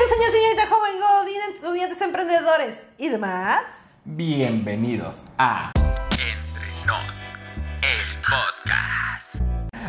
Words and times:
Señorita, 0.00 0.16
señor, 0.16 0.32
señorita, 0.32 0.66
joven, 0.74 1.54
estudiantes, 1.54 2.00
emprendedores 2.00 2.88
y 2.96 3.10
demás. 3.10 3.60
Bienvenidos 4.06 5.26
a 5.36 5.72
Entre 6.12 6.86
Nos, 6.86 7.18
el 7.82 8.20
podcast. 8.22 9.42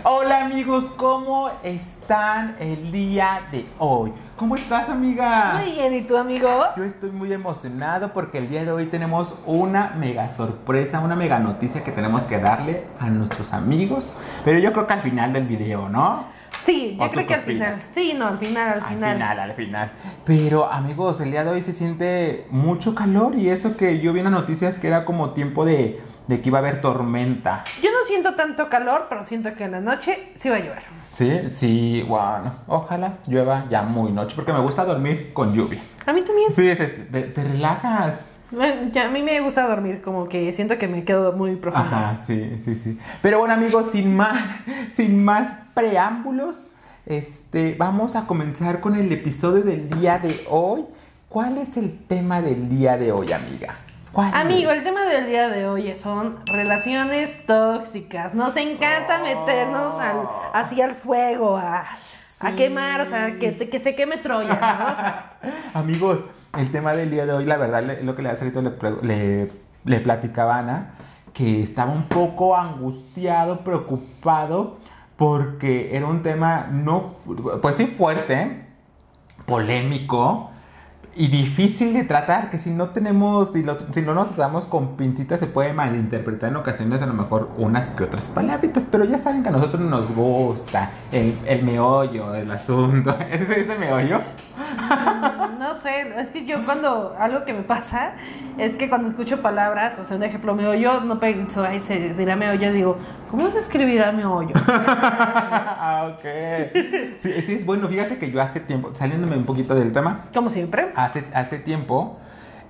Hola 0.04 0.44
amigos, 0.44 0.92
¿cómo 0.98 1.50
están 1.64 2.58
el 2.60 2.92
día 2.92 3.48
de 3.54 3.66
hoy? 3.78 4.12
¿Cómo 4.36 4.58
estás 4.58 4.90
amiga? 4.90 5.62
Muy 5.64 5.72
bien, 5.72 5.94
¿y 5.94 6.02
tú, 6.02 6.18
amigo? 6.18 6.50
Yo 6.76 6.84
estoy 6.84 7.12
muy 7.12 7.32
emocionado 7.32 8.12
porque 8.12 8.40
el 8.40 8.50
día 8.50 8.66
de 8.66 8.72
hoy 8.72 8.88
tenemos 8.88 9.34
una 9.46 9.94
mega 9.98 10.30
sorpresa, 10.30 11.00
una 11.00 11.16
mega 11.16 11.40
noticia 11.40 11.86
que 11.86 11.92
tenemos 11.94 12.24
que 12.24 12.38
darle 12.38 12.86
a 13.00 13.08
nuestros 13.08 13.54
amigos. 13.54 14.12
Pero 14.44 14.60
yo 14.60 14.74
creo 14.74 14.88
que 14.88 14.94
al 14.94 15.02
final 15.02 15.32
del 15.32 15.46
video, 15.46 15.88
¿no? 15.88 16.41
Sí, 16.66 16.96
¿O 17.00 17.06
yo 17.06 17.12
creo 17.12 17.28
que 17.28 17.34
al 17.34 17.42
final. 17.42 17.82
Sí, 17.94 18.14
no, 18.18 18.28
al 18.28 18.38
final, 18.38 18.68
al 18.74 18.84
Al 18.84 18.90
final. 18.90 19.14
final, 19.16 19.40
al 19.40 19.54
final. 19.54 19.92
Pero 20.26 20.72
amigos, 20.72 21.20
el 21.22 21.32
día 21.32 21.44
de 21.44 21.50
hoy 21.52 21.62
se 21.62 21.74
siente 21.74 22.46
mucho 22.52 22.94
calor 22.96 23.36
y 23.36 23.50
eso 23.50 23.76
que 23.76 24.00
yo 24.00 24.14
vi 24.14 24.20
en 24.20 24.26
las 24.26 24.34
noticias 24.34 24.78
que 24.78 24.88
era 24.88 25.04
como 25.06 25.32
tiempo 25.32 25.66
de, 25.66 26.00
de 26.28 26.42
que 26.42 26.50
iba 26.50 26.60
a 26.60 26.62
haber 26.62 26.80
tormenta. 26.82 27.64
Yo 27.82 27.90
no 27.92 28.06
siento 28.06 28.36
tanto 28.36 28.70
calor, 28.70 29.08
pero 29.10 29.26
siento 29.26 29.54
que 29.56 29.64
en 29.64 29.72
la 29.72 29.80
noche 29.82 30.32
sí 30.36 30.50
va 30.50 30.58
a 30.58 30.60
llover. 30.60 30.84
Sí, 31.12 31.50
sí, 31.50 32.06
bueno, 32.08 32.54
ojalá 32.68 33.14
llueva 33.28 33.66
ya 33.70 33.82
muy 33.82 34.12
noche 34.12 34.36
porque 34.36 34.54
me 34.54 34.60
gusta 34.60 34.86
dormir 34.86 35.32
con 35.34 35.54
lluvia. 35.54 35.82
A 36.06 36.14
mí 36.14 36.22
también. 36.22 36.52
Sí, 36.52 36.68
es, 36.70 36.80
es- 36.80 37.12
te, 37.12 37.22
te 37.24 37.44
relajas. 37.44 38.14
Bueno, 38.52 38.92
ya, 38.92 39.08
a 39.08 39.10
mí 39.10 39.22
me 39.22 39.40
gusta 39.40 39.68
dormir, 39.68 40.02
como 40.02 40.28
que 40.28 40.52
siento 40.52 40.78
que 40.78 40.88
me 40.88 41.06
quedo 41.06 41.34
muy 41.34 41.56
profundo. 41.56 41.96
Ajá, 41.96 42.18
sí, 42.18 42.58
sí, 42.64 42.76
sí. 42.76 43.00
Pero 43.22 43.40
bueno, 43.40 43.54
amigos, 43.54 43.92
sin 43.92 44.16
más, 44.16 44.38
sin 44.90 45.24
más 45.24 45.54
preámbulos, 45.74 46.72
este, 47.06 47.76
vamos 47.78 48.16
a 48.16 48.26
comenzar 48.28 48.82
con 48.82 48.96
el 48.96 49.12
episodio 49.12 49.64
del 49.64 49.90
día 49.90 50.20
de 50.20 50.46
hoy. 50.50 50.86
¿Cuál 51.30 51.58
es 51.58 51.78
el 51.78 51.98
tema 51.98 52.42
del 52.42 52.68
día 52.68 52.98
de 52.98 53.14
hoy, 53.14 53.32
amiga? 53.32 53.78
¿Cuál 54.12 54.32
Amigo, 54.34 54.72
es? 54.72 54.80
el 54.80 54.84
tema 54.84 55.06
del 55.06 55.28
día 55.28 55.48
de 55.48 55.66
hoy 55.66 55.96
son 55.96 56.46
relaciones 56.46 57.46
tóxicas. 57.46 58.36
Nos 58.36 58.58
encanta 58.58 59.24
meternos 59.24 59.96
al, 59.96 60.28
así 60.54 60.82
al 60.82 60.94
fuego, 60.94 61.56
a, 61.56 61.86
quemar, 62.58 63.00
o 63.00 63.06
sea, 63.06 63.40
que, 63.40 63.56
que 63.70 63.80
se 63.80 63.96
queme 63.96 64.18
Troya, 64.18 64.50
¿no? 64.50 64.92
O 64.92 64.96
sea, 64.96 65.38
Amigos, 65.74 66.26
el 66.58 66.72
tema 66.72 66.94
del 66.94 67.12
día 67.12 67.26
de 67.26 67.34
hoy, 67.34 67.46
la 67.46 67.58
verdad, 67.58 67.84
lo 68.02 68.16
que 68.16 68.22
le 68.22 68.30
hace 68.30 68.46
ahorita 68.46 68.62
le, 68.62 69.02
le, 69.02 69.52
le 69.86 70.00
platicaba 70.00 70.58
Ana, 70.58 70.94
que 71.34 71.62
estaba 71.62 71.92
un 71.92 72.04
poco 72.04 72.58
angustiado, 72.58 73.64
preocupado, 73.64 74.78
porque 75.16 75.96
era 75.96 76.08
un 76.08 76.22
tema 76.22 76.68
no, 76.72 77.14
pues 77.62 77.76
sí 77.76 77.86
fuerte, 77.86 78.66
polémico 79.46 80.50
y 81.16 81.28
difícil 81.28 81.94
de 81.94 82.06
tratar, 82.06 82.50
que 82.50 82.58
si 82.58 82.72
no 82.72 82.90
tenemos, 82.90 83.52
si, 83.52 83.64
no 83.64 84.14
nos 84.14 84.28
tratamos 84.28 84.66
con 84.66 84.96
pincitas 84.96 85.40
se 85.42 85.48
puede 85.48 85.74
malinterpretar 85.74 86.50
en 86.50 86.56
ocasiones 86.56 87.02
a 87.02 87.06
lo 87.06 87.14
mejor 87.14 87.50
unas 87.58 87.92
que 87.92 88.06
otras 88.06 88.28
palabritas, 88.30 88.88
pero 88.90 89.04
ya 89.04 89.18
saben 89.18 89.44
que 89.44 89.50
a 89.50 89.52
nosotros 89.52 89.82
nos 89.82 90.16
gusta 90.16 90.92
el, 91.12 91.34
el 91.46 91.64
meollo 91.64 92.32
del 92.32 92.50
asunto. 92.50 93.16
¿Ese 93.30 93.46
se 93.46 93.60
dice 93.60 93.78
meollo? 93.78 94.22
no 95.72 95.80
sé, 95.80 96.14
es 96.20 96.28
que 96.30 96.46
yo 96.46 96.66
cuando, 96.66 97.16
algo 97.18 97.46
que 97.46 97.54
me 97.54 97.62
pasa 97.62 98.14
es 98.58 98.76
que 98.76 98.90
cuando 98.90 99.08
escucho 99.08 99.42
palabras, 99.42 99.98
o 100.00 100.04
sea, 100.04 100.18
un 100.18 100.24
ejemplo, 100.24 100.54
me 100.54 100.80
yo 100.80 101.02
no 101.02 101.20
pienso, 101.20 101.64
ay, 101.64 101.80
se 101.80 102.14
dirá 102.14 102.36
me 102.36 102.58
yo 102.58 102.74
digo, 102.74 102.98
¿cómo 103.30 103.50
se 103.50 103.60
escribirá 103.60 104.12
me 104.12 104.26
hoyo? 104.26 104.52
ah, 104.68 106.14
ok. 106.14 106.26
Sí, 107.18 107.32
sí, 107.42 107.54
es 107.54 107.66
bueno. 107.66 107.88
Fíjate 107.88 108.18
que 108.18 108.32
yo 108.32 108.42
hace 108.42 108.60
tiempo, 108.60 108.92
saliéndome 108.94 109.38
un 109.38 109.46
poquito 109.46 109.76
del 109.76 109.92
tema, 109.92 110.26
Como 110.34 110.50
siempre. 110.50 110.92
hace, 110.96 111.24
hace 111.34 111.60
tiempo, 111.60 112.18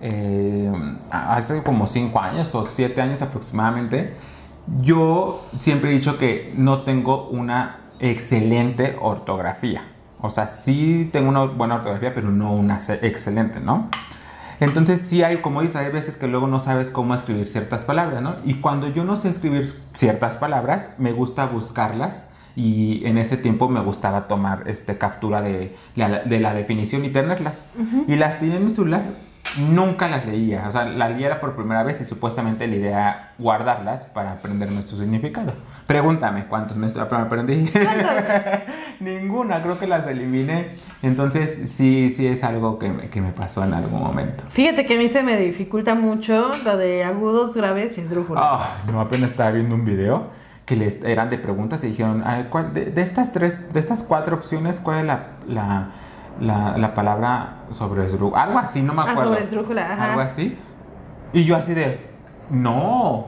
eh, 0.02 0.72
hace 1.10 1.64
como 1.64 1.88
cinco 1.88 2.20
años 2.20 2.54
o 2.54 2.66
siete 2.66 3.02
años 3.02 3.22
aproximadamente, 3.22 4.14
yo 4.82 5.48
siempre 5.58 5.90
he 5.90 5.94
dicho 5.94 6.18
que 6.18 6.54
no 6.56 6.84
tengo 6.84 7.30
una 7.30 7.80
excelente 8.00 8.96
ortografía. 9.02 9.88
O 10.22 10.30
sea, 10.30 10.48
sí 10.48 11.10
tengo 11.12 11.30
una 11.30 11.46
buena 11.46 11.76
ortografía, 11.76 12.14
pero 12.14 12.30
no 12.30 12.54
una 12.54 12.80
ce- 12.80 13.00
excelente, 13.06 13.60
¿no? 13.60 13.90
Entonces 14.60 15.02
sí 15.02 15.24
hay, 15.24 15.38
como 15.38 15.62
dices, 15.62 15.78
hay 15.78 15.92
veces 15.92 16.18
que 16.18 16.28
luego 16.28 16.46
no 16.48 16.60
sabes 16.60 16.92
cómo 16.92 17.16
escribir 17.16 17.48
ciertas 17.48 17.84
palabras, 17.84 18.22
¿no? 18.22 18.36
Y 18.44 18.56
cuando 18.56 18.88
yo 18.88 19.04
no 19.04 19.16
sé 19.18 19.30
escribir 19.30 19.82
ciertas 19.94 20.38
palabras, 20.38 20.90
me 21.00 21.12
gusta 21.14 21.48
buscarlas 21.48 22.26
y 22.56 23.02
en 23.06 23.18
ese 23.18 23.38
tiempo 23.38 23.70
me 23.70 23.80
gustaba 23.82 24.28
tomar 24.28 24.64
este, 24.68 24.98
captura 25.00 25.42
de 25.42 25.76
la, 25.96 26.20
de 26.20 26.40
la 26.40 26.54
definición 26.54 27.04
y 27.06 27.10
tenerlas. 27.10 27.68
Y 28.08 28.16
las 28.18 28.40
tenía 28.40 28.58
en 28.58 28.66
mi 28.66 28.70
celular, 28.72 29.02
nunca 29.58 30.08
las 30.08 30.28
leía, 30.28 30.66
o 30.68 30.72
sea, 30.72 30.86
las 30.86 31.12
leía 31.12 31.40
por 31.42 31.56
primera 31.56 31.82
vez 31.82 32.00
y 32.02 32.06
supuestamente 32.06 32.68
la 32.68 32.76
idea 32.76 33.34
guardarlas 33.40 34.06
para 34.06 34.34
aprenderme 34.34 34.84
su 34.84 34.96
significado. 34.98 35.54
Pregúntame 35.88 36.46
cuántos 36.48 36.78
me 36.78 36.88
aprendí. 36.88 37.70
Ninguna, 39.00 39.62
creo 39.62 39.80
que 39.80 39.88
las 39.88 40.08
eliminé. 40.08 40.76
Entonces 41.02 41.70
sí, 41.72 42.10
sí 42.16 42.28
es 42.28 42.44
algo 42.44 42.78
que 42.80 42.90
me, 42.90 43.10
que 43.10 43.22
me 43.22 43.32
pasó 43.32 43.64
en 43.64 43.74
algún 43.74 44.02
momento. 44.02 44.44
Fíjate 44.50 44.86
que 44.86 44.96
a 44.96 44.98
mí 44.98 45.10
se 45.10 45.24
me 45.24 45.38
dificulta 45.38 45.96
mucho 45.96 46.52
lo 46.64 46.78
de 46.78 47.04
agudos, 47.04 47.56
graves 47.56 47.98
y 47.98 48.02
esdrújulos. 48.02 48.42
Ah, 48.46 48.76
no, 48.92 49.02
apenas 49.02 49.32
estaba 49.32 49.52
viendo 49.52 49.76
un 49.76 49.86
video 49.86 50.30
que 50.66 50.76
les 50.76 51.04
eran 51.04 51.30
de 51.30 51.38
preguntas 51.38 51.84
y 51.84 51.88
dijeron, 51.88 52.24
"Ay, 52.26 52.48
¿cuál- 52.50 52.72
de, 52.74 52.86
de 52.86 53.02
estas 53.02 53.32
tres, 53.34 53.74
de 53.74 53.80
estas 53.80 54.04
cuatro 54.04 54.36
opciones, 54.36 54.80
¿cuál 54.80 55.00
es 55.00 55.06
la, 55.06 55.24
la, 55.48 55.90
la, 56.40 56.78
la 56.78 56.94
palabra 56.94 57.64
sobre 57.72 58.06
esdrújula? 58.06 58.44
Algo 58.44 58.60
así, 58.60 58.82
no 58.82 58.94
me 58.94 59.02
Ah, 59.02 59.12
acuerdo. 59.12 59.32
sobre 59.32 59.44
esdrújula, 59.44 59.92
ajá. 59.94 60.10
Algo 60.12 60.22
así. 60.22 60.58
Y 61.34 61.44
yo 61.44 61.56
así 61.58 61.74
de, 61.74 62.00
no. 62.50 63.28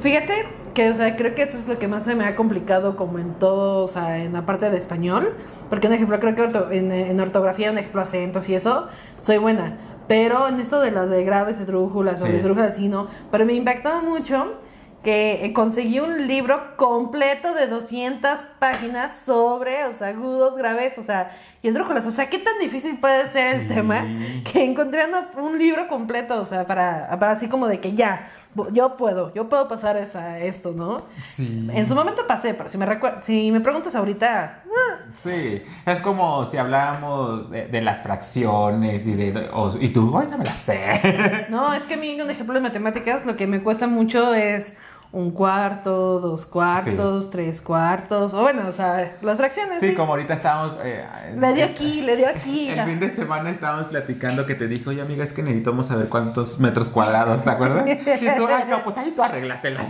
Fíjate 0.00 0.34
que, 0.74 0.90
o 0.90 0.94
sea, 0.94 1.16
creo 1.16 1.34
que 1.34 1.42
eso 1.42 1.58
es 1.58 1.66
lo 1.68 1.78
que 1.78 1.88
más 1.88 2.04
se 2.04 2.14
me 2.14 2.24
ha 2.24 2.36
complicado 2.36 2.96
como 2.96 3.18
en 3.18 3.34
todo, 3.34 3.84
o 3.84 3.88
sea, 3.88 4.18
en 4.18 4.32
la 4.32 4.46
parte 4.46 4.70
de 4.70 4.78
español. 4.78 5.34
Porque, 5.70 5.86
un 5.88 5.92
ejemplo, 5.94 6.18
creo 6.20 6.34
que 6.34 6.42
orto- 6.42 6.70
en, 6.70 6.90
en 6.92 7.20
ortografía, 7.20 7.70
un 7.70 7.78
ejemplo, 7.78 8.00
acentos 8.00 8.48
y 8.48 8.54
eso, 8.54 8.88
soy 9.20 9.38
buena. 9.38 9.76
Pero 10.08 10.48
en 10.48 10.58
esto 10.60 10.80
de 10.80 10.90
las 10.90 11.10
de 11.10 11.22
graves, 11.24 11.60
esdrújulas, 11.60 12.20
Sí. 12.20 12.28
esdrújulas, 12.28 12.76
sí, 12.76 12.88
no. 12.88 13.08
Pero 13.30 13.44
me 13.44 13.52
impactó 13.52 14.00
mucho 14.02 14.58
que 15.04 15.44
eh, 15.44 15.52
conseguí 15.52 16.00
un 16.00 16.26
libro 16.26 16.76
completo 16.76 17.54
de 17.54 17.66
200 17.68 18.30
páginas 18.58 19.14
sobre, 19.14 19.84
o 19.84 19.92
sea, 19.92 20.08
agudos, 20.08 20.56
graves, 20.56 20.98
o 20.98 21.02
sea, 21.02 21.30
y 21.62 21.68
esdrújulas. 21.68 22.04
O 22.06 22.10
sea, 22.10 22.28
¿qué 22.28 22.38
tan 22.38 22.58
difícil 22.58 22.98
puede 22.98 23.26
ser 23.28 23.54
el 23.56 23.68
Sí. 23.68 23.74
tema 23.74 24.04
que 24.50 24.64
encontré 24.64 25.02
un 25.40 25.58
libro 25.58 25.86
completo, 25.88 26.40
o 26.40 26.46
sea, 26.46 26.66
para, 26.66 27.08
para 27.20 27.32
así 27.32 27.48
como 27.48 27.68
de 27.68 27.78
que 27.78 27.92
ya, 27.92 28.28
yo 28.72 28.96
puedo, 28.96 29.32
yo 29.34 29.48
puedo 29.48 29.68
pasar 29.68 29.96
esa, 29.96 30.38
esto, 30.38 30.72
¿no? 30.72 31.02
Sí. 31.22 31.68
En 31.72 31.86
su 31.86 31.94
momento 31.94 32.26
pasé, 32.26 32.54
pero 32.54 32.68
si 32.68 32.78
me, 32.78 32.86
si 33.22 33.52
me 33.52 33.60
preguntas 33.60 33.94
ahorita, 33.94 34.62
ah, 34.64 34.98
Sí, 35.22 35.62
es 35.86 36.00
como 36.00 36.44
si 36.44 36.56
habláramos 36.56 37.50
de, 37.50 37.66
de 37.66 37.80
las 37.80 38.02
fracciones 38.02 39.06
y 39.06 39.14
de, 39.14 39.48
y 39.80 39.88
tú, 39.88 40.16
ahorita 40.16 40.36
me 40.36 40.44
la 40.44 40.54
sé. 40.54 41.46
no, 41.50 41.72
es 41.74 41.84
que 41.84 41.94
a 41.94 41.96
mí 41.96 42.20
un 42.20 42.30
ejemplo 42.30 42.54
de 42.54 42.60
matemáticas 42.60 43.26
lo 43.26 43.36
que 43.36 43.46
me 43.46 43.62
cuesta 43.62 43.86
mucho 43.86 44.34
es 44.34 44.76
un 45.10 45.30
cuarto, 45.30 46.20
dos 46.20 46.44
cuartos, 46.44 47.30
tres 47.30 47.60
cuartos, 47.62 48.34
o 48.34 48.42
bueno, 48.42 48.62
o 48.68 48.72
sea, 48.72 49.16
las 49.22 49.38
fracciones. 49.38 49.80
Sí, 49.80 49.88
Sí, 49.90 49.94
como 49.94 50.12
ahorita 50.12 50.34
estábamos... 50.34 50.76
eh, 50.82 51.06
Le 51.34 51.52
dio 51.54 51.64
aquí, 51.64 52.02
le 52.02 52.16
dio 52.16 52.28
aquí. 52.34 52.68
El 52.68 52.84
fin 52.84 53.00
de 53.00 53.10
semana 53.10 53.50
estábamos 53.50 53.86
platicando 53.86 54.44
que 54.44 54.54
te 54.54 54.68
dijo, 54.68 54.90
oye 54.90 55.00
amiga, 55.00 55.24
es 55.24 55.32
que 55.32 55.42
necesitamos 55.42 55.86
saber 55.86 56.08
cuántos 56.10 56.60
metros 56.60 56.90
cuadrados, 56.90 57.42
¿te 57.42 57.50
acuerdas? 57.50 57.84
Y 57.88 58.36
tú, 58.36 58.46
ay, 58.48 58.64
no, 58.68 58.78
pues 58.84 58.98
ahí 58.98 59.10
tú 59.12 59.22
arréglatelas. 59.22 59.86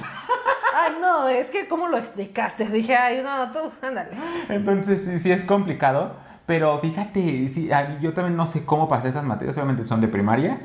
Ay, 0.76 0.92
no, 1.00 1.28
es 1.28 1.50
que 1.50 1.66
cómo 1.66 1.88
lo 1.88 1.98
explicaste. 1.98 2.66
Dije, 2.66 2.94
ay, 2.94 3.20
no, 3.24 3.50
tú, 3.52 3.72
ándale. 3.84 4.10
Entonces 4.48 5.02
sí, 5.04 5.18
sí 5.18 5.32
es 5.32 5.42
complicado, 5.42 6.12
pero 6.46 6.78
fíjate, 6.78 7.48
sí, 7.48 7.68
yo 8.00 8.12
también 8.12 8.36
no 8.36 8.46
sé 8.46 8.64
cómo 8.64 8.88
pasé 8.88 9.08
esas 9.08 9.24
materias, 9.24 9.56
obviamente 9.56 9.84
son 9.84 10.00
de 10.00 10.06
primaria, 10.08 10.60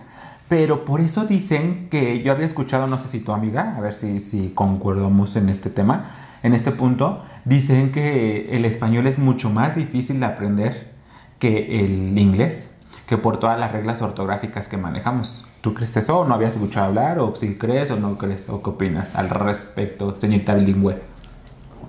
pero 0.47 0.85
por 0.85 1.01
eso 1.01 1.25
dicen 1.25 1.87
que 1.89 2.21
yo 2.21 2.31
había 2.31 2.45
escuchado, 2.45 2.87
no 2.87 2.97
sé 2.97 3.07
si 3.07 3.19
tu 3.19 3.31
amiga, 3.31 3.75
a 3.77 3.81
ver 3.81 3.93
si, 3.93 4.19
si 4.19 4.49
concordamos 4.49 5.35
en 5.35 5.49
este 5.49 5.69
tema, 5.69 6.11
en 6.43 6.53
este 6.53 6.71
punto, 6.71 7.23
dicen 7.45 7.91
que 7.91 8.55
el 8.55 8.65
español 8.65 9.07
es 9.07 9.17
mucho 9.17 9.49
más 9.49 9.75
difícil 9.75 10.19
de 10.19 10.25
aprender 10.25 10.91
que 11.39 11.79
el 11.79 12.17
inglés, 12.17 12.77
que 13.07 13.17
por 13.17 13.37
todas 13.37 13.59
las 13.59 13.71
reglas 13.71 14.01
ortográficas 14.01 14.67
que 14.67 14.77
manejamos. 14.77 15.47
¿Tú 15.61 15.73
crees 15.73 15.95
eso 15.95 16.19
o 16.19 16.25
no 16.25 16.33
habías 16.33 16.51
escuchado 16.55 16.87
hablar 16.87 17.19
o 17.19 17.33
si 17.35 17.55
crees 17.55 17.89
o 17.91 17.95
no 17.95 18.17
crees 18.17 18.49
o 18.49 18.61
qué 18.61 18.69
opinas 18.69 19.15
al 19.15 19.29
respecto, 19.29 20.19
señorita 20.19 20.55
bilingüe? 20.55 21.01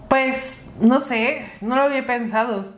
Pues, 0.08 0.72
no 0.80 1.00
sé, 1.00 1.50
no 1.60 1.74
lo 1.74 1.82
había 1.82 2.06
pensado. 2.06 2.72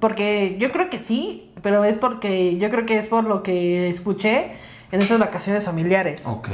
Porque 0.00 0.56
yo 0.58 0.72
creo 0.72 0.88
que 0.88 1.00
sí, 1.00 1.52
pero 1.62 1.84
es 1.84 1.98
porque 1.98 2.56
yo 2.56 2.70
creo 2.70 2.86
que 2.86 2.98
es 2.98 3.08
por 3.08 3.24
lo 3.24 3.42
que 3.42 3.90
escuché 3.90 4.52
en 4.92 5.00
estas 5.00 5.18
vacaciones 5.18 5.64
familiares. 5.64 6.26
Ok. 6.26 6.48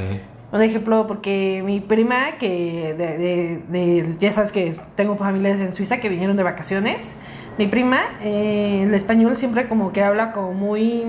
Un 0.51 0.61
ejemplo, 0.61 1.05
porque 1.07 1.61
mi 1.65 1.79
prima, 1.81 2.15
que 2.39 2.93
de, 2.97 3.17
de- 3.17 3.63
de- 3.67 4.17
ya 4.19 4.31
sabes 4.31 4.51
que 4.51 4.75
tengo 4.95 5.15
familiares 5.17 5.59
en 5.59 5.73
Suiza 5.75 5.97
que 5.97 6.09
vinieron 6.09 6.37
de 6.37 6.43
vacaciones, 6.43 7.15
Mi 7.57 7.67
prima, 7.67 7.99
eh, 8.21 8.81
el 8.83 8.93
español 8.93 9.37
siempre 9.37 9.69
como 9.69 9.93
que 9.93 10.03
habla 10.03 10.33
como 10.33 10.51
muy... 10.53 11.03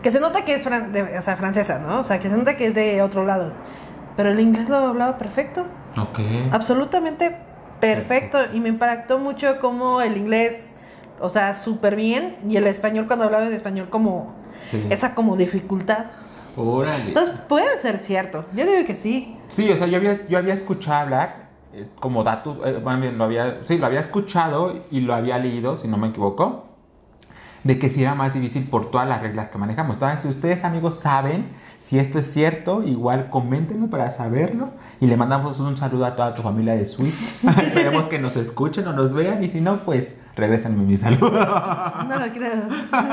Que 0.00 0.12
se 0.12 0.20
nota 0.20 0.44
que 0.44 0.54
es 0.54 0.64
fran- 0.64 0.92
de- 0.92 1.18
o 1.18 1.22
sea, 1.22 1.34
francesa, 1.36 1.80
¿no? 1.80 1.98
O 1.98 2.02
sea, 2.04 2.20
que 2.20 2.28
se 2.30 2.36
nota 2.36 2.56
que 2.56 2.66
es 2.66 2.74
de 2.76 3.02
otro 3.02 3.24
lado. 3.26 3.52
Pero 4.16 4.30
el 4.30 4.38
inglés 4.38 4.68
lo 4.68 4.76
hablaba 4.76 5.18
perfecto. 5.18 5.66
Ok. 5.98 6.20
Absolutamente 6.52 7.36
perfecto. 7.80 8.38
Y 8.52 8.60
me 8.60 8.68
impactó 8.68 9.18
mucho 9.18 9.58
como 9.60 10.00
el 10.02 10.16
inglés, 10.16 10.72
o 11.20 11.28
sea, 11.30 11.54
súper 11.54 11.96
bien. 11.96 12.36
Y 12.48 12.56
el 12.56 12.68
español, 12.68 13.06
cuando 13.08 13.24
hablaba 13.24 13.46
en 13.48 13.52
español, 13.52 13.88
como 13.90 14.34
Sí. 14.70 14.86
esa 14.90 15.14
como 15.16 15.36
dificultad. 15.36 16.06
Órale. 16.56 17.08
Entonces 17.08 17.34
puede 17.48 17.78
ser 17.78 17.98
cierto. 17.98 18.44
Yo 18.54 18.66
digo 18.66 18.86
que 18.86 18.96
sí. 18.96 19.36
Sí, 19.48 19.70
o 19.70 19.76
sea, 19.76 19.86
yo 19.86 19.96
había, 19.96 20.26
yo 20.28 20.38
había 20.38 20.54
escuchado 20.54 21.00
hablar 21.00 21.48
eh, 21.74 21.86
como 21.98 22.22
datos, 22.22 22.58
eh, 22.64 22.80
lo 22.82 23.24
había, 23.24 23.58
sí, 23.64 23.78
lo 23.78 23.86
había 23.86 24.00
escuchado 24.00 24.74
y 24.90 25.00
lo 25.00 25.14
había 25.14 25.38
leído, 25.38 25.76
si 25.76 25.88
no 25.88 25.96
me 25.96 26.08
equivoco, 26.08 26.66
de 27.64 27.78
que 27.78 27.90
sí 27.90 28.02
era 28.02 28.14
más 28.14 28.34
difícil 28.34 28.64
por 28.64 28.90
todas 28.90 29.08
las 29.08 29.22
reglas 29.22 29.50
que 29.50 29.58
manejamos. 29.58 29.96
Entonces, 29.96 30.20
si 30.20 30.28
ustedes 30.28 30.64
amigos 30.64 31.00
saben 31.00 31.46
si 31.78 31.98
esto 31.98 32.18
es 32.18 32.32
cierto, 32.32 32.82
igual 32.84 33.28
coméntenlo 33.28 33.88
para 33.88 34.10
saberlo 34.10 34.70
y 35.00 35.06
le 35.06 35.16
mandamos 35.16 35.58
un 35.58 35.76
saludo 35.76 36.06
a 36.06 36.14
toda 36.14 36.34
tu 36.34 36.42
familia 36.42 36.74
de 36.74 36.86
Suiza. 36.86 37.50
Esperemos 37.62 38.04
que 38.04 38.18
nos 38.18 38.36
escuchen 38.36 38.86
o 38.86 38.92
nos 38.92 39.12
vean 39.12 39.42
y 39.42 39.48
si 39.48 39.60
no, 39.60 39.84
pues 39.84 40.16
regrésenme 40.36 40.84
mi 40.84 40.96
saludo. 40.96 41.30
No 41.30 42.18
lo 42.18 42.32
creo. 42.32 42.68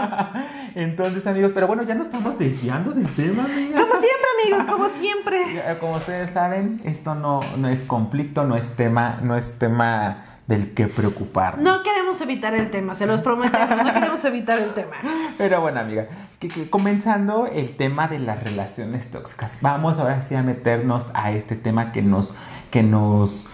Entonces, 0.75 1.25
amigos, 1.27 1.51
pero 1.53 1.67
bueno, 1.67 1.83
ya 1.83 1.95
nos 1.95 2.07
estamos 2.07 2.37
desviando 2.37 2.91
del 2.91 3.07
tema, 3.15 3.45
amiga. 3.45 3.81
Como 3.81 3.93
siempre, 3.93 4.53
amigo, 4.53 4.71
como 4.71 4.89
siempre. 4.89 5.77
Como 5.79 5.95
ustedes 5.97 6.29
saben, 6.29 6.81
esto 6.83 7.15
no, 7.15 7.39
no 7.57 7.67
es 7.69 7.83
conflicto, 7.83 8.45
no 8.45 8.55
es 8.55 8.75
tema, 8.75 9.19
no 9.23 9.35
es 9.35 9.53
tema 9.57 10.25
del 10.49 10.73
que 10.73 10.87
preocuparnos. 10.87 11.63
No 11.63 11.83
queremos 11.83 12.19
evitar 12.21 12.55
el 12.55 12.71
tema, 12.71 12.95
se 12.95 13.05
los 13.05 13.21
prometemos. 13.21 13.69
No 13.69 13.93
queremos 13.93 14.25
evitar 14.25 14.57
el 14.57 14.73
tema. 14.73 14.95
Pero 15.37 15.61
bueno, 15.61 15.79
amiga, 15.79 16.07
que, 16.39 16.47
que 16.47 16.71
comenzando 16.71 17.45
el 17.45 17.77
tema 17.77 18.07
de 18.07 18.17
las 18.17 18.43
relaciones 18.43 19.11
tóxicas, 19.11 19.59
vamos 19.61 19.99
ahora 19.99 20.23
sí 20.23 20.33
a 20.33 20.41
meternos 20.41 21.11
a 21.13 21.31
este 21.31 21.55
tema 21.55 21.91
que 21.91 22.01
nos, 22.01 22.33
que 22.71 22.81
nos, 22.81 23.45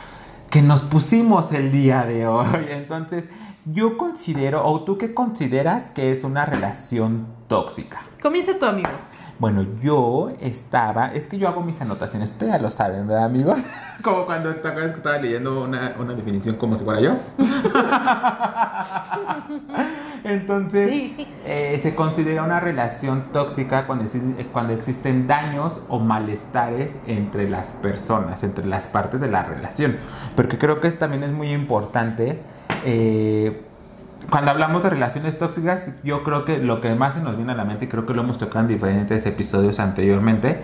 que 0.49 0.61
nos 0.61 0.83
pusimos 0.83 1.51
el 1.51 1.69
día 1.73 2.05
de 2.05 2.27
hoy. 2.27 2.65
Entonces, 2.69 3.27
yo 3.65 3.97
considero, 3.97 4.65
o 4.65 4.85
tú 4.85 4.97
qué 4.97 5.13
consideras 5.13 5.91
que 5.91 6.13
es 6.13 6.23
una 6.23 6.45
relación 6.45 7.27
tóxica. 7.49 8.03
Comienza 8.21 8.57
tu 8.57 8.65
amigo. 8.65 8.89
Bueno, 9.37 9.65
yo 9.83 10.31
estaba, 10.39 11.07
es 11.07 11.27
que 11.27 11.37
yo 11.37 11.47
hago 11.49 11.61
mis 11.61 11.81
anotaciones, 11.81 12.31
ustedes 12.31 12.53
ya 12.53 12.59
lo 12.59 12.71
saben, 12.71 13.05
¿verdad, 13.07 13.25
amigos? 13.25 13.59
Como 14.01 14.25
cuando 14.25 14.53
te 14.55 14.67
acuerdas 14.67 14.91
que 14.91 14.97
estaba 14.97 15.17
leyendo 15.17 15.63
una, 15.63 15.95
una 15.99 16.13
definición 16.13 16.55
como 16.57 16.75
si 16.77 16.83
fuera 16.83 16.99
yo. 17.01 17.15
Entonces, 20.23 20.89
Sí. 20.89 21.27
eh, 21.45 21.79
se 21.81 21.95
considera 21.95 22.43
una 22.43 22.59
relación 22.59 23.31
tóxica 23.31 23.85
cuando, 23.87 24.05
exi- 24.05 24.47
cuando 24.51 24.73
existen 24.73 25.27
daños 25.27 25.81
o 25.87 25.99
malestares 25.99 26.97
entre 27.05 27.49
las 27.49 27.73
personas, 27.73 28.43
entre 28.43 28.65
las 28.65 28.87
partes 28.87 29.21
de 29.21 29.27
la 29.29 29.43
relación. 29.43 29.97
Porque 30.35 30.57
creo 30.57 30.79
que 30.81 30.87
es, 30.87 30.97
también 30.97 31.23
es 31.23 31.31
muy 31.31 31.51
importante. 31.53 32.41
eh, 32.85 33.63
cuando 34.29 34.51
hablamos 34.51 34.83
de 34.83 34.89
relaciones 34.89 35.37
tóxicas, 35.37 35.93
yo 36.03 36.23
creo 36.23 36.45
que 36.45 36.57
lo 36.57 36.81
que 36.81 36.93
más 36.95 37.15
se 37.15 37.21
nos 37.21 37.35
viene 37.35 37.53
a 37.53 37.55
la 37.55 37.65
mente, 37.65 37.85
y 37.85 37.87
creo 37.87 38.05
que 38.05 38.13
lo 38.13 38.21
hemos 38.21 38.37
tocado 38.37 38.61
en 38.61 38.67
diferentes 38.67 39.25
episodios 39.25 39.79
anteriormente, 39.79 40.63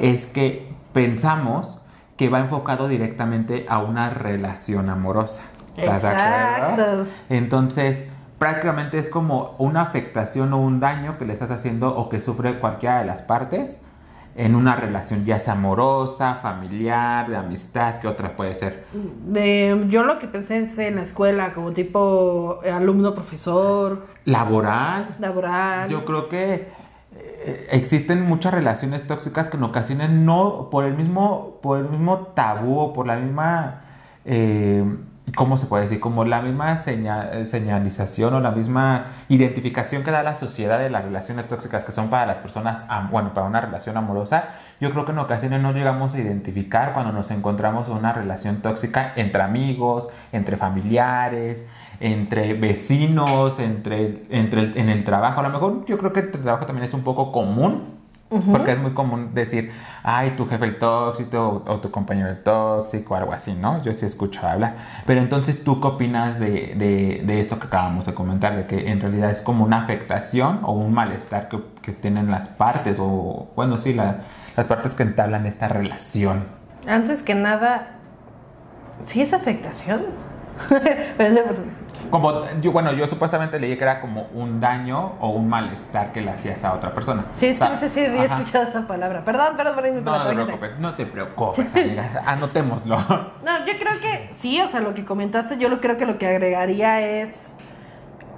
es 0.00 0.26
que 0.26 0.72
pensamos 0.92 1.80
que 2.16 2.28
va 2.28 2.40
enfocado 2.40 2.88
directamente 2.88 3.66
a 3.68 3.78
una 3.78 4.10
relación 4.10 4.90
amorosa. 4.90 5.42
Exacto. 5.76 7.06
Entonces, 7.28 8.06
prácticamente 8.38 8.98
es 8.98 9.08
como 9.08 9.54
una 9.58 9.82
afectación 9.82 10.52
o 10.52 10.58
un 10.58 10.80
daño 10.80 11.18
que 11.18 11.24
le 11.24 11.32
estás 11.32 11.50
haciendo 11.50 11.96
o 11.96 12.08
que 12.08 12.20
sufre 12.20 12.58
cualquiera 12.58 12.98
de 12.98 13.04
las 13.04 13.22
partes 13.22 13.80
en 14.34 14.54
una 14.54 14.76
relación, 14.76 15.24
ya 15.24 15.38
sea 15.38 15.54
amorosa, 15.54 16.36
familiar, 16.36 17.28
de 17.28 17.36
amistad, 17.36 18.00
¿qué 18.00 18.08
otra 18.08 18.34
puede 18.34 18.54
ser? 18.54 18.84
De, 19.26 19.86
yo 19.90 20.04
lo 20.04 20.18
que 20.18 20.26
pensé 20.26 20.58
es 20.58 20.78
en 20.78 20.96
la 20.96 21.02
escuela, 21.02 21.52
como 21.52 21.72
tipo 21.72 22.60
eh, 22.64 22.70
alumno, 22.70 23.14
profesor, 23.14 24.06
Laboral. 24.24 25.16
laboral. 25.18 25.90
Yo 25.90 26.04
creo 26.04 26.28
que 26.28 26.66
eh, 27.14 27.66
existen 27.70 28.22
muchas 28.22 28.54
relaciones 28.54 29.06
tóxicas 29.06 29.50
que 29.50 29.58
en 29.58 29.64
ocasiones 29.64 30.10
no, 30.10 30.68
por 30.70 30.84
el 30.84 30.94
mismo, 30.94 31.58
por 31.60 31.80
el 31.80 31.88
mismo 31.88 32.28
tabú 32.34 32.78
o 32.78 32.92
por 32.92 33.06
la 33.06 33.16
misma, 33.16 33.82
eh, 34.24 34.84
¿cómo 35.34 35.56
se 35.56 35.66
puede 35.66 35.84
decir? 35.84 35.98
Como 36.00 36.24
la 36.24 36.42
misma 36.42 36.76
seña- 36.76 37.30
eh, 37.32 37.46
señalización 37.46 38.34
o 38.34 38.40
la 38.40 38.50
misma 38.50 39.06
identificación 39.28 40.02
que 40.04 40.10
da 40.10 40.22
la 40.22 40.34
sociedad 40.34 40.78
de 40.78 40.90
las 40.90 41.04
relaciones 41.04 41.46
tóxicas 41.46 41.84
que 41.84 41.92
son 41.92 42.08
para 42.10 42.26
las 42.26 42.38
personas, 42.40 42.84
bueno, 43.10 43.32
para 43.32 43.46
una 43.46 43.60
relación 43.60 43.96
amorosa, 43.96 44.50
yo 44.80 44.90
creo 44.90 45.04
que 45.04 45.12
en 45.12 45.18
ocasiones 45.18 45.62
no 45.62 45.72
llegamos 45.72 46.14
a 46.14 46.18
identificar 46.18 46.92
cuando 46.92 47.12
nos 47.12 47.30
encontramos 47.30 47.88
en 47.88 47.94
una 47.94 48.12
relación 48.12 48.56
tóxica 48.62 49.12
entre 49.16 49.42
amigos, 49.42 50.08
entre 50.32 50.56
familiares, 50.56 51.66
entre 52.00 52.54
vecinos, 52.54 53.58
entre, 53.60 54.24
entre 54.30 54.62
el- 54.62 54.76
en 54.76 54.88
el 54.88 55.04
trabajo. 55.04 55.40
A 55.40 55.44
lo 55.44 55.50
mejor 55.50 55.84
yo 55.86 55.98
creo 55.98 56.12
que 56.12 56.20
el 56.20 56.30
trabajo 56.30 56.66
también 56.66 56.84
es 56.84 56.94
un 56.94 57.04
poco 57.04 57.30
común. 57.32 58.01
Porque 58.50 58.72
es 58.72 58.78
muy 58.78 58.92
común 58.92 59.34
decir, 59.34 59.70
ay, 60.02 60.30
tu 60.36 60.46
jefe 60.46 60.64
el 60.64 60.78
tóxico 60.78 61.62
o, 61.66 61.72
o 61.72 61.80
tu 61.80 61.90
compañero 61.90 62.28
el 62.30 62.42
tóxico, 62.42 63.14
algo 63.14 63.32
así, 63.32 63.52
¿no? 63.54 63.82
Yo 63.82 63.92
sí 63.92 64.04
he 64.04 64.08
escuchado 64.08 64.48
hablar. 64.48 64.76
Pero 65.04 65.20
entonces, 65.20 65.62
¿tú 65.62 65.80
qué 65.80 65.88
opinas 65.88 66.38
de, 66.40 66.74
de, 66.76 67.22
de 67.26 67.40
esto 67.40 67.58
que 67.58 67.66
acabamos 67.66 68.06
de 68.06 68.14
comentar? 68.14 68.56
De 68.56 68.66
que 68.66 68.90
en 68.90 69.00
realidad 69.00 69.30
es 69.30 69.42
como 69.42 69.64
una 69.64 69.82
afectación 69.82 70.60
o 70.62 70.72
un 70.72 70.92
malestar 70.94 71.48
que, 71.48 71.60
que 71.82 71.92
tienen 71.92 72.30
las 72.30 72.48
partes, 72.48 72.96
o 73.00 73.48
bueno, 73.54 73.76
sí, 73.78 73.92
la- 73.92 74.22
las 74.56 74.66
partes 74.66 74.94
que 74.94 75.02
entablan 75.02 75.44
esta 75.46 75.68
relación. 75.68 76.44
Antes 76.86 77.22
que 77.22 77.34
nada, 77.34 77.96
¿sí 79.02 79.20
es 79.22 79.32
afectación? 79.34 80.02
Como, 82.12 82.44
yo, 82.60 82.72
bueno, 82.72 82.92
yo 82.92 83.06
supuestamente 83.06 83.58
leí 83.58 83.74
que 83.76 83.84
era 83.84 84.02
como 84.02 84.26
un 84.34 84.60
daño 84.60 85.14
o 85.18 85.30
un 85.30 85.48
malestar 85.48 86.12
que 86.12 86.20
le 86.20 86.30
hacías 86.30 86.62
a 86.62 86.74
otra 86.74 86.92
persona. 86.92 87.24
sí, 87.40 87.46
es 87.46 87.54
O 87.54 87.56
sea, 87.56 87.68
que 87.68 87.72
no 87.72 87.80
sé 87.80 87.88
si 87.88 88.04
había 88.04 88.24
ajá. 88.24 88.38
escuchado 88.38 88.68
esa 88.68 88.86
palabra. 88.86 89.24
Perdón, 89.24 89.56
perdón 89.56 89.74
por 89.76 90.02
No, 90.02 90.18
no 90.18 90.24
te 90.28 90.34
preocupes, 90.34 90.70
no 90.78 90.94
te 90.94 91.06
preocupes, 91.06 91.74
amiga. 91.74 92.22
Anotémoslo. 92.26 92.98
No, 92.98 93.66
yo 93.66 93.72
creo 93.78 93.98
que 94.00 94.28
sí, 94.34 94.60
o 94.60 94.68
sea, 94.68 94.80
lo 94.80 94.92
que 94.92 95.06
comentaste, 95.06 95.56
yo 95.56 95.70
lo 95.70 95.80
creo 95.80 95.96
que 95.96 96.04
lo 96.04 96.18
que 96.18 96.26
agregaría 96.26 97.00
es 97.00 97.54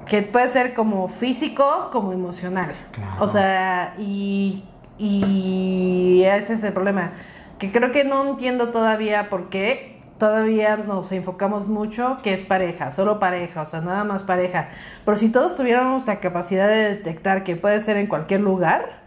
que 0.06 0.22
puede 0.22 0.48
ser 0.50 0.72
como 0.72 1.08
físico, 1.08 1.88
como 1.90 2.12
emocional. 2.12 2.72
Claro. 2.92 3.24
O 3.24 3.26
sea, 3.26 3.94
y, 3.98 4.62
y 4.98 6.22
ese 6.24 6.54
es 6.54 6.62
el 6.62 6.72
problema. 6.72 7.10
Que 7.58 7.72
creo 7.72 7.90
que 7.90 8.04
no 8.04 8.24
entiendo 8.28 8.68
todavía 8.68 9.28
por 9.28 9.48
qué 9.48 9.93
todavía 10.24 10.78
nos 10.78 11.12
enfocamos 11.12 11.68
mucho 11.68 12.16
que 12.22 12.32
es 12.32 12.46
pareja, 12.46 12.90
solo 12.92 13.20
pareja, 13.20 13.60
o 13.60 13.66
sea, 13.66 13.82
nada 13.82 14.04
más 14.04 14.22
pareja. 14.22 14.70
Pero 15.04 15.18
si 15.18 15.28
todos 15.28 15.54
tuviéramos 15.54 16.06
la 16.06 16.18
capacidad 16.18 16.66
de 16.66 16.94
detectar 16.94 17.44
que 17.44 17.56
puede 17.56 17.78
ser 17.80 17.98
en 17.98 18.06
cualquier 18.06 18.40
lugar, 18.40 19.02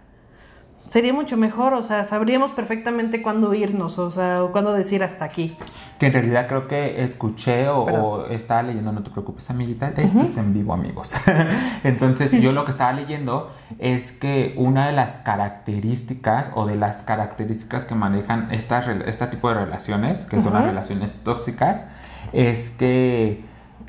sería 0.88 1.14
mucho 1.14 1.36
mejor, 1.36 1.74
o 1.74 1.82
sea, 1.82 2.06
sabríamos 2.06 2.52
perfectamente 2.52 3.24
cuándo 3.24 3.52
irnos, 3.56 3.98
o 3.98 4.12
sea, 4.12 4.44
o 4.44 4.52
cuándo 4.52 4.74
decir 4.74 5.02
hasta 5.02 5.26
aquí. 5.26 5.58
Que 6.00 6.08
en 6.08 6.13
realidad 6.13 6.48
creo 6.48 6.68
que 6.68 7.01
escuché 7.01 7.68
o, 7.70 8.27
estaba 8.27 8.63
leyendo, 8.63 8.92
no 8.92 9.01
te 9.01 9.10
preocupes, 9.10 9.50
amiguita, 9.50 9.88
esto 9.96 10.22
es 10.22 10.38
en 10.38 10.54
vivo, 10.54 10.74
amigos. 10.74 11.16
Entonces, 11.84 12.32
yo 12.32 12.51
lo 12.51 12.66
que 12.66 12.72
estaba 12.72 12.94
leyendo 12.94 13.51
es 13.80 14.12
que 14.12 14.54
una 14.58 14.88
de 14.88 14.94
las 14.94 15.18
características 15.18 16.51
o 16.56 16.66
de 16.66 16.75
las 16.75 17.01
características 17.01 17.86
que 17.86 17.96
manejan 17.96 18.50
estas, 18.51 18.88
este 18.88 19.27
tipo 19.27 19.50
de 19.50 19.56
relaciones, 19.56 20.25
que 20.25 20.42
son 20.42 20.54
las 20.54 20.66
relaciones 20.66 21.24
tóxicas, 21.24 21.86
es 22.32 22.70
que, 22.70 23.44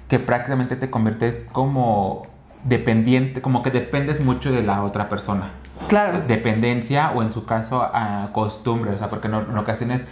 que 0.08 0.18
prácticamente 0.18 0.76
te 0.76 0.90
conviertes 0.90 1.46
como 1.52 2.26
dependiente, 2.64 3.42
como 3.42 3.62
que 3.62 3.70
dependes 3.70 4.20
mucho 4.20 4.50
de 4.50 4.62
la 4.62 4.82
otra 4.82 5.08
persona 5.08 5.52
Claro. 5.86 6.20
dependencia 6.26 7.12
o 7.14 7.22
en 7.22 7.32
su 7.32 7.44
caso 7.44 7.82
a 7.82 8.30
costumbre, 8.32 8.90
o 8.92 8.98
sea, 8.98 9.08
porque 9.08 9.28
en 9.28 9.56
ocasiones 9.56 10.04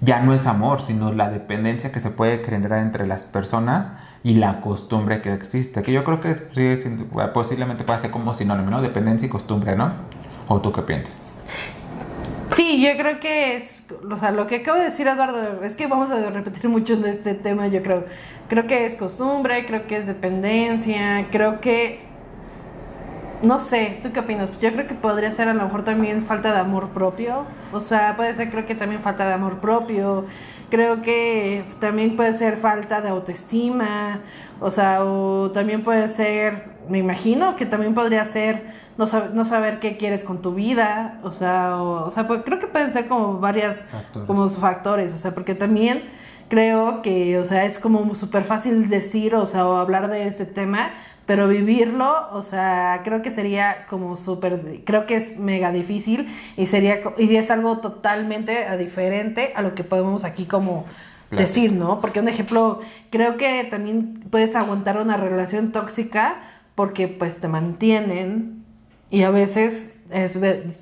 ya 0.00 0.20
no 0.20 0.32
es 0.34 0.46
amor, 0.46 0.82
sino 0.82 1.12
la 1.12 1.28
dependencia 1.28 1.90
que 1.92 2.00
se 2.00 2.10
puede 2.10 2.44
generar 2.44 2.80
entre 2.80 3.06
las 3.06 3.24
personas 3.24 3.92
y 4.22 4.34
la 4.34 4.60
costumbre 4.60 5.22
que 5.22 5.32
existe, 5.32 5.82
que 5.82 5.92
yo 5.92 6.04
creo 6.04 6.20
que 6.20 6.36
sí, 6.52 6.74
posiblemente 7.32 7.84
puede 7.84 7.98
ser 8.00 8.10
como 8.10 8.34
sinónimo, 8.34 8.70
¿no? 8.70 8.82
Dependencia 8.82 9.26
y 9.26 9.28
costumbre, 9.28 9.76
¿no? 9.76 9.92
¿O 10.48 10.60
tú 10.60 10.72
qué 10.72 10.82
piensas? 10.82 11.32
Sí, 12.52 12.82
yo 12.82 12.96
creo 12.96 13.20
que 13.20 13.56
es, 13.56 13.80
o 14.10 14.16
sea, 14.16 14.30
lo 14.30 14.46
que 14.46 14.56
acabo 14.56 14.78
de 14.78 14.86
decir 14.86 15.06
Eduardo, 15.06 15.62
es 15.62 15.74
que 15.74 15.86
vamos 15.86 16.10
a 16.10 16.30
repetir 16.30 16.68
mucho 16.68 16.96
de 16.96 17.10
este 17.10 17.34
tema, 17.34 17.68
yo 17.68 17.82
creo. 17.82 18.06
Creo 18.48 18.66
que 18.66 18.86
es 18.86 18.94
costumbre, 18.96 19.66
creo 19.66 19.86
que 19.86 19.98
es 19.98 20.06
dependencia, 20.06 21.26
creo 21.30 21.60
que, 21.60 22.07
no 23.42 23.58
sé, 23.58 24.00
¿tú 24.02 24.12
qué 24.12 24.20
opinas? 24.20 24.48
Pues 24.48 24.60
yo 24.60 24.72
creo 24.72 24.86
que 24.86 24.94
podría 24.94 25.32
ser 25.32 25.48
a 25.48 25.54
lo 25.54 25.64
mejor 25.64 25.84
también 25.84 26.22
falta 26.22 26.52
de 26.52 26.58
amor 26.58 26.90
propio, 26.90 27.46
o 27.72 27.80
sea, 27.80 28.16
puede 28.16 28.34
ser 28.34 28.50
creo 28.50 28.66
que 28.66 28.74
también 28.74 29.00
falta 29.00 29.26
de 29.26 29.34
amor 29.34 29.58
propio, 29.60 30.26
creo 30.70 31.02
que 31.02 31.64
también 31.80 32.16
puede 32.16 32.32
ser 32.34 32.56
falta 32.56 33.00
de 33.00 33.08
autoestima, 33.08 34.20
o 34.60 34.70
sea, 34.70 35.04
o 35.04 35.50
también 35.50 35.82
puede 35.82 36.08
ser, 36.08 36.70
me 36.88 36.98
imagino 36.98 37.56
que 37.56 37.66
también 37.66 37.94
podría 37.94 38.24
ser 38.24 38.76
no, 38.98 39.06
no 39.32 39.44
saber 39.44 39.78
qué 39.78 39.96
quieres 39.96 40.24
con 40.24 40.42
tu 40.42 40.54
vida, 40.54 41.20
o 41.22 41.30
sea, 41.30 41.76
o, 41.76 42.10
sea 42.10 42.26
pues 42.26 42.42
creo 42.44 42.58
que 42.58 42.66
pueden 42.66 42.90
ser 42.90 43.06
como 43.06 43.38
varias 43.38 43.82
factores. 43.82 44.26
como 44.26 44.48
factores, 44.48 45.14
o 45.14 45.18
sea, 45.18 45.34
porque 45.34 45.54
también 45.54 46.02
creo 46.48 47.02
que, 47.02 47.38
o 47.38 47.44
sea, 47.44 47.64
es 47.64 47.78
como 47.78 48.14
súper 48.14 48.42
fácil 48.42 48.88
decir, 48.88 49.34
o 49.34 49.46
sea, 49.46 49.66
o 49.66 49.76
hablar 49.76 50.08
de 50.08 50.26
este 50.26 50.46
tema, 50.46 50.90
pero 51.28 51.46
vivirlo, 51.46 52.10
o 52.32 52.40
sea, 52.40 53.02
creo 53.04 53.20
que 53.20 53.30
sería 53.30 53.84
como 53.90 54.16
súper, 54.16 54.80
creo 54.86 55.06
que 55.06 55.16
es 55.16 55.38
mega 55.38 55.72
difícil 55.72 56.26
y 56.56 56.68
sería, 56.68 57.02
y 57.18 57.36
es 57.36 57.50
algo 57.50 57.80
totalmente 57.80 58.64
diferente 58.78 59.52
a 59.54 59.60
lo 59.60 59.74
que 59.74 59.84
podemos 59.84 60.24
aquí 60.24 60.46
como 60.46 60.86
decir, 61.30 61.72
¿no? 61.72 62.00
Porque 62.00 62.20
un 62.20 62.28
ejemplo, 62.28 62.80
creo 63.10 63.36
que 63.36 63.64
también 63.64 64.24
puedes 64.30 64.56
aguantar 64.56 64.98
una 64.98 65.18
relación 65.18 65.70
tóxica 65.70 66.40
porque 66.74 67.08
pues 67.08 67.36
te 67.36 67.48
mantienen 67.48 68.64
y 69.10 69.24
a 69.24 69.30
veces 69.30 70.00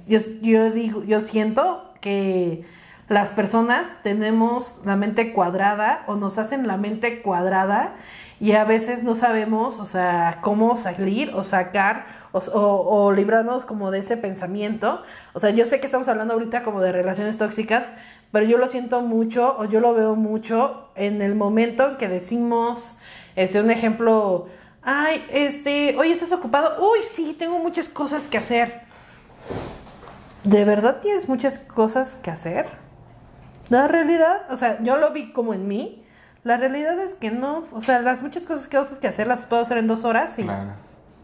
yo, 0.06 0.20
yo 0.42 0.70
digo, 0.70 1.02
yo 1.02 1.18
siento 1.18 1.92
que 2.00 2.64
las 3.08 3.30
personas 3.30 4.00
tenemos 4.02 4.80
la 4.84 4.96
mente 4.96 5.32
cuadrada 5.32 6.02
o 6.08 6.16
nos 6.16 6.38
hacen 6.38 6.66
la 6.66 6.76
mente 6.76 7.22
cuadrada 7.22 7.94
y 8.40 8.52
a 8.52 8.64
veces 8.64 9.04
no 9.04 9.14
sabemos, 9.14 9.78
o 9.78 9.86
sea, 9.86 10.40
cómo 10.42 10.76
salir 10.76 11.32
o 11.34 11.44
sacar 11.44 12.04
o, 12.32 12.40
o, 12.52 13.12
librarnos 13.12 13.64
como 13.64 13.90
de 13.90 14.00
ese 14.00 14.16
pensamiento. 14.16 15.02
O 15.32 15.40
sea, 15.40 15.50
yo 15.50 15.64
sé 15.64 15.80
que 15.80 15.86
estamos 15.86 16.08
hablando 16.08 16.34
ahorita 16.34 16.62
como 16.62 16.80
de 16.80 16.92
relaciones 16.92 17.38
tóxicas, 17.38 17.92
pero 18.32 18.44
yo 18.44 18.58
lo 18.58 18.68
siento 18.68 19.00
mucho 19.00 19.56
o 19.56 19.64
yo 19.64 19.80
lo 19.80 19.94
veo 19.94 20.16
mucho 20.16 20.90
en 20.96 21.22
el 21.22 21.34
momento 21.34 21.90
en 21.90 21.96
que 21.96 22.08
decimos, 22.08 22.98
este, 23.36 23.60
un 23.60 23.70
ejemplo, 23.70 24.48
ay, 24.82 25.24
este, 25.30 25.96
hoy 25.96 26.10
estás 26.12 26.32
ocupado, 26.32 26.84
uy, 26.84 26.98
sí, 27.08 27.34
tengo 27.38 27.58
muchas 27.60 27.88
cosas 27.88 28.26
que 28.26 28.36
hacer. 28.36 28.82
¿De 30.44 30.64
verdad 30.64 31.00
tienes 31.00 31.28
muchas 31.28 31.58
cosas 31.58 32.16
que 32.16 32.30
hacer? 32.30 32.85
La 33.68 33.88
realidad, 33.88 34.42
o 34.50 34.56
sea, 34.56 34.82
yo 34.82 34.96
lo 34.96 35.10
vi 35.12 35.32
como 35.32 35.54
en 35.54 35.66
mí, 35.66 36.04
la 36.44 36.56
realidad 36.56 36.98
es 37.00 37.14
que 37.14 37.30
no, 37.30 37.64
o 37.72 37.80
sea, 37.80 38.00
las 38.00 38.22
muchas 38.22 38.44
cosas 38.44 38.68
que 38.68 38.78
que 39.00 39.08
hacer 39.08 39.26
las 39.26 39.46
puedo 39.46 39.62
hacer 39.62 39.78
en 39.78 39.88
dos 39.88 40.04
horas 40.04 40.38
y 40.38 40.44
claro. 40.44 40.70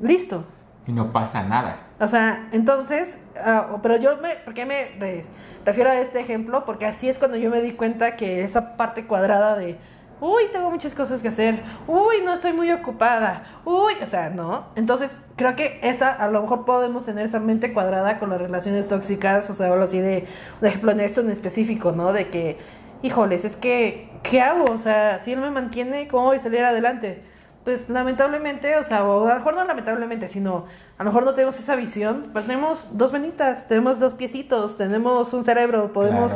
listo. 0.01 0.45
Y 0.87 0.93
no 0.93 1.13
pasa 1.13 1.45
nada. 1.45 1.79
O 2.01 2.09
sea, 2.09 2.49
entonces, 2.51 3.19
uh, 3.37 3.81
pero 3.83 3.97
yo 3.99 4.17
me, 4.17 4.31
¿por 4.45 4.53
qué 4.53 4.67
me 4.67 5.23
refiero 5.65 5.91
a 5.91 6.01
este 6.01 6.19
ejemplo? 6.19 6.65
Porque 6.65 6.87
así 6.87 7.09
es 7.09 7.21
cuando 7.21 7.37
yo 7.37 7.51
me 7.51 7.63
di 7.63 7.73
cuenta 7.73 8.17
que 8.17 8.43
esa 8.43 8.77
parte 8.77 9.07
cuadrada 9.07 9.57
de, 9.57 9.79
uy, 10.23 10.45
tengo 10.53 10.71
muchas 10.71 10.95
cosas 10.95 11.21
que 11.21 11.27
hacer, 11.27 11.61
uy, 11.89 12.19
no 12.25 12.35
estoy 12.35 12.53
muy 12.53 12.71
ocupada, 12.71 13.61
uy, 13.65 13.95
o 14.01 14.07
sea, 14.07 14.31
no. 14.31 14.67
Entonces, 14.77 15.21
creo 15.35 15.57
que 15.57 15.81
esa, 15.83 16.13
a 16.13 16.29
lo 16.29 16.41
mejor 16.43 16.65
podemos 16.65 17.05
tener 17.05 17.27
esa 17.27 17.41
mente 17.41 17.73
cuadrada 17.73 18.21
con 18.21 18.31
las 18.31 18.41
relaciones 18.41 18.87
tóxicas, 18.87 19.51
o 19.51 19.55
sea, 19.55 19.67
hablo 19.67 19.83
así 19.83 19.99
de, 19.99 20.29
ejemplo 20.63 20.93
en 20.93 21.01
esto 21.01 21.23
en 21.23 21.31
específico, 21.31 21.91
¿no? 21.91 22.13
De 22.13 22.29
que 22.29 22.59
híjoles, 23.03 23.45
es 23.45 23.57
que, 23.57 24.11
¿qué 24.23 24.41
hago? 24.41 24.67
O 24.71 24.79
sea, 24.79 25.19
si 25.19 25.33
él 25.33 25.41
me 25.41 25.51
mantiene, 25.51 26.07
¿cómo 26.07 26.27
voy 26.27 26.37
a 26.37 26.41
salir 26.41 26.61
adelante? 26.61 27.25
Pues 27.65 27.89
lamentablemente, 27.89 28.77
o 28.77 28.85
sea, 28.85 29.05
o 29.05 29.27
a 29.27 29.31
lo 29.31 29.39
mejor 29.39 29.57
no 29.57 29.65
lamentablemente, 29.65 30.29
sino 30.29 30.67
a 30.99 31.03
lo 31.03 31.11
mejor 31.11 31.25
no 31.25 31.35
tenemos 31.35 31.59
esa 31.59 31.75
visión, 31.75 32.31
pues 32.33 32.47
tenemos 32.47 32.97
dos 32.97 33.11
venitas, 33.11 33.67
tenemos 33.67 33.99
dos 33.99 34.15
piecitos, 34.15 34.77
tenemos 34.77 35.33
un 35.33 35.43
cerebro, 35.43 35.93
podemos 35.93 36.33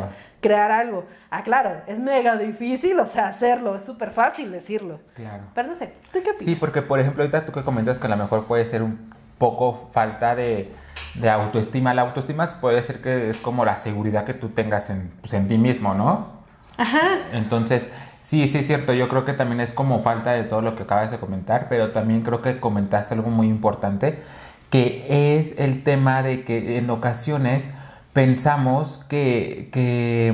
crear 0.46 0.70
algo. 0.70 1.04
Ah, 1.30 1.42
claro, 1.42 1.82
es 1.86 1.98
mega 1.98 2.36
difícil, 2.36 2.98
o 3.00 3.06
sea, 3.06 3.28
hacerlo, 3.28 3.74
es 3.74 3.84
súper 3.84 4.10
fácil 4.10 4.52
decirlo. 4.52 5.00
Claro. 5.14 5.44
Pero 5.54 5.68
no 5.68 5.76
sé, 5.76 5.92
¿tú 6.12 6.20
qué 6.20 6.20
piensas? 6.20 6.44
Sí, 6.44 6.54
porque 6.56 6.82
por 6.82 7.00
ejemplo, 7.00 7.22
ahorita 7.22 7.44
tú 7.44 7.52
que 7.52 7.62
comentas 7.62 7.98
que 7.98 8.06
a 8.06 8.10
lo 8.10 8.16
mejor 8.16 8.44
puede 8.44 8.64
ser 8.64 8.82
un 8.82 9.12
poco 9.38 9.88
falta 9.92 10.34
de, 10.34 10.72
de 11.14 11.30
autoestima. 11.30 11.94
La 11.94 12.02
autoestima 12.02 12.46
puede 12.60 12.82
ser 12.82 13.00
que 13.00 13.30
es 13.30 13.38
como 13.38 13.64
la 13.64 13.76
seguridad 13.76 14.24
que 14.24 14.34
tú 14.34 14.48
tengas 14.48 14.90
en, 14.90 15.10
pues, 15.20 15.32
en 15.32 15.48
ti 15.48 15.58
mismo, 15.58 15.94
¿no? 15.94 16.36
Ajá. 16.76 17.18
Entonces, 17.32 17.88
sí, 18.20 18.46
sí 18.46 18.58
es 18.58 18.66
cierto, 18.66 18.92
yo 18.92 19.08
creo 19.08 19.24
que 19.24 19.32
también 19.32 19.60
es 19.60 19.72
como 19.72 20.00
falta 20.00 20.32
de 20.32 20.44
todo 20.44 20.62
lo 20.62 20.74
que 20.74 20.84
acabas 20.84 21.10
de 21.10 21.18
comentar, 21.18 21.66
pero 21.68 21.90
también 21.90 22.22
creo 22.22 22.42
que 22.42 22.60
comentaste 22.60 23.14
algo 23.14 23.30
muy 23.30 23.48
importante, 23.48 24.22
que 24.70 25.36
es 25.38 25.58
el 25.58 25.82
tema 25.82 26.22
de 26.22 26.44
que 26.44 26.78
en 26.78 26.90
ocasiones 26.90 27.70
pensamos 28.16 29.04
que, 29.10 29.68
que, 29.70 30.32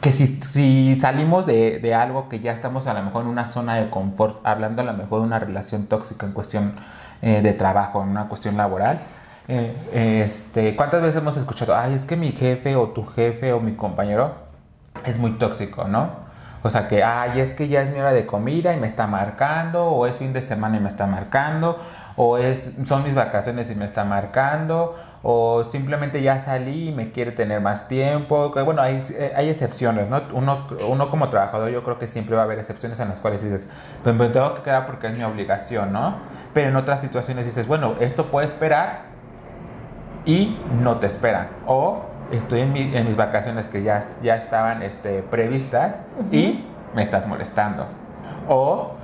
que 0.00 0.12
si, 0.12 0.28
si, 0.28 0.96
salimos 1.00 1.46
de, 1.46 1.80
de, 1.80 1.94
algo 1.96 2.28
que 2.28 2.38
ya 2.38 2.52
estamos 2.52 2.86
a 2.86 2.94
lo 2.94 3.02
mejor 3.02 3.22
en 3.22 3.28
una 3.28 3.46
zona 3.46 3.74
de 3.74 3.90
confort, 3.90 4.38
hablando 4.46 4.82
a 4.82 4.84
lo 4.84 4.92
mejor 4.92 5.18
de 5.18 5.26
una 5.26 5.40
relación 5.40 5.86
tóxica 5.86 6.26
en 6.26 6.32
cuestión 6.32 6.74
eh, 7.20 7.42
de 7.42 7.54
trabajo, 7.54 8.04
en 8.04 8.10
una 8.10 8.28
cuestión 8.28 8.56
laboral, 8.56 9.00
eh, 9.48 10.22
este, 10.24 10.76
¿cuántas 10.76 11.02
veces 11.02 11.16
hemos 11.16 11.36
escuchado, 11.36 11.76
ay, 11.76 11.92
es 11.92 12.04
que 12.04 12.16
mi 12.16 12.30
jefe 12.30 12.76
o 12.76 12.90
tu 12.90 13.04
jefe 13.04 13.52
o 13.52 13.58
mi 13.58 13.72
compañero 13.72 14.36
es 15.04 15.18
muy 15.18 15.32
tóxico, 15.32 15.88
¿no? 15.88 16.08
O 16.62 16.70
sea 16.70 16.86
que, 16.86 17.02
ay, 17.02 17.40
es 17.40 17.52
que 17.52 17.66
ya 17.66 17.82
es 17.82 17.90
mi 17.90 17.98
hora 17.98 18.12
de 18.12 18.26
comida 18.26 18.72
y 18.74 18.76
me 18.76 18.86
está 18.86 19.08
marcando, 19.08 19.86
o 19.86 20.06
es 20.06 20.18
fin 20.18 20.32
de 20.32 20.40
semana 20.40 20.76
y 20.76 20.80
me 20.80 20.88
está 20.88 21.08
marcando, 21.08 21.80
o 22.14 22.38
es, 22.38 22.74
son 22.84 23.02
mis 23.02 23.16
vacaciones 23.16 23.68
y 23.70 23.74
me 23.74 23.86
está 23.86 24.04
marcando, 24.04 24.94
o 25.22 25.62
simplemente 25.64 26.20
ya 26.22 26.40
salí 26.40 26.88
y 26.88 26.92
me 26.92 27.12
quiere 27.12 27.32
tener 27.32 27.60
más 27.60 27.86
tiempo. 27.88 28.50
Bueno, 28.64 28.82
hay, 28.82 29.00
hay 29.36 29.48
excepciones, 29.48 30.08
¿no? 30.08 30.22
Uno, 30.32 30.66
uno 30.88 31.10
como 31.10 31.28
trabajador 31.28 31.70
yo 31.70 31.82
creo 31.84 31.98
que 31.98 32.08
siempre 32.08 32.34
va 32.34 32.42
a 32.42 32.44
haber 32.44 32.58
excepciones 32.58 32.98
en 33.00 33.08
las 33.08 33.20
cuales 33.20 33.42
dices, 33.42 33.68
pues 34.02 34.14
me 34.16 34.28
tengo 34.28 34.54
que 34.54 34.62
quedar 34.62 34.86
porque 34.86 35.06
es 35.06 35.16
mi 35.16 35.22
obligación, 35.22 35.92
¿no? 35.92 36.16
Pero 36.52 36.70
en 36.70 36.76
otras 36.76 37.00
situaciones 37.00 37.46
dices, 37.46 37.66
bueno, 37.66 37.94
esto 38.00 38.30
puede 38.30 38.46
esperar 38.46 39.02
y 40.24 40.58
no 40.80 40.98
te 40.98 41.06
esperan. 41.06 41.48
O 41.66 42.02
estoy 42.32 42.60
en, 42.60 42.72
mis 42.72 43.16
vacaciones 43.16 43.68
que 43.68 43.82
ya, 43.82 44.00
ya 44.22 44.36
estaban 44.36 44.82
este, 44.82 45.22
previstas 45.22 46.02
y 46.32 46.64
me 46.94 47.02
estás 47.02 47.26
molestando. 47.26 47.86
O 48.48 48.96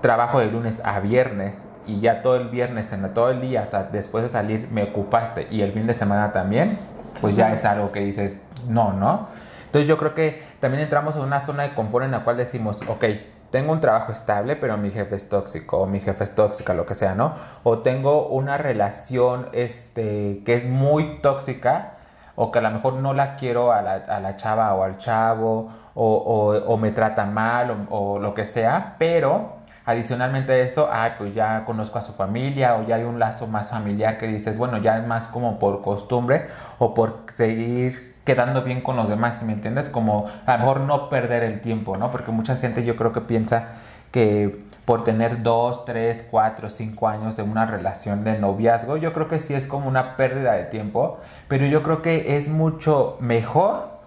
trabajo 0.00 0.40
de 0.40 0.50
lunes 0.50 0.82
a 0.84 1.00
viernes 1.00 1.66
y 1.86 2.00
ya 2.00 2.22
todo 2.22 2.36
el 2.36 2.48
viernes, 2.48 2.92
en 2.92 3.12
todo 3.12 3.30
el 3.30 3.40
día, 3.40 3.62
hasta 3.62 3.84
después 3.84 4.22
de 4.22 4.28
salir, 4.28 4.68
me 4.70 4.84
ocupaste 4.84 5.46
y 5.50 5.62
el 5.62 5.72
fin 5.72 5.86
de 5.86 5.94
semana 5.94 6.32
también, 6.32 6.78
pues 7.20 7.36
ya 7.36 7.52
es 7.52 7.64
algo 7.64 7.92
que 7.92 8.00
dices, 8.00 8.40
no, 8.66 8.92
¿no? 8.92 9.28
Entonces 9.66 9.88
yo 9.88 9.98
creo 9.98 10.14
que 10.14 10.42
también 10.58 10.82
entramos 10.82 11.16
en 11.16 11.22
una 11.22 11.40
zona 11.40 11.62
de 11.64 11.74
confort 11.74 12.04
en 12.04 12.10
la 12.10 12.24
cual 12.24 12.36
decimos, 12.36 12.80
ok, 12.88 13.04
tengo 13.50 13.72
un 13.72 13.80
trabajo 13.80 14.12
estable, 14.12 14.56
pero 14.56 14.76
mi 14.78 14.90
jefe 14.90 15.16
es 15.16 15.28
tóxico, 15.28 15.78
o 15.78 15.86
mi 15.86 16.00
jefe 16.00 16.24
es 16.24 16.34
tóxica, 16.34 16.74
lo 16.74 16.86
que 16.86 16.94
sea, 16.94 17.14
¿no? 17.14 17.34
O 17.62 17.78
tengo 17.78 18.28
una 18.28 18.58
relación 18.58 19.48
este, 19.52 20.42
que 20.44 20.54
es 20.54 20.66
muy 20.66 21.20
tóxica, 21.20 21.94
o 22.36 22.50
que 22.50 22.60
a 22.60 22.62
lo 22.62 22.70
mejor 22.70 22.94
no 22.94 23.12
la 23.12 23.36
quiero 23.36 23.72
a 23.72 23.82
la, 23.82 23.94
a 23.94 24.20
la 24.20 24.36
chava 24.36 24.72
o 24.74 24.82
al 24.82 24.96
chavo, 24.96 25.68
o, 25.94 26.14
o, 26.16 26.72
o 26.72 26.76
me 26.78 26.92
tratan 26.92 27.34
mal, 27.34 27.86
o, 27.90 28.18
lo 28.18 28.34
que 28.34 28.46
sea, 28.46 28.96
pero 28.98 29.59
adicionalmente 29.90 30.52
a 30.52 30.58
esto, 30.58 30.88
ay, 30.90 31.12
pues 31.18 31.34
ya 31.34 31.64
conozco 31.64 31.98
a 31.98 32.02
su 32.02 32.12
familia, 32.12 32.76
o 32.76 32.86
ya 32.86 32.96
hay 32.96 33.04
un 33.04 33.18
lazo 33.18 33.46
más 33.46 33.70
familiar 33.70 34.18
que 34.18 34.26
dices, 34.26 34.58
bueno, 34.58 34.78
ya 34.78 34.98
es 34.98 35.06
más 35.06 35.26
como 35.26 35.58
por 35.58 35.82
costumbre, 35.82 36.46
o 36.78 36.94
por 36.94 37.24
seguir 37.34 38.16
quedando 38.24 38.62
bien 38.62 38.80
con 38.80 38.96
los 38.96 39.08
demás, 39.08 39.42
¿me 39.42 39.52
entiendes? 39.52 39.88
Como 39.88 40.30
a 40.46 40.52
lo 40.54 40.58
mejor 40.60 40.80
no 40.80 41.08
perder 41.08 41.42
el 41.42 41.60
tiempo, 41.60 41.96
¿no? 41.96 42.10
Porque 42.12 42.30
mucha 42.30 42.56
gente 42.56 42.84
yo 42.84 42.96
creo 42.96 43.12
que 43.12 43.20
piensa 43.20 43.68
que 44.12 44.64
por 44.84 45.04
tener 45.04 45.42
dos, 45.42 45.84
tres, 45.84 46.26
cuatro, 46.30 46.68
cinco 46.68 47.08
años 47.08 47.36
de 47.36 47.42
una 47.42 47.66
relación 47.66 48.24
de 48.24 48.38
noviazgo, 48.38 48.96
yo 48.96 49.12
creo 49.12 49.28
que 49.28 49.38
sí 49.38 49.54
es 49.54 49.66
como 49.66 49.88
una 49.88 50.16
pérdida 50.16 50.52
de 50.52 50.64
tiempo, 50.64 51.18
pero 51.48 51.66
yo 51.66 51.82
creo 51.82 52.02
que 52.02 52.36
es 52.36 52.48
mucho 52.48 53.16
mejor 53.20 54.00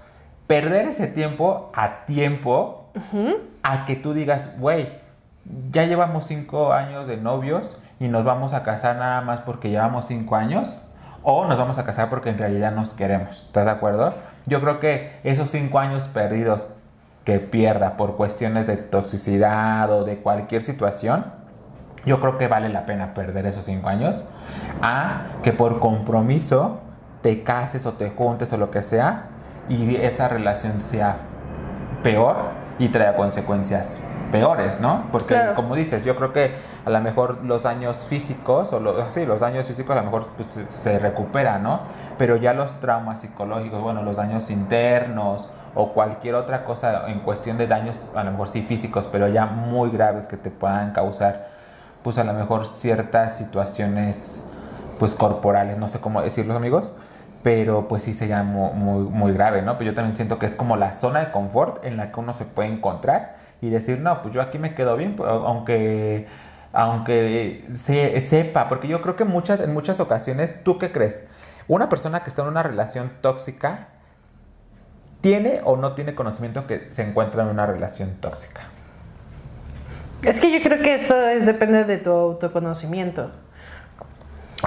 perder 0.48 0.88
ese 0.88 1.08
tiempo 1.08 1.72
a 1.74 2.06
tiempo 2.06 2.90
a 3.64 3.86
que 3.86 3.96
tú 3.96 4.14
digas, 4.14 4.52
güey, 4.60 5.03
ya 5.72 5.86
llevamos 5.86 6.26
cinco 6.26 6.74
años 6.74 7.08
de 7.08 7.18
novios 7.18 7.82
y 8.00 8.08
nos 8.08 8.24
vamos 8.24 8.54
a 8.54 8.64
casar 8.64 8.98
nada 8.98 9.22
más 9.22 9.42
porque 9.42 9.70
llevamos 9.70 10.06
cinco 10.06 10.36
años 10.36 10.78
o 11.24 11.46
nos 11.46 11.58
vamos 11.58 11.78
a 11.78 11.86
casar 11.86 12.10
porque 12.10 12.30
en 12.30 12.38
realidad 12.38 12.74
nos 12.74 12.90
queremos. 12.90 13.44
¿Estás 13.44 13.66
de 13.66 13.72
acuerdo? 13.72 14.14
Yo 14.46 14.62
creo 14.62 14.80
que 14.80 15.20
esos 15.24 15.50
cinco 15.50 15.80
años 15.80 16.08
perdidos 16.08 16.76
que 17.24 17.40
pierda 17.40 17.96
por 17.96 18.16
cuestiones 18.16 18.68
de 18.68 18.78
toxicidad 18.78 19.90
o 19.92 20.04
de 20.04 20.18
cualquier 20.18 20.62
situación, 20.62 21.26
yo 22.06 22.20
creo 22.20 22.38
que 22.38 22.50
vale 22.50 22.68
la 22.68 22.86
pena 22.86 23.14
perder 23.14 23.46
esos 23.46 23.64
cinco 23.64 23.88
años 23.88 24.26
a 24.82 25.28
que 25.42 25.54
por 25.54 25.80
compromiso 25.80 26.82
te 27.22 27.44
cases 27.44 27.86
o 27.86 27.94
te 27.94 28.10
juntes 28.10 28.52
o 28.52 28.58
lo 28.58 28.72
que 28.72 28.84
sea 28.84 29.28
y 29.70 29.96
esa 29.96 30.28
relación 30.28 30.82
sea 30.82 31.18
peor 32.04 32.36
y 32.80 32.90
traiga 32.90 33.16
consecuencias 33.16 34.02
peores, 34.34 34.80
¿no? 34.80 35.04
Porque 35.12 35.40
como 35.56 35.76
dices, 35.76 36.04
yo 36.04 36.16
creo 36.16 36.34
que 36.34 36.56
a 36.86 36.90
lo 36.90 37.00
mejor 37.02 37.44
los 37.44 37.62
daños 37.62 38.08
físicos 38.10 38.74
o 38.74 38.80
los, 38.80 39.14
sí, 39.14 39.28
los 39.28 39.42
daños 39.42 39.68
físicos 39.68 39.96
a 39.96 40.00
lo 40.00 40.06
mejor 40.06 40.28
pues, 40.36 40.48
se 40.70 40.98
recuperan, 40.98 41.62
¿no? 41.62 41.82
Pero 42.18 42.36
ya 42.38 42.52
los 42.54 42.74
traumas 42.80 43.22
psicológicos, 43.22 43.80
bueno, 43.80 44.02
los 44.02 44.18
daños 44.18 44.50
internos 44.50 45.50
o 45.76 45.94
cualquier 45.94 46.34
otra 46.34 46.64
cosa 46.64 47.12
en 47.12 47.20
cuestión 47.20 47.60
de 47.60 47.68
daños, 47.68 48.00
a 48.16 48.24
lo 48.24 48.32
mejor 48.32 48.48
sí 48.48 48.64
físicos, 48.64 49.06
pero 49.06 49.28
ya 49.28 49.46
muy 49.46 49.92
graves 49.92 50.28
que 50.28 50.36
te 50.36 50.50
puedan 50.50 50.94
causar, 50.94 51.50
pues 52.02 52.18
a 52.18 52.24
lo 52.24 52.34
mejor 52.34 52.66
ciertas 52.66 53.38
situaciones, 53.38 54.46
pues 54.98 55.14
corporales, 55.14 55.78
no 55.78 55.88
sé 55.90 56.00
cómo 56.00 56.24
decirlo 56.24 56.56
amigos, 56.56 56.92
pero 57.44 57.88
pues 57.88 58.02
sí 58.02 58.16
sería 58.16 58.42
muy, 58.42 58.72
muy, 58.74 59.04
muy 59.04 59.32
grave, 59.32 59.62
¿no? 59.62 59.78
Pero 59.78 59.92
yo 59.92 59.96
también 59.96 60.16
siento 60.16 60.40
que 60.40 60.48
es 60.48 60.56
como 60.56 60.76
la 60.76 60.92
zona 60.92 61.20
de 61.20 61.32
confort 61.32 61.86
en 61.86 61.98
la 61.98 62.12
que 62.12 62.20
uno 62.20 62.34
se 62.34 62.46
puede 62.46 62.70
encontrar 62.70 63.43
y 63.64 63.70
decir, 63.70 64.00
no, 64.00 64.22
pues 64.22 64.34
yo 64.34 64.42
aquí 64.42 64.60
me 64.60 64.76
quedo 64.76 64.98
bien, 64.98 65.16
pues, 65.16 65.30
aunque 65.30 66.28
aunque 66.74 67.64
se, 67.74 68.20
sepa, 68.20 68.68
porque 68.68 68.90
yo 68.90 69.02
creo 69.02 69.16
que 69.16 69.24
muchas, 69.24 69.62
en 69.62 69.72
muchas 69.72 70.02
ocasiones, 70.02 70.64
¿tú 70.64 70.78
qué 70.78 70.92
crees? 70.92 71.28
Una 71.70 71.88
persona 71.88 72.24
que 72.24 72.30
está 72.30 72.42
en 72.42 72.50
una 72.50 72.62
relación 72.62 73.14
tóxica, 73.22 73.88
¿tiene 75.22 75.62
o 75.64 75.78
no 75.78 75.94
tiene 75.94 76.14
conocimiento 76.14 76.68
que 76.68 76.88
se 76.90 77.04
encuentra 77.04 77.44
en 77.44 77.50
una 77.50 77.66
relación 77.66 78.16
tóxica? 78.20 78.64
Es 80.24 80.42
que 80.42 80.52
yo 80.52 80.62
creo 80.62 80.82
que 80.82 80.96
eso 80.96 81.16
es, 81.30 81.46
depende 81.46 81.86
de 81.86 82.00
tu 82.00 82.12
autoconocimiento. 82.12 83.32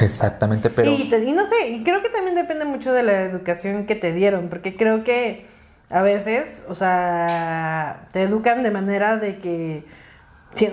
Exactamente, 0.01 0.71
pero... 0.71 0.91
Y, 0.91 1.13
y, 1.13 1.33
no 1.33 1.45
sé, 1.47 1.83
creo 1.85 2.03
que 2.03 2.09
también 2.09 2.35
depende 2.35 2.65
mucho 2.65 2.95
de 2.95 3.03
la 3.03 3.23
educación 3.23 3.85
que 3.85 3.95
te 3.95 4.15
dieron, 4.15 4.49
porque 4.49 4.75
creo 4.75 5.05
que 5.05 5.47
a 5.91 6.03
veces, 6.03 6.65
o 6.69 6.75
sea, 6.75 8.09
te 8.13 8.23
educan 8.23 8.63
de 8.63 8.71
manera 8.71 9.17
de 9.17 9.39
que 9.39 9.87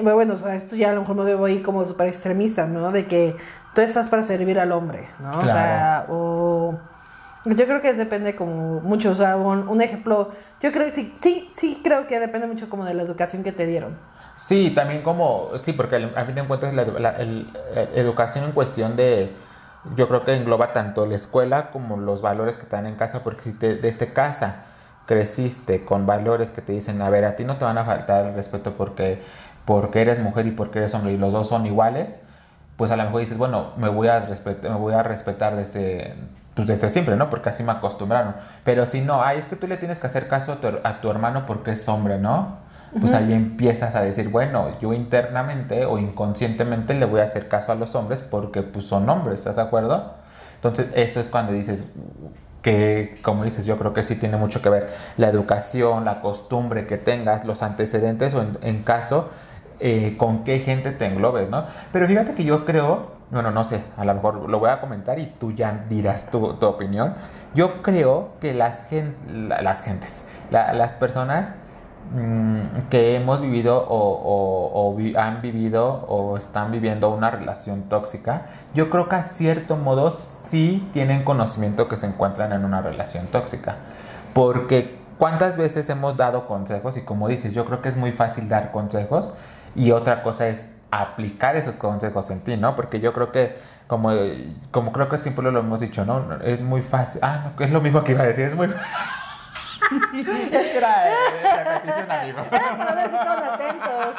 bueno, 0.02 0.34
o 0.34 0.38
sea, 0.38 0.56
esto 0.56 0.76
ya 0.76 0.92
a 0.92 0.94
lo 0.94 1.02
mejor 1.02 1.16
me 1.16 1.24
veo 1.24 1.44
ahí 1.46 1.62
como 1.62 1.84
súper 1.86 2.08
extremista, 2.08 2.66
¿no? 2.66 2.92
De 2.92 3.06
que 3.06 3.36
tú 3.76 3.82
estás 3.82 4.08
para 4.08 4.24
servir 4.24 4.60
al 4.60 4.72
hombre, 4.72 5.08
¿no? 5.20 5.40
O 5.40 5.42
sea, 5.42 6.06
o... 6.10 6.80
Yo 7.46 7.66
creo 7.66 7.82
que 7.82 7.92
depende 7.92 8.38
como 8.38 8.80
mucho, 8.80 9.12
o 9.12 9.16
sea, 9.16 9.36
un, 9.36 9.82
ejemplo, 9.82 10.32
yo 10.62 10.72
creo 10.72 10.86
que 10.86 10.94
sí, 10.94 11.14
sí, 11.16 11.50
sí 11.54 11.82
creo 11.84 12.08
que 12.08 12.18
depende 12.18 12.48
mucho 12.48 12.70
como 12.70 12.86
de 12.86 12.94
la 12.94 13.04
educación 13.04 13.44
que 13.44 13.52
te 13.52 13.66
dieron. 13.66 13.98
Sí, 14.38 14.72
también 14.74 15.02
como, 15.02 15.52
sí, 15.62 15.74
porque 15.74 16.10
a 16.16 16.24
fin 16.24 16.36
de 16.36 16.44
cuentas 16.48 16.74
la, 16.74 16.86
la 16.86 17.18
educación 17.96 18.46
en 18.46 18.54
cuestión 18.54 18.96
de, 18.96 19.34
yo 19.98 20.08
creo 20.08 20.24
que 20.24 20.34
engloba 20.34 20.72
tanto 20.72 21.06
la 21.06 21.16
escuela 21.16 21.70
como 21.70 21.98
los 21.98 22.22
valores 22.22 22.58
que 22.58 22.66
te 22.66 22.78
dan 22.78 22.86
en 22.86 22.96
casa, 22.96 23.24
porque 23.26 23.42
si 23.42 23.52
te, 23.52 23.76
desde 23.76 24.14
casa 24.14 24.64
creciste 25.06 25.84
con 25.84 26.06
valores 26.06 26.52
que 26.52 26.62
te 26.62 26.74
dicen, 26.74 27.02
a 27.02 27.10
ver, 27.10 27.26
a 27.26 27.36
ti 27.36 27.44
no 27.44 27.58
te 27.58 27.66
van 27.66 27.78
a 27.78 27.86
faltar 27.86 28.28
el 28.28 28.34
respeto 28.34 28.74
porque 28.78 29.22
porque 29.66 30.02
eres 30.02 30.20
mujer 30.20 30.48
y 30.48 30.52
porque 30.52 30.80
eres 30.80 30.94
hombre 30.94 31.14
y 31.14 31.18
los 31.18 31.34
dos 31.34 31.48
son 31.48 31.66
iguales, 31.66 32.20
pues 32.76 32.92
a 32.92 32.98
lo 32.98 33.04
mejor 33.04 33.22
dices, 33.22 33.38
bueno, 33.38 33.72
me 33.78 33.90
voy 33.90 34.08
a 34.08 34.20
respetar, 34.20 34.72
me 34.72 34.78
voy 34.78 34.94
a 34.94 35.04
respetar 35.04 35.56
desde, 35.56 36.16
pues 36.54 36.68
desde 36.68 36.90
siempre, 36.90 37.16
¿no? 37.16 37.30
Porque 37.30 37.50
así 37.50 37.64
me 37.64 37.72
acostumbraron. 37.72 38.36
Pero 38.64 38.86
si 38.86 39.02
no, 39.02 39.24
ay, 39.24 39.38
es 39.38 39.48
que 39.48 39.56
tú 39.56 39.68
le 39.68 39.78
tienes 39.78 40.00
que 40.00 40.08
hacer 40.08 40.28
caso 40.28 40.58
a 40.84 41.02
tu, 41.02 41.10
hermano 41.10 41.46
porque 41.46 41.72
es 41.72 41.88
hombre, 41.88 42.18
¿no? 42.20 42.62
Pues 43.00 43.16
ahí 43.16 43.34
empiezas 43.34 43.96
a 43.96 44.02
decir, 44.02 44.30
bueno, 44.30 44.80
yo 44.80 44.94
internamente 44.94 45.86
o 45.86 45.98
inconscientemente 45.98 46.94
le 46.94 47.06
voy 47.06 47.22
a 47.22 47.24
hacer 47.24 47.48
caso 47.48 47.72
a 47.72 47.76
los 47.76 47.96
hombres 47.96 48.22
porque 48.22 48.62
pues 48.62 48.86
son 48.86 49.10
hombres, 49.10 49.40
¿estás 49.40 49.56
de 49.56 49.64
acuerdo? 49.64 50.14
Entonces 50.56 50.90
eso 50.94 51.20
es 51.20 51.28
cuando 51.28 51.54
dices, 51.54 51.88
que 52.64 53.20
como 53.22 53.44
dices, 53.44 53.66
yo 53.66 53.78
creo 53.78 53.94
que 53.94 54.02
sí 54.02 54.16
tiene 54.16 54.38
mucho 54.38 54.64
que 54.64 54.70
ver 54.70 54.90
la 55.18 55.28
educación, 55.28 56.06
la 56.06 56.22
costumbre 56.22 56.88
que 56.88 56.98
tengas, 56.98 57.46
los 57.46 57.62
antecedentes 57.62 58.34
o 58.34 58.44
en 58.62 58.84
caso 58.84 59.30
eh, 59.86 60.16
con 60.18 60.46
qué 60.46 60.60
gente 60.60 60.92
te 60.92 61.06
englobes, 61.06 61.50
¿no? 61.50 61.66
Pero 61.92 62.08
fíjate 62.08 62.36
que 62.36 62.46
yo 62.46 62.64
creo, 62.64 63.12
bueno, 63.32 63.52
no 63.52 63.66
sé, 63.66 63.84
a 63.98 64.06
lo 64.06 64.14
mejor 64.14 64.50
lo 64.50 64.60
voy 64.60 64.70
a 64.70 64.80
comentar 64.80 65.20
y 65.20 65.26
tú 65.26 65.52
ya 65.52 65.84
dirás 65.90 66.30
tu, 66.30 66.46
opinión. 66.46 67.16
Yo 67.54 67.82
creo 67.82 68.30
que 68.40 68.54
las, 68.54 68.88
las 69.28 69.84
gentes, 69.84 70.24
las 70.52 70.96
personas 70.96 71.56
que 72.90 73.16
hemos 73.16 73.42
vivido 73.42 73.86
o, 73.90 74.96
han 75.18 75.42
vivido 75.42 76.06
o 76.08 76.38
están 76.38 76.72
viviendo 76.72 77.10
una 77.10 77.32
relación 77.32 77.84
tóxica, 77.84 78.48
yo 78.74 78.90
creo 78.90 79.10
que 79.10 79.16
a 79.16 79.24
cierto 79.24 79.78
modo 79.78 80.16
sí 80.44 80.88
tienen 80.94 81.24
conocimiento 81.24 81.88
que 81.88 81.98
se 81.98 82.06
encuentran 82.06 82.54
en 82.54 82.66
una 82.66 82.82
relación 82.82 83.26
tóxica. 83.28 83.78
Porque 84.34 85.00
cuántas 85.18 85.58
veces 85.58 85.90
hemos 85.90 86.18
dado 86.18 86.48
consejos 86.48 86.98
y 86.98 87.02
como 87.02 87.28
dices, 87.28 87.54
yo 87.54 87.66
creo 87.66 87.82
que 87.82 87.90
es 87.90 87.98
muy 87.98 88.12
fácil 88.12 88.48
dar 88.48 88.72
consejos 88.72 89.34
y 89.76 89.92
otra 89.92 90.22
cosa 90.22 90.48
es 90.48 90.66
aplicar 90.92 91.56
esos 91.56 91.78
consejos 91.78 92.30
en 92.30 92.42
ti, 92.42 92.58
¿no? 92.58 92.76
Porque 92.76 93.00
yo 93.00 93.14
creo 93.14 93.32
que, 93.32 93.58
como, 93.88 94.12
como 94.70 94.92
creo 94.92 95.10
que 95.10 95.18
siempre 95.18 95.52
lo 95.52 95.60
hemos 95.60 95.80
dicho, 95.80 96.06
¿no? 96.06 96.38
Es 96.44 96.62
muy 96.62 96.82
fácil. 96.82 97.22
Ah, 97.24 97.52
es 97.60 97.72
lo 97.72 97.82
mismo 97.82 98.04
que 98.04 98.12
iba 98.12 98.22
a 98.22 98.28
decir, 98.28 98.46
es 98.46 98.56
muy 98.56 98.70
es 100.52 100.68
que 100.68 100.78
era 100.78 101.06
repetición, 101.64 102.12
amigo. 102.12 102.40
Era 102.52 102.78
para 102.78 102.96
ver 102.96 103.10
si 103.10 103.16
estaban 103.16 103.44
atentos. 103.44 104.16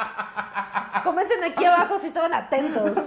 Comenten 1.03 1.43
aquí 1.43 1.65
abajo 1.65 1.99
si 1.99 2.07
estaban 2.07 2.33
atentos. 2.33 2.97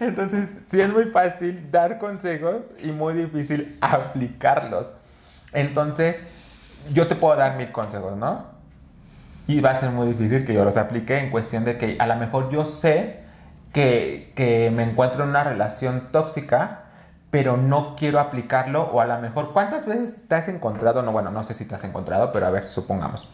Entonces, 0.00 0.48
sí 0.64 0.80
es 0.80 0.92
muy 0.92 1.06
fácil 1.06 1.70
dar 1.70 1.98
consejos 1.98 2.70
y 2.82 2.92
muy 2.92 3.14
difícil 3.14 3.78
aplicarlos. 3.80 4.94
Entonces, 5.52 6.24
yo 6.92 7.08
te 7.08 7.16
puedo 7.16 7.36
dar 7.36 7.56
mil 7.56 7.72
consejos, 7.72 8.16
¿no? 8.16 8.58
y 9.48 9.60
va 9.60 9.70
a 9.70 9.74
ser 9.74 9.90
muy 9.90 10.08
difícil 10.08 10.46
que 10.46 10.52
yo 10.52 10.62
los 10.62 10.76
aplique 10.76 11.18
en 11.18 11.30
cuestión 11.30 11.64
de 11.64 11.78
que 11.78 11.96
a 11.98 12.06
lo 12.06 12.16
mejor 12.16 12.50
yo 12.50 12.66
sé 12.66 13.20
que, 13.72 14.30
que 14.36 14.70
me 14.70 14.82
encuentro 14.82 15.24
en 15.24 15.30
una 15.30 15.42
relación 15.42 16.08
tóxica, 16.12 16.82
pero 17.30 17.56
no 17.56 17.94
quiero 17.96 18.20
aplicarlo 18.20 18.84
o 18.84 19.00
a 19.00 19.06
lo 19.06 19.18
mejor 19.18 19.52
cuántas 19.52 19.86
veces 19.86 20.28
te 20.28 20.34
has 20.34 20.48
encontrado, 20.48 21.02
no 21.02 21.12
bueno, 21.12 21.30
no 21.30 21.42
sé 21.42 21.54
si 21.54 21.64
te 21.66 21.74
has 21.74 21.84
encontrado, 21.84 22.32
pero 22.32 22.46
a 22.46 22.50
ver, 22.50 22.66
supongamos, 22.66 23.28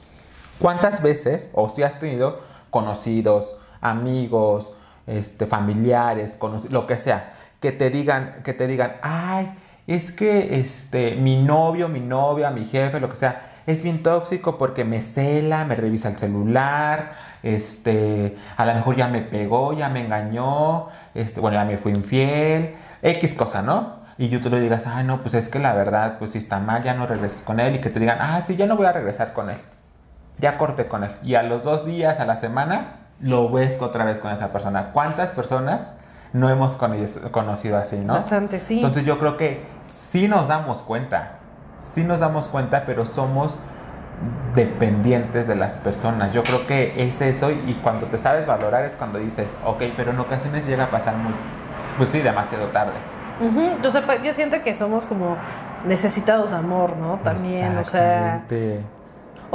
cuántas 0.58 1.02
veces 1.02 1.50
o 1.52 1.68
si 1.68 1.82
has 1.82 1.98
tenido 1.98 2.40
conocidos, 2.70 3.56
amigos, 3.80 4.74
este, 5.06 5.46
familiares, 5.46 6.38
lo 6.70 6.86
que 6.86 6.98
sea, 6.98 7.32
que 7.60 7.70
te 7.70 7.90
digan, 7.90 8.40
que 8.42 8.52
te 8.52 8.66
digan, 8.66 8.96
ay, 9.02 9.54
es 9.86 10.10
que 10.10 10.58
este, 10.58 11.14
mi 11.16 11.42
novio, 11.42 11.88
mi 11.88 12.00
novia, 12.00 12.50
mi 12.50 12.64
jefe, 12.64 12.98
lo 13.00 13.08
que 13.08 13.16
sea, 13.16 13.52
es 13.66 13.82
bien 13.82 14.02
tóxico 14.02 14.58
porque 14.58 14.84
me 14.84 15.00
cela, 15.02 15.64
me 15.64 15.76
revisa 15.76 16.08
el 16.08 16.18
celular, 16.18 17.12
este, 17.42 18.36
a 18.56 18.64
lo 18.64 18.74
mejor 18.74 18.96
ya 18.96 19.08
me 19.08 19.20
pegó, 19.20 19.72
ya 19.72 19.88
me 19.88 20.04
engañó, 20.04 20.88
este, 21.14 21.40
bueno, 21.40 21.56
ya 21.58 21.64
me 21.64 21.78
fui 21.78 21.92
infiel, 21.92 22.74
X 23.04 23.34
cosa, 23.34 23.62
¿no? 23.62 24.02
Y 24.18 24.28
yo 24.28 24.40
te 24.40 24.50
lo 24.50 24.58
digas, 24.58 24.88
ay, 24.88 25.04
no, 25.04 25.22
pues 25.22 25.34
es 25.34 25.48
que 25.48 25.60
la 25.60 25.74
verdad, 25.74 26.18
pues 26.18 26.32
si 26.32 26.38
está 26.38 26.58
mal, 26.58 26.82
ya 26.82 26.94
no 26.94 27.06
regreses 27.06 27.42
con 27.42 27.60
él 27.60 27.76
y 27.76 27.80
que 27.80 27.90
te 27.90 28.00
digan, 28.00 28.18
ah, 28.20 28.42
sí, 28.44 28.56
ya 28.56 28.66
no 28.66 28.76
voy 28.76 28.86
a 28.86 28.92
regresar 28.92 29.32
con 29.32 29.50
él. 29.50 29.58
Ya 30.38 30.58
corté 30.58 30.86
con 30.86 31.04
él. 31.04 31.10
Y 31.22 31.36
a 31.36 31.44
los 31.44 31.62
dos 31.62 31.86
días, 31.86 32.18
a 32.18 32.26
la 32.26 32.36
semana, 32.36 32.96
lo 33.20 33.50
ves 33.50 33.80
otra 33.80 34.04
vez 34.04 34.18
con 34.18 34.32
esa 34.32 34.52
persona. 34.52 34.90
¿Cuántas 34.92 35.30
personas 35.30 35.92
no 36.32 36.50
hemos 36.50 36.72
conocido 36.72 37.78
así, 37.78 37.98
no? 37.98 38.14
Bastante, 38.14 38.58
sí. 38.58 38.76
Entonces 38.76 39.04
yo 39.04 39.20
creo 39.20 39.36
que 39.36 39.64
sí 39.86 40.26
nos 40.26 40.48
damos 40.48 40.82
cuenta 40.82 41.38
sí 41.92 42.04
nos 42.04 42.20
damos 42.20 42.48
cuenta, 42.48 42.84
pero 42.84 43.06
somos 43.06 43.56
dependientes 44.54 45.46
de 45.46 45.56
las 45.56 45.76
personas. 45.76 46.32
Yo 46.32 46.42
creo 46.42 46.66
que 46.66 46.94
es 46.96 47.20
eso 47.20 47.50
y 47.50 47.74
cuando 47.82 48.06
te 48.06 48.18
sabes 48.18 48.46
valorar 48.46 48.84
es 48.84 48.96
cuando 48.96 49.18
dices, 49.18 49.56
ok, 49.64 49.82
pero 49.96 50.12
en 50.12 50.20
ocasiones 50.20 50.66
llega 50.66 50.84
a 50.84 50.90
pasar 50.90 51.16
muy, 51.16 51.34
pues 51.96 52.10
sí, 52.10 52.20
demasiado 52.20 52.68
tarde. 52.68 52.94
yo 54.22 54.32
siento 54.32 54.62
que 54.62 54.74
somos 54.74 55.06
como 55.06 55.36
necesitados 55.86 56.50
de 56.50 56.56
amor, 56.56 56.96
¿no? 56.96 57.20
También, 57.22 57.76
o 57.76 57.84
sea... 57.84 58.44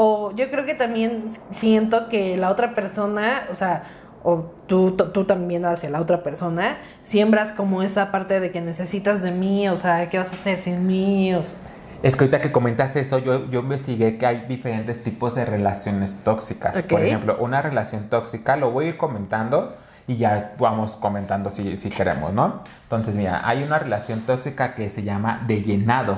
O 0.01 0.31
yo 0.33 0.49
creo 0.49 0.65
que 0.65 0.75
también 0.75 1.25
siento 1.51 2.07
que 2.07 2.37
la 2.37 2.51
otra 2.51 2.73
persona, 2.73 3.43
o 3.51 3.53
sea, 3.53 3.83
o 4.23 4.51
tú, 4.65 4.91
tú 4.91 5.25
también 5.25 5.65
hacia 5.65 5.89
la 5.89 5.99
otra 5.99 6.23
persona, 6.23 6.77
siembras 7.01 7.51
como 7.51 7.83
esa 7.83 8.09
parte 8.09 8.39
de 8.39 8.51
que 8.51 8.61
necesitas 8.61 9.21
de 9.21 9.31
mí, 9.31 9.67
o 9.67 9.75
sea, 9.75 10.09
¿qué 10.09 10.17
vas 10.17 10.29
a 10.29 10.35
hacer 10.35 10.57
sin 10.59 10.87
mí? 10.87 11.33
O 11.33 11.43
sea, 11.43 11.59
es 12.01 12.15
que 12.15 12.23
ahorita 12.23 12.39
que 12.39 12.51
comentas 12.51 12.95
eso, 12.95 13.19
yo, 13.19 13.49
yo 13.49 13.59
investigué 13.59 14.17
que 14.17 14.25
hay 14.25 14.45
diferentes 14.47 15.03
tipos 15.03 15.35
de 15.35 15.43
relaciones 15.43 16.23
tóxicas. 16.23 16.81
Por 16.83 17.01
ejemplo, 17.01 17.37
una 17.39 17.61
relación 17.61 18.07
tóxica, 18.07 18.55
lo 18.55 18.71
voy 18.71 18.85
a 18.85 18.89
ir 18.89 18.97
comentando 18.97 19.75
y 20.09 20.17
ya 20.17 20.55
vamos 20.57 20.95
comentando 20.95 21.51
si, 21.51 21.77
si 21.77 21.91
queremos, 21.91 22.33
¿no? 22.33 22.63
Entonces, 22.81 23.15
mira, 23.15 23.47
hay 23.47 23.61
una 23.61 23.77
relación 23.77 24.21
tóxica 24.21 24.73
que 24.73 24.89
se 24.89 25.03
llama 25.03 25.43
de 25.45 25.61
llenado, 25.61 26.17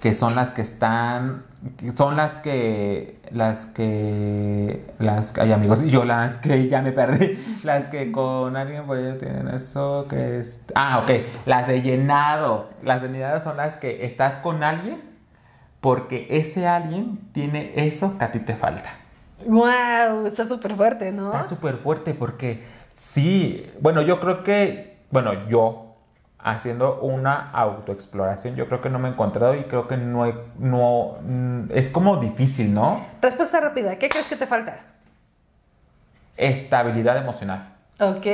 que 0.00 0.14
son 0.14 0.36
las 0.36 0.52
que 0.52 0.62
están, 0.62 1.42
son 1.96 2.14
las 2.14 2.36
que, 2.36 3.20
las 3.32 3.66
que, 3.66 4.86
las, 5.00 5.36
hay 5.38 5.50
amigos, 5.50 5.82
yo 5.82 6.04
las 6.04 6.38
que 6.38 6.68
ya 6.68 6.82
me 6.82 6.92
perdí, 6.92 7.36
las 7.64 7.88
que 7.88 8.12
con 8.12 8.56
alguien 8.56 8.84
pues 8.86 9.18
tienen 9.18 9.48
eso, 9.48 10.06
que 10.08 10.40
ah, 10.76 11.00
ok, 11.00 11.10
las 11.44 11.66
de 11.66 11.82
llenado, 11.82 12.70
las 12.84 13.02
de 13.02 13.08
llenado 13.08 13.40
son 13.40 13.56
las 13.56 13.76
que 13.76 14.06
estás 14.06 14.38
con 14.38 14.62
alguien 14.62 15.02
porque 15.80 16.28
ese 16.30 16.68
alguien 16.68 17.18
tiene 17.32 17.72
eso 17.74 18.16
que 18.18 18.24
a 18.24 18.30
ti 18.30 18.38
te 18.38 18.54
falta. 18.54 19.01
¡Wow! 19.46 20.26
Está 20.26 20.46
súper 20.46 20.74
fuerte, 20.76 21.12
¿no? 21.12 21.26
Está 21.32 21.42
súper 21.42 21.76
fuerte 21.76 22.14
porque 22.14 22.62
sí, 22.92 23.70
bueno, 23.80 24.02
yo 24.02 24.20
creo 24.20 24.42
que, 24.44 24.96
bueno, 25.10 25.32
yo 25.48 25.94
haciendo 26.38 27.00
una 27.00 27.50
autoexploración. 27.52 28.56
Yo 28.56 28.66
creo 28.66 28.80
que 28.80 28.90
no 28.90 28.98
me 28.98 29.08
he 29.08 29.12
encontrado 29.12 29.54
y 29.54 29.62
creo 29.62 29.86
que 29.86 29.96
no, 29.96 30.26
he- 30.26 30.34
no 30.58 31.18
mm, 31.22 31.64
es 31.70 31.88
como 31.88 32.16
difícil, 32.16 32.74
¿no? 32.74 33.06
Respuesta 33.20 33.60
rápida, 33.60 33.96
¿qué 33.96 34.08
crees 34.08 34.28
que 34.28 34.34
te 34.36 34.46
falta? 34.46 34.80
Estabilidad 36.36 37.16
emocional. 37.18 37.74
Ok. 38.00 38.26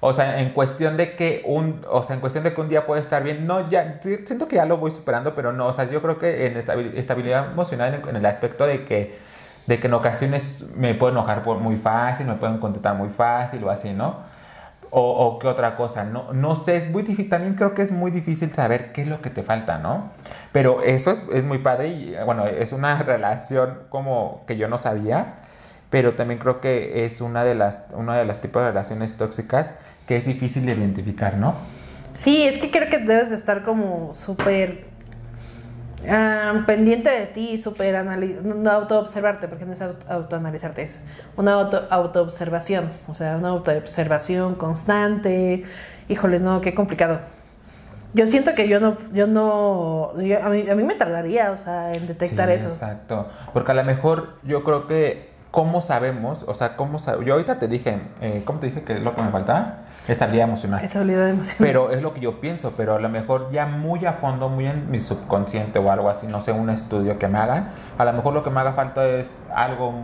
O 0.00 0.12
sea, 0.12 0.40
en 0.40 0.50
cuestión 0.50 0.96
de 0.96 1.16
que 1.16 1.42
un, 1.46 1.80
o 1.88 2.02
sea, 2.02 2.14
en 2.14 2.20
cuestión 2.20 2.44
de 2.44 2.52
que 2.52 2.60
un 2.60 2.68
día 2.68 2.84
puede 2.84 3.00
estar 3.00 3.22
bien, 3.22 3.46
no, 3.46 3.64
ya, 3.66 3.98
siento 4.02 4.48
que 4.48 4.56
ya 4.56 4.66
lo 4.66 4.76
voy 4.76 4.90
superando, 4.90 5.34
pero 5.34 5.52
no, 5.52 5.66
o 5.68 5.72
sea, 5.72 5.84
yo 5.86 6.02
creo 6.02 6.18
que 6.18 6.46
en 6.46 6.56
estabi- 6.56 6.92
estabilidad 6.94 7.50
emocional, 7.52 8.02
en 8.06 8.16
el 8.16 8.26
aspecto 8.26 8.66
de 8.66 8.84
que, 8.84 9.16
de 9.66 9.80
que 9.80 9.86
en 9.86 9.94
ocasiones 9.94 10.70
me 10.76 10.94
puedo 10.94 11.12
enojar 11.12 11.42
por 11.42 11.58
muy 11.58 11.76
fácil, 11.76 12.26
me 12.26 12.34
pueden 12.34 12.58
contestar 12.58 12.94
muy 12.96 13.08
fácil 13.08 13.64
o 13.64 13.70
así, 13.70 13.92
¿no? 13.92 14.34
O, 14.96 15.40
qué 15.40 15.48
otra 15.48 15.74
cosa, 15.74 16.04
no, 16.04 16.32
no 16.32 16.54
sé, 16.54 16.76
es 16.76 16.88
muy 16.88 17.02
difícil, 17.02 17.28
también 17.28 17.54
creo 17.54 17.74
que 17.74 17.82
es 17.82 17.90
muy 17.90 18.12
difícil 18.12 18.52
saber 18.52 18.92
qué 18.92 19.02
es 19.02 19.08
lo 19.08 19.20
que 19.20 19.28
te 19.28 19.42
falta, 19.42 19.78
¿no? 19.78 20.12
Pero 20.52 20.84
eso 20.84 21.10
es, 21.10 21.44
muy 21.44 21.58
padre 21.58 21.88
y, 21.88 22.14
bueno, 22.24 22.46
es 22.46 22.70
una 22.70 22.96
relación 23.02 23.80
como 23.88 24.44
que 24.46 24.56
yo 24.56 24.68
no 24.68 24.78
sabía, 24.78 25.40
pero 25.90 26.14
también 26.14 26.38
creo 26.38 26.60
que 26.60 27.04
es 27.04 27.20
una 27.20 27.42
de 27.42 27.56
las, 27.56 27.86
una 27.94 28.16
de 28.16 28.24
los 28.24 28.40
tipos 28.40 28.62
de 28.62 28.68
relaciones 28.68 29.16
tóxicas 29.16 29.74
que 30.06 30.16
es 30.16 30.26
difícil 30.26 30.64
de 30.64 30.74
identificar, 30.74 31.38
¿no? 31.38 31.54
Sí, 32.14 32.44
es 32.44 32.58
que 32.58 32.70
creo 32.70 32.88
que 32.88 32.98
debes 32.98 33.30
de 33.30 33.34
estar 33.34 33.64
como 33.64 34.14
súper 34.14 34.93
ah, 36.10 36.62
pendiente 36.66 37.10
de 37.10 37.26
ti, 37.26 37.58
súper 37.58 38.04
no, 38.04 38.70
autoobservarte, 38.70 39.48
porque 39.48 39.64
no 39.64 39.72
es 39.72 39.82
auto- 39.82 40.06
autoanalizarte, 40.08 40.82
es 40.82 41.02
una 41.36 41.54
auto 41.54 41.86
autoobservación, 41.90 42.90
o 43.08 43.14
sea, 43.14 43.36
una 43.36 43.48
autoobservación 43.50 44.54
constante. 44.54 45.64
Híjoles, 46.08 46.42
no, 46.42 46.60
qué 46.60 46.74
complicado. 46.74 47.18
Yo 48.12 48.26
siento 48.28 48.54
que 48.54 48.68
yo 48.68 48.78
no, 48.78 48.96
yo 49.12 49.26
no, 49.26 50.12
yo- 50.20 50.44
a, 50.44 50.48
mí, 50.48 50.68
a 50.70 50.74
mí 50.76 50.84
me 50.84 50.94
tardaría, 50.94 51.50
o 51.50 51.56
sea, 51.56 51.92
en 51.92 52.06
detectar 52.06 52.48
Sí, 52.48 52.54
eso. 52.56 52.68
Exacto. 52.68 53.28
Porque 53.52 53.72
a 53.72 53.74
lo 53.74 53.82
mejor 53.84 54.34
yo 54.44 54.62
creo 54.62 54.86
que, 54.86 55.33
¿cómo 55.54 55.80
sabemos? 55.80 56.44
O 56.48 56.52
sea, 56.52 56.74
¿cómo 56.74 56.98
sabemos? 56.98 57.26
Yo 57.26 57.34
ahorita 57.34 57.60
te 57.60 57.68
dije, 57.68 58.00
eh, 58.20 58.42
¿cómo 58.44 58.58
te 58.58 58.66
dije 58.66 58.82
que 58.82 58.94
es 58.94 59.02
lo 59.04 59.14
que 59.14 59.22
me 59.22 59.30
faltaba? 59.30 59.84
Estabilidad 60.08 60.48
emocional. 60.48 60.82
Estabilidad 60.82 61.28
emocional. 61.28 61.58
Pero 61.60 61.92
es 61.92 62.02
lo 62.02 62.12
que 62.12 62.20
yo 62.20 62.40
pienso, 62.40 62.72
pero 62.76 62.96
a 62.96 62.98
lo 62.98 63.08
mejor 63.08 63.52
ya 63.52 63.64
muy 63.64 64.04
a 64.04 64.14
fondo, 64.14 64.48
muy 64.48 64.66
en 64.66 64.90
mi 64.90 64.98
subconsciente 64.98 65.78
o 65.78 65.92
algo 65.92 66.10
así, 66.10 66.26
no 66.26 66.40
sé, 66.40 66.50
un 66.50 66.70
estudio 66.70 67.20
que 67.20 67.28
me 67.28 67.38
hagan, 67.38 67.68
a 67.96 68.04
lo 68.04 68.12
mejor 68.14 68.34
lo 68.34 68.42
que 68.42 68.50
me 68.50 68.58
haga 68.58 68.72
falta 68.72 69.06
es 69.06 69.28
algo, 69.54 69.94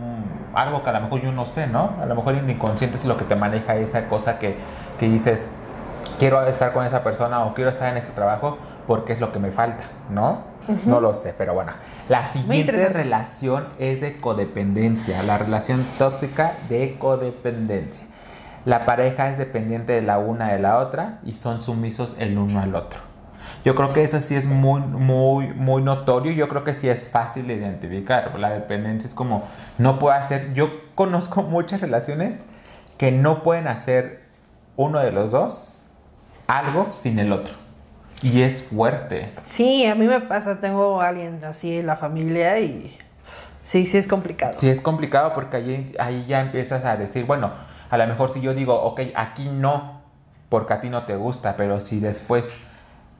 algo 0.53 0.83
que 0.83 0.89
a 0.89 0.93
lo 0.93 1.01
mejor 1.01 1.21
yo 1.21 1.33
no 1.33 1.43
sé, 1.43 1.67
¿no? 1.67 1.95
A 2.01 2.05
lo 2.05 2.15
mejor 2.15 2.41
mi 2.41 2.53
inconsciente 2.53 2.95
es 2.95 3.03
lo 3.03 3.17
que 3.17 3.25
te 3.25 3.35
maneja 3.35 3.75
esa 3.75 4.07
cosa 4.07 4.39
que, 4.39 4.55
que 5.01 5.09
dices, 5.09 5.47
quiero 6.17 6.41
estar 6.45 6.71
con 6.71 6.85
esa 6.85 7.03
persona 7.03 7.43
o 7.43 7.53
quiero 7.53 7.71
estar 7.71 7.89
en 7.89 7.97
este 7.97 8.13
trabajo 8.13 8.57
porque 8.87 9.11
es 9.11 9.19
lo 9.19 9.33
que 9.33 9.39
me 9.39 9.51
falta, 9.51 9.83
¿no? 10.09 10.50
No 10.85 11.01
lo 11.01 11.13
sé, 11.13 11.33
pero 11.37 11.53
bueno. 11.53 11.73
La 12.09 12.25
siguiente 12.25 12.89
relación 12.89 13.67
es 13.79 14.01
de 14.01 14.17
codependencia, 14.17 15.23
la 15.23 15.37
relación 15.37 15.85
tóxica 15.97 16.53
de 16.69 16.97
codependencia. 16.99 18.05
La 18.65 18.85
pareja 18.85 19.29
es 19.29 19.37
dependiente 19.37 19.93
de 19.93 20.01
la 20.01 20.19
una 20.19 20.51
de 20.51 20.59
la 20.59 20.77
otra 20.77 21.19
y 21.25 21.33
son 21.33 21.63
sumisos 21.63 22.15
el 22.19 22.37
uno 22.37 22.61
al 22.61 22.75
otro. 22.75 22.99
Yo 23.65 23.75
creo 23.75 23.93
que 23.93 24.03
eso 24.03 24.19
sí 24.21 24.35
es 24.35 24.47
muy, 24.47 24.81
muy, 24.81 25.53
muy 25.53 25.81
notorio. 25.81 26.31
Yo 26.31 26.47
creo 26.47 26.63
que 26.63 26.73
sí 26.73 26.87
es 26.87 27.09
fácil 27.09 27.47
de 27.47 27.55
identificar. 27.55 28.37
La 28.39 28.49
dependencia 28.49 29.07
es 29.07 29.13
como, 29.13 29.43
no 29.77 29.99
puedo 29.99 30.13
hacer. 30.13 30.53
Yo 30.53 30.69
conozco 30.95 31.43
muchas 31.43 31.81
relaciones 31.81 32.37
que 32.97 33.11
no 33.11 33.43
pueden 33.43 33.67
hacer 33.67 34.21
uno 34.75 34.99
de 34.99 35.11
los 35.11 35.31
dos 35.31 35.81
algo 36.47 36.89
sin 36.91 37.17
el 37.19 37.31
otro. 37.31 37.60
Y 38.23 38.41
es 38.41 38.61
fuerte. 38.61 39.33
Sí, 39.41 39.85
a 39.85 39.95
mí 39.95 40.05
me 40.05 40.21
pasa, 40.21 40.59
tengo 40.59 41.01
a 41.01 41.07
alguien 41.07 41.43
así 41.43 41.77
en 41.77 41.87
la 41.87 41.95
familia 41.95 42.59
y 42.59 42.97
sí, 43.63 43.85
sí 43.85 43.97
es 43.97 44.07
complicado. 44.07 44.53
Sí, 44.55 44.69
es 44.69 44.79
complicado 44.81 45.33
porque 45.33 45.57
ahí, 45.57 45.91
ahí 45.99 46.25
ya 46.27 46.41
empiezas 46.41 46.85
a 46.85 46.97
decir, 46.97 47.25
bueno, 47.25 47.51
a 47.89 47.97
lo 47.97 48.07
mejor 48.07 48.29
si 48.29 48.41
yo 48.41 48.53
digo, 48.53 48.79
ok, 48.81 49.01
aquí 49.15 49.49
no, 49.49 50.01
porque 50.49 50.73
a 50.73 50.79
ti 50.79 50.89
no 50.89 51.05
te 51.05 51.15
gusta, 51.15 51.55
pero 51.57 51.81
si 51.81 51.99
después 51.99 52.53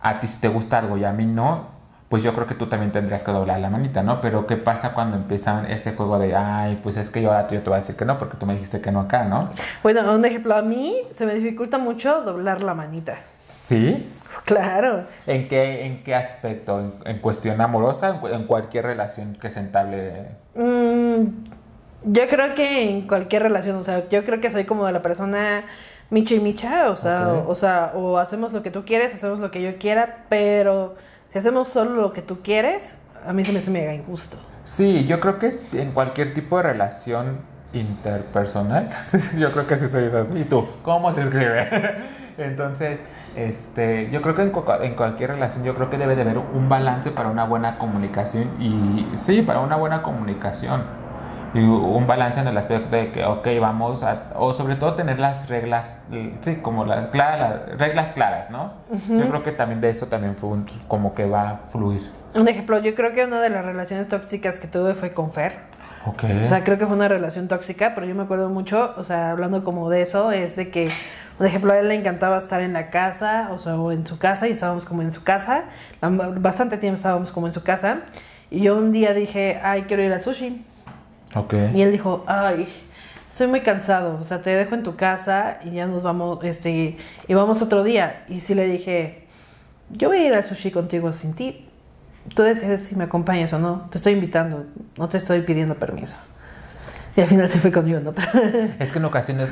a 0.01 0.19
ti 0.19 0.27
sí 0.27 0.37
te 0.39 0.47
gusta 0.47 0.79
algo 0.79 0.97
y 0.97 1.03
a 1.03 1.11
mí 1.11 1.25
no, 1.25 1.80
pues 2.11 2.23
yo 2.23 2.33
creo 2.33 2.45
que 2.45 2.55
tú 2.55 2.67
también 2.67 2.91
tendrías 2.91 3.23
que 3.23 3.31
doblar 3.31 3.59
la 3.61 3.69
manita, 3.69 4.03
¿no? 4.03 4.19
Pero 4.19 4.45
¿qué 4.45 4.57
pasa 4.57 4.91
cuando 4.93 5.15
empiezan 5.15 5.65
ese 5.71 5.93
juego 5.93 6.19
de, 6.19 6.35
ay, 6.35 6.77
pues 6.83 6.97
es 6.97 7.09
que 7.09 7.21
yo 7.21 7.31
ahora 7.31 7.47
yo 7.49 7.61
te 7.63 7.69
voy 7.69 7.77
a 7.77 7.79
decir 7.79 7.95
que 7.95 8.03
no, 8.03 8.17
porque 8.17 8.35
tú 8.37 8.45
me 8.45 8.53
dijiste 8.53 8.81
que 8.81 8.91
no 8.91 8.99
acá, 8.99 9.23
¿no? 9.23 9.49
Bueno, 9.81 10.13
un 10.13 10.25
ejemplo, 10.25 10.53
a 10.55 10.61
mí 10.61 10.97
se 11.13 11.25
me 11.25 11.33
dificulta 11.33 11.77
mucho 11.77 12.21
doblar 12.23 12.61
la 12.63 12.73
manita. 12.73 13.15
Sí. 13.39 14.07
Claro. 14.43 15.05
¿En 15.25 15.47
qué, 15.47 15.85
en 15.85 16.03
qué 16.03 16.13
aspecto? 16.13 16.79
¿En, 16.81 16.93
en 17.05 17.19
cuestión 17.19 17.59
amorosa? 17.61 18.09
¿En, 18.09 18.17
cu- 18.19 18.27
en 18.27 18.43
cualquier 18.45 18.85
relación 18.85 19.35
que 19.35 19.49
se 19.49 19.61
entable? 19.61 20.25
Mm, 20.55 21.23
yo 22.03 22.27
creo 22.27 22.55
que 22.55 22.89
en 22.89 23.07
cualquier 23.07 23.43
relación, 23.43 23.77
o 23.77 23.83
sea, 23.83 24.09
yo 24.09 24.25
creo 24.25 24.41
que 24.41 24.51
soy 24.51 24.65
como 24.65 24.85
de 24.85 24.91
la 24.91 25.01
persona 25.01 25.63
micha 26.09 26.33
y 26.35 26.39
micha, 26.41 26.89
o 26.89 26.97
sea, 26.97 27.29
o, 27.29 27.49
o 27.51 27.55
sea, 27.55 27.93
o 27.95 28.17
hacemos 28.17 28.51
lo 28.51 28.61
que 28.63 28.69
tú 28.71 28.83
quieres, 28.83 29.13
hacemos 29.15 29.39
lo 29.39 29.49
que 29.49 29.61
yo 29.61 29.77
quiera, 29.77 30.25
pero 30.27 30.95
si 31.31 31.37
hacemos 31.37 31.69
solo 31.69 32.01
lo 32.01 32.11
que 32.11 32.21
tú 32.21 32.41
quieres, 32.41 32.95
a 33.25 33.31
mí 33.31 33.45
se 33.45 33.53
me 33.53 33.59
hace 33.59 33.71
mega 33.71 33.93
injusto. 33.93 34.37
Sí, 34.65 35.05
yo 35.05 35.21
creo 35.21 35.39
que 35.39 35.57
en 35.71 35.93
cualquier 35.93 36.33
tipo 36.33 36.57
de 36.57 36.63
relación 36.63 37.39
interpersonal, 37.71 38.89
yo 39.37 39.49
creo 39.51 39.65
que 39.65 39.77
sí 39.77 39.87
soy 39.87 40.05
así. 40.05 40.37
¿Y 40.37 40.43
tú? 40.43 40.67
¿Cómo 40.83 41.13
se 41.13 41.21
escribe? 41.21 41.69
Entonces, 42.37 42.99
este, 43.37 44.09
yo 44.11 44.21
creo 44.21 44.35
que 44.35 44.41
en, 44.41 44.51
en 44.83 44.95
cualquier 44.95 45.29
relación, 45.31 45.63
yo 45.63 45.73
creo 45.73 45.89
que 45.89 45.97
debe 45.97 46.17
de 46.17 46.23
haber 46.23 46.37
un 46.37 46.67
balance 46.67 47.11
para 47.11 47.29
una 47.29 47.45
buena 47.45 47.77
comunicación 47.77 48.49
y 48.59 49.07
sí, 49.17 49.41
para 49.41 49.61
una 49.61 49.77
buena 49.77 50.01
comunicación. 50.01 50.83
Y 51.53 51.59
un 51.59 52.07
balance 52.07 52.39
en 52.39 52.47
el 52.47 52.57
aspecto 52.57 52.89
de 52.95 53.11
que, 53.11 53.25
ok, 53.25 53.47
vamos 53.59 54.03
a, 54.03 54.31
o 54.35 54.53
sobre 54.53 54.75
todo 54.75 54.93
tener 54.93 55.19
las 55.19 55.49
reglas, 55.49 55.97
sí, 56.41 56.55
como 56.61 56.85
las 56.85 57.11
reglas 57.77 58.09
claras, 58.09 58.49
¿no? 58.49 58.71
Yo 59.09 59.27
creo 59.27 59.43
que 59.43 59.51
también 59.51 59.81
de 59.81 59.89
eso 59.89 60.07
también 60.07 60.35
fue 60.37 60.49
un- 60.49 60.65
como 60.87 61.13
que 61.13 61.25
va 61.27 61.49
a 61.49 61.57
fluir. 61.57 62.09
Un 62.33 62.47
ejemplo, 62.47 62.79
yo 62.79 62.95
creo 62.95 63.13
que 63.13 63.25
una 63.25 63.41
de 63.41 63.49
las 63.49 63.65
relaciones 63.65 64.07
tóxicas 64.07 64.59
que 64.59 64.67
tuve 64.67 64.93
fue 64.93 65.13
con 65.13 65.33
Fer. 65.33 65.57
Ok. 66.05 66.23
O 66.43 66.47
sea, 66.47 66.63
creo 66.63 66.77
que 66.77 66.87
fue 66.87 66.95
una 66.95 67.09
relación 67.09 67.47
tóxica, 67.49 67.91
pero 67.93 68.07
yo 68.07 68.15
me 68.15 68.23
acuerdo 68.23 68.49
mucho, 68.49 68.93
o 68.97 69.03
sea, 69.03 69.31
hablando 69.31 69.63
como 69.65 69.89
de 69.89 70.01
eso, 70.03 70.31
es 70.31 70.55
de 70.55 70.71
que, 70.71 70.89
por 71.37 71.45
ejemplo, 71.45 71.73
a 71.73 71.77
él 71.79 71.89
le 71.89 71.95
encantaba 71.95 72.37
estar 72.37 72.61
en 72.61 72.71
la 72.73 72.89
casa, 72.89 73.49
o 73.51 73.59
sea, 73.59 73.75
o 73.75 73.91
en 73.91 74.05
su 74.05 74.17
casa, 74.17 74.47
y 74.47 74.53
estábamos 74.53 74.85
como 74.85 75.01
en 75.01 75.11
su 75.11 75.23
casa, 75.23 75.65
la- 76.01 76.09
bastante 76.09 76.77
tiempo 76.77 76.95
estábamos 76.95 77.31
como 77.33 77.47
en 77.47 77.53
su 77.53 77.61
casa, 77.63 77.99
y 78.49 78.61
yo 78.61 78.75
un 78.77 78.91
día 78.91 79.13
dije, 79.13 79.59
ay, 79.63 79.83
quiero 79.83 80.01
ir 80.01 80.11
al 80.13 80.21
sushi, 80.21 80.65
ok. 81.35 81.53
y 81.73 81.81
él 81.81 81.91
dijo, 81.91 82.23
ay, 82.27 82.67
estoy 83.29 83.47
muy 83.47 83.61
cansado, 83.61 84.17
o 84.19 84.23
sea, 84.23 84.41
te 84.41 84.49
dejo 84.49 84.75
en 84.75 84.83
tu 84.83 84.95
casa 84.95 85.59
y 85.63 85.71
ya 85.71 85.87
nos 85.87 86.03
vamos, 86.03 86.39
este, 86.43 86.97
y 87.27 87.33
vamos 87.33 87.61
otro 87.61 87.83
día, 87.83 88.25
y 88.27 88.41
sí 88.41 88.55
le 88.55 88.67
dije, 88.67 89.27
yo 89.89 90.09
voy 90.09 90.17
a 90.17 90.27
ir 90.27 90.33
al 90.33 90.43
sushi 90.43 90.71
contigo 90.71 91.13
sin 91.13 91.33
ti, 91.33 91.67
tú 92.35 92.43
decides 92.43 92.83
si 92.83 92.95
me 92.95 93.05
acompañas 93.05 93.53
o 93.53 93.59
no, 93.59 93.87
te 93.89 93.97
estoy 93.97 94.13
invitando, 94.13 94.65
no 94.97 95.09
te 95.09 95.17
estoy 95.17 95.41
pidiendo 95.41 95.75
permiso. 95.75 96.17
Y 97.15 97.21
al 97.21 97.27
final 97.27 97.49
se 97.49 97.59
fue 97.59 97.71
conmigo, 97.71 97.99
¿no? 97.99 98.13
Es 98.79 98.91
que 98.91 98.99
en 98.99 99.05
ocasiones, 99.05 99.49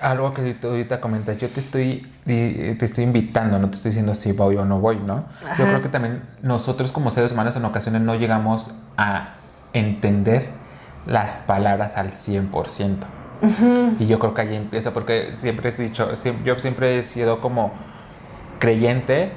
algo 0.00 0.32
que 0.32 0.54
tú 0.54 0.68
ahorita 0.68 1.00
comentas, 1.00 1.38
yo 1.38 1.48
te 1.48 1.60
estoy, 1.60 2.06
te 2.24 2.84
estoy 2.84 3.04
invitando, 3.04 3.58
no 3.58 3.68
te 3.68 3.76
estoy 3.76 3.90
diciendo 3.90 4.14
si 4.14 4.32
voy 4.32 4.56
o 4.56 4.64
no 4.64 4.80
voy, 4.80 4.98
¿no? 4.98 5.24
Ajá. 5.44 5.56
Yo 5.58 5.64
creo 5.64 5.82
que 5.82 5.88
también 5.88 6.22
nosotros 6.42 6.92
como 6.92 7.10
seres 7.10 7.32
humanos 7.32 7.56
en 7.56 7.64
ocasiones 7.64 8.02
no 8.02 8.14
llegamos 8.14 8.72
a 8.96 9.34
entender 9.72 10.59
las 11.06 11.36
palabras 11.38 11.96
al 11.96 12.10
100%. 12.10 12.96
Y 13.98 14.06
yo 14.06 14.18
creo 14.18 14.34
que 14.34 14.42
ahí 14.42 14.54
empieza, 14.54 14.92
porque 14.92 15.32
siempre 15.36 15.70
he 15.70 15.72
dicho, 15.72 16.12
yo 16.44 16.58
siempre 16.58 16.98
he 16.98 17.04
sido 17.04 17.40
como 17.40 17.72
creyente 18.58 19.32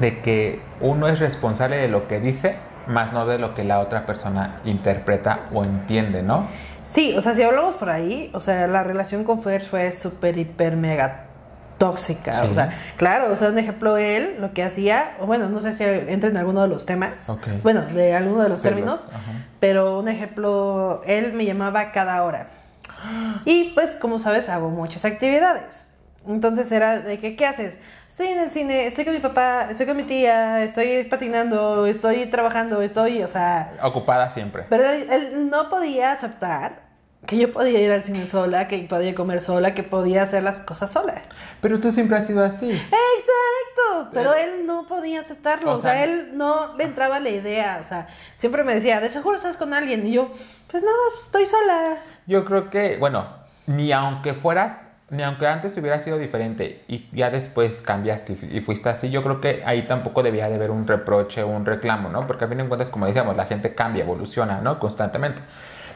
de 0.00 0.20
que 0.20 0.60
uno 0.80 1.08
es 1.08 1.20
responsable 1.20 1.76
de 1.76 1.88
lo 1.88 2.06
que 2.06 2.20
dice, 2.20 2.56
más 2.86 3.12
no 3.12 3.26
de 3.26 3.38
lo 3.38 3.54
que 3.54 3.64
la 3.64 3.80
otra 3.80 4.04
persona 4.04 4.60
interpreta 4.64 5.40
o 5.54 5.64
entiende, 5.64 6.22
¿no? 6.22 6.46
Sí, 6.82 7.16
o 7.16 7.20
sea, 7.22 7.32
si 7.32 7.42
hablamos 7.42 7.76
por 7.76 7.88
ahí, 7.88 8.30
o 8.34 8.40
sea, 8.40 8.66
la 8.66 8.82
relación 8.84 9.24
con 9.24 9.42
Fer 9.42 9.62
fue 9.62 9.90
súper, 9.92 10.36
hiper, 10.36 10.76
mega 10.76 11.28
tóxica. 11.78 12.32
Sí. 12.32 12.46
O 12.50 12.54
sea, 12.54 12.70
claro, 12.96 13.32
o 13.32 13.36
sea, 13.36 13.48
un 13.48 13.58
ejemplo, 13.58 13.96
él 13.96 14.36
lo 14.40 14.52
que 14.52 14.62
hacía, 14.62 15.16
o 15.20 15.26
bueno, 15.26 15.48
no 15.48 15.60
sé 15.60 15.72
si 15.72 15.84
entra 15.84 16.30
en 16.30 16.36
alguno 16.36 16.62
de 16.62 16.68
los 16.68 16.86
temas, 16.86 17.28
Ok. 17.30 17.46
bueno, 17.62 17.82
de 17.82 18.14
alguno 18.14 18.42
de 18.42 18.48
los 18.48 18.60
Sí, 18.60 18.68
términos, 18.68 19.06
los- 19.10 19.22
pero 19.60 19.98
un 20.00 20.08
ejemplo, 20.08 21.02
él 21.06 21.32
me 21.32 21.44
llamaba 21.44 21.92
cada 21.92 22.22
hora. 22.22 22.48
Y 23.44 23.72
pues, 23.74 23.96
como 23.96 24.18
sabes, 24.18 24.48
hago 24.48 24.70
muchas 24.70 25.04
actividades. 25.04 25.88
Entonces 26.26 26.70
era 26.72 27.00
de 27.00 27.18
que, 27.20 27.36
¿qué 27.36 27.44
haces? 27.46 27.78
Estoy 28.08 28.28
en 28.28 28.38
el 28.38 28.50
cine, 28.52 28.86
estoy 28.86 29.04
con 29.04 29.12
mi 29.12 29.18
papá, 29.20 29.66
estoy 29.68 29.86
con 29.86 29.96
mi 29.96 30.04
tía, 30.04 30.62
estoy 30.62 31.02
patinando, 31.04 31.84
estoy 31.84 32.26
trabajando, 32.26 32.80
estoy, 32.80 33.22
o 33.24 33.28
sea, 33.28 33.72
Ocupada 33.82 34.28
siempre. 34.28 34.64
pero 34.70 34.88
él, 34.88 35.08
él 35.10 35.50
no 35.50 35.68
podía 35.68 36.12
aceptar 36.12 36.83
que 37.26 37.36
yo 37.38 37.52
podía 37.52 37.80
ir 37.80 37.90
al 37.92 38.04
cine 38.04 38.26
sola, 38.26 38.68
que 38.68 38.78
podía 38.78 39.14
comer 39.14 39.40
sola, 39.40 39.74
que 39.74 39.82
podía 39.82 40.22
hacer 40.22 40.42
las 40.42 40.60
cosas 40.60 40.92
sola. 40.92 41.22
Pero 41.60 41.80
tú 41.80 41.92
siempre 41.92 42.16
has 42.16 42.26
sido 42.26 42.44
así. 42.44 42.70
Exacto, 42.70 44.10
pero 44.12 44.34
él 44.34 44.66
no 44.66 44.86
podía 44.86 45.20
aceptarlo, 45.20 45.72
O 45.72 45.74
o 45.74 45.80
sea, 45.80 45.92
sea, 45.92 46.04
él 46.04 46.30
no 46.34 46.76
le 46.76 46.84
entraba 46.84 47.20
la 47.20 47.30
idea, 47.30 47.78
o 47.80 47.84
sea, 47.84 48.08
siempre 48.36 48.64
me 48.64 48.74
decía, 48.74 49.00
de 49.00 49.10
seguro 49.10 49.36
estás 49.36 49.56
con 49.56 49.72
alguien, 49.74 50.06
y 50.06 50.12
yo, 50.12 50.30
pues 50.70 50.82
no, 50.82 50.90
estoy 51.20 51.46
sola. 51.46 51.98
Yo 52.26 52.44
creo 52.44 52.70
que, 52.70 52.96
bueno, 52.98 53.26
ni 53.66 53.92
aunque 53.92 54.34
fueras, 54.34 54.88
ni 55.10 55.22
aunque 55.22 55.46
antes 55.46 55.76
hubiera 55.76 55.98
sido 55.98 56.18
diferente 56.18 56.82
y 56.88 57.08
ya 57.12 57.30
después 57.30 57.82
cambiaste 57.82 58.36
y 58.50 58.60
fuiste 58.60 58.88
así, 58.88 59.10
yo 59.10 59.22
creo 59.22 59.40
que 59.40 59.62
ahí 59.64 59.86
tampoco 59.86 60.22
debía 60.22 60.48
de 60.48 60.54
haber 60.54 60.70
un 60.70 60.86
reproche 60.86 61.42
o 61.42 61.48
un 61.48 61.64
reclamo, 61.66 62.08
¿no? 62.08 62.26
Porque 62.26 62.46
a 62.46 62.48
fin 62.48 62.58
de 62.58 62.66
cuentas, 62.66 62.90
como 62.90 63.06
decíamos, 63.06 63.36
la 63.36 63.44
gente 63.44 63.74
cambia, 63.74 64.02
evoluciona, 64.02 64.60
¿no? 64.60 64.78
Constantemente. 64.78 65.42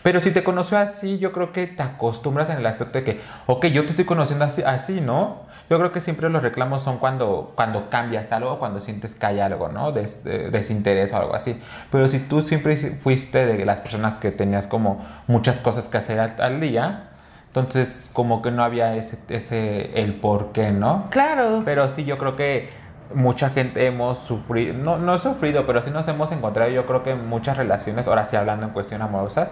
Pero 0.02 0.20
si 0.20 0.30
te 0.30 0.44
conoció 0.44 0.78
así, 0.78 1.18
yo 1.18 1.32
creo 1.32 1.52
que 1.52 1.66
te 1.66 1.82
acostumbras 1.82 2.50
en 2.50 2.58
el 2.58 2.66
aspecto 2.66 2.98
de 2.98 3.04
que, 3.04 3.20
ok, 3.46 3.66
yo 3.66 3.82
te 3.84 3.90
estoy 3.90 4.04
conociendo 4.04 4.44
así, 4.44 4.62
así 4.62 5.00
¿no? 5.00 5.46
Yo 5.68 5.78
creo 5.78 5.92
que 5.92 6.00
siempre 6.00 6.30
los 6.30 6.42
reclamos 6.42 6.82
son 6.82 6.98
cuando, 6.98 7.52
cuando 7.54 7.90
cambias 7.90 8.32
algo, 8.32 8.58
cuando 8.58 8.80
sientes 8.80 9.14
que 9.14 9.26
hay 9.26 9.40
algo, 9.40 9.68
¿no? 9.68 9.92
Des- 9.92 10.24
de- 10.24 10.50
desinterés 10.50 11.12
o 11.12 11.18
algo 11.18 11.34
así. 11.34 11.60
Pero 11.92 12.08
si 12.08 12.20
tú 12.20 12.40
siempre 12.40 12.74
fuiste 12.76 13.44
de 13.44 13.64
las 13.66 13.80
personas 13.82 14.16
que 14.16 14.30
tenías 14.30 14.66
como 14.66 15.04
muchas 15.26 15.60
cosas 15.60 15.88
que 15.88 15.98
hacer 15.98 16.20
al, 16.20 16.34
al 16.40 16.60
día, 16.60 17.10
entonces 17.48 18.08
como 18.14 18.40
que 18.40 18.50
no 18.50 18.62
había 18.64 18.94
ese, 18.96 19.18
ese 19.28 20.02
el 20.02 20.14
por 20.14 20.52
qué, 20.52 20.70
¿no? 20.70 21.06
Claro. 21.10 21.62
Pero 21.64 21.88
sí, 21.88 22.04
yo 22.04 22.16
creo 22.16 22.34
que 22.36 22.70
mucha 23.14 23.50
gente 23.50 23.84
hemos 23.86 24.18
sufrido, 24.18 24.74
no, 24.74 24.98
no 24.98 25.18
sufrido, 25.18 25.66
pero 25.66 25.82
sí 25.82 25.90
nos 25.90 26.06
hemos 26.08 26.30
encontrado, 26.32 26.70
yo 26.70 26.86
creo 26.86 27.02
que 27.02 27.10
en 27.12 27.26
muchas 27.26 27.56
relaciones, 27.56 28.06
ahora 28.06 28.24
sí 28.26 28.36
hablando 28.36 28.66
en 28.66 28.72
cuestión 28.72 29.00
amorosas, 29.02 29.50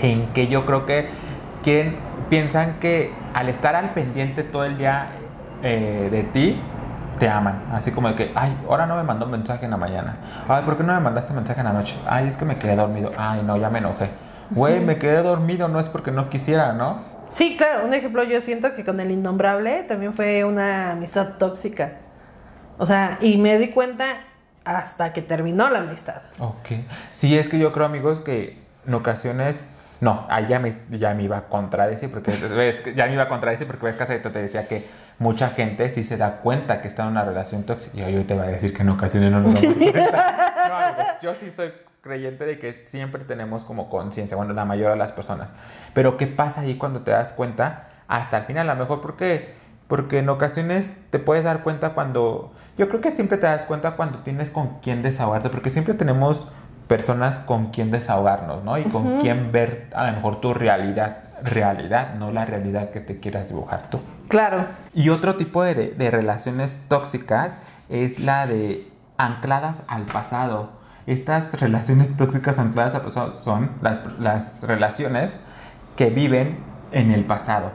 en 0.00 0.26
que 0.32 0.48
yo 0.48 0.66
creo 0.66 0.86
que 0.86 1.08
quieren, 1.62 1.96
piensan 2.28 2.78
que 2.80 3.12
al 3.32 3.48
estar 3.48 3.74
al 3.74 3.90
pendiente 3.90 4.42
todo 4.42 4.64
el 4.64 4.78
día 4.78 5.08
eh, 5.62 6.08
de 6.10 6.22
ti, 6.24 6.60
te 7.18 7.28
aman. 7.28 7.64
Así 7.72 7.90
como 7.90 8.08
de 8.08 8.14
que, 8.14 8.32
ay, 8.34 8.56
ahora 8.68 8.86
no 8.86 8.96
me 8.96 9.02
mandó 9.02 9.26
un 9.26 9.32
mensaje 9.32 9.64
en 9.64 9.70
la 9.70 9.76
mañana. 9.76 10.16
Ay, 10.48 10.62
¿por 10.64 10.76
qué 10.76 10.84
no 10.84 10.92
me 10.92 11.00
mandaste 11.00 11.32
mensaje 11.32 11.60
en 11.60 11.66
la 11.66 11.72
noche? 11.72 11.96
Ay, 12.06 12.28
es 12.28 12.36
que 12.36 12.44
me 12.44 12.56
quedé 12.56 12.76
dormido. 12.76 13.12
Ay, 13.16 13.42
no, 13.44 13.56
ya 13.56 13.70
me 13.70 13.78
enojé. 13.78 14.10
Güey, 14.50 14.80
me 14.80 14.98
quedé 14.98 15.22
dormido, 15.22 15.68
no 15.68 15.80
es 15.80 15.88
porque 15.88 16.10
no 16.10 16.28
quisiera, 16.28 16.72
¿no? 16.72 17.00
Sí, 17.30 17.56
claro, 17.56 17.86
un 17.86 17.94
ejemplo, 17.94 18.22
yo 18.24 18.40
siento 18.40 18.74
que 18.74 18.84
con 18.84 19.00
el 19.00 19.10
innombrable 19.10 19.82
también 19.84 20.12
fue 20.12 20.44
una 20.44 20.92
amistad 20.92 21.34
tóxica. 21.38 21.94
O 22.78 22.86
sea, 22.86 23.18
y 23.20 23.38
me 23.38 23.58
di 23.58 23.70
cuenta 23.70 24.04
hasta 24.64 25.12
que 25.12 25.22
terminó 25.22 25.68
la 25.70 25.80
amistad. 25.80 26.22
Ok. 26.38 26.70
Sí, 27.10 27.36
es 27.38 27.48
que 27.48 27.58
yo 27.58 27.72
creo, 27.72 27.86
amigos, 27.86 28.20
que 28.20 28.62
en 28.86 28.94
ocasiones. 28.94 29.66
No, 30.04 30.26
ahí 30.28 30.44
ya 30.46 30.60
me, 30.60 30.76
ya 30.90 31.14
me 31.14 31.22
iba 31.22 31.38
a 31.38 31.48
contradecir, 31.48 32.10
porque 32.10 32.30
ves, 32.30 32.82
ya 32.94 33.06
me 33.06 33.14
iba 33.14 33.22
a 33.22 33.28
contradecir 33.28 33.66
porque 33.66 33.86
ves 33.86 33.96
que 33.96 34.02
hace 34.02 34.18
te 34.18 34.28
decía 34.28 34.68
que 34.68 34.86
mucha 35.18 35.48
gente 35.48 35.88
sí 35.88 36.04
se 36.04 36.18
da 36.18 36.42
cuenta 36.42 36.82
que 36.82 36.88
está 36.88 37.04
en 37.04 37.08
una 37.08 37.24
relación 37.24 37.62
tóxica. 37.64 38.10
Y 38.10 38.12
yo 38.12 38.26
te 38.26 38.34
voy 38.34 38.46
a 38.46 38.50
decir 38.50 38.74
que 38.74 38.82
en 38.82 38.90
ocasiones 38.90 39.32
no 39.32 39.40
nos 39.40 39.54
damos 39.54 39.78
cuenta. 39.78 40.50
No, 40.68 40.76
amigos, 40.76 41.06
yo 41.22 41.32
sí 41.32 41.50
soy 41.50 41.72
creyente 42.02 42.44
de 42.44 42.58
que 42.58 42.82
siempre 42.84 43.24
tenemos 43.24 43.64
como 43.64 43.88
conciencia, 43.88 44.36
bueno, 44.36 44.52
la 44.52 44.66
mayoría 44.66 44.90
de 44.90 44.98
las 44.98 45.12
personas. 45.12 45.54
Pero 45.94 46.18
¿qué 46.18 46.26
pasa 46.26 46.60
ahí 46.60 46.76
cuando 46.76 47.00
te 47.00 47.10
das 47.10 47.32
cuenta? 47.32 47.88
Hasta 48.06 48.36
el 48.36 48.44
final, 48.44 48.68
a 48.68 48.74
lo 48.74 48.80
mejor 48.80 49.00
porque, 49.00 49.54
porque 49.88 50.18
en 50.18 50.28
ocasiones 50.28 50.90
te 51.08 51.18
puedes 51.18 51.44
dar 51.44 51.62
cuenta 51.62 51.94
cuando... 51.94 52.52
Yo 52.76 52.90
creo 52.90 53.00
que 53.00 53.10
siempre 53.10 53.38
te 53.38 53.46
das 53.46 53.64
cuenta 53.64 53.92
cuando 53.92 54.18
tienes 54.18 54.50
con 54.50 54.80
quién 54.80 55.00
desahogarte, 55.00 55.48
porque 55.48 55.70
siempre 55.70 55.94
tenemos 55.94 56.48
personas 56.86 57.38
con 57.38 57.70
quien 57.70 57.90
desahogarnos, 57.90 58.64
¿no? 58.64 58.78
Y 58.78 58.84
con 58.84 59.20
quien 59.20 59.52
ver 59.52 59.90
a 59.94 60.06
lo 60.06 60.12
mejor 60.12 60.40
tu 60.40 60.54
realidad, 60.54 61.18
realidad, 61.42 62.14
no 62.14 62.30
la 62.30 62.44
realidad 62.44 62.90
que 62.90 63.00
te 63.00 63.20
quieras 63.20 63.48
dibujar 63.48 63.88
tú. 63.90 64.00
Claro. 64.28 64.66
Y 64.94 65.08
otro 65.08 65.36
tipo 65.36 65.62
de, 65.62 65.74
de 65.74 66.10
relaciones 66.10 66.80
tóxicas 66.88 67.58
es 67.88 68.18
la 68.18 68.46
de 68.46 68.90
ancladas 69.16 69.82
al 69.88 70.04
pasado. 70.04 70.70
Estas 71.06 71.60
relaciones 71.60 72.16
tóxicas 72.16 72.58
ancladas 72.58 72.94
al 72.94 73.02
pasado 73.02 73.42
son 73.42 73.70
las, 73.82 74.00
las 74.18 74.62
relaciones 74.62 75.38
que 75.96 76.10
viven 76.10 76.58
en 76.92 77.10
el 77.10 77.24
pasado, 77.24 77.72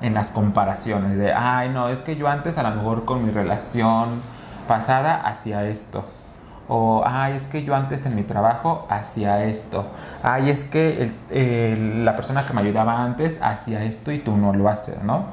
en 0.00 0.14
las 0.14 0.30
comparaciones 0.30 1.16
de, 1.16 1.32
ay, 1.32 1.68
no, 1.70 1.88
es 1.88 2.00
que 2.00 2.16
yo 2.16 2.28
antes 2.28 2.58
a 2.58 2.62
lo 2.62 2.74
mejor 2.74 3.04
con 3.04 3.24
mi 3.24 3.30
relación 3.30 4.20
pasada 4.66 5.20
hacía 5.20 5.64
esto. 5.66 6.04
O, 6.68 7.02
ay, 7.04 7.34
es 7.34 7.46
que 7.46 7.64
yo 7.64 7.74
antes 7.74 8.06
en 8.06 8.14
mi 8.14 8.22
trabajo 8.22 8.86
hacía 8.88 9.44
esto. 9.44 9.86
Ay, 10.22 10.48
es 10.50 10.64
que 10.64 11.02
el- 11.02 11.14
el- 11.36 12.04
la 12.04 12.16
persona 12.16 12.46
que 12.46 12.52
me 12.52 12.60
ayudaba 12.62 13.02
antes 13.04 13.40
hacía 13.42 13.84
esto 13.84 14.12
y 14.12 14.18
tú 14.20 14.36
no 14.36 14.52
lo 14.54 14.68
haces, 14.68 15.02
¿no? 15.02 15.26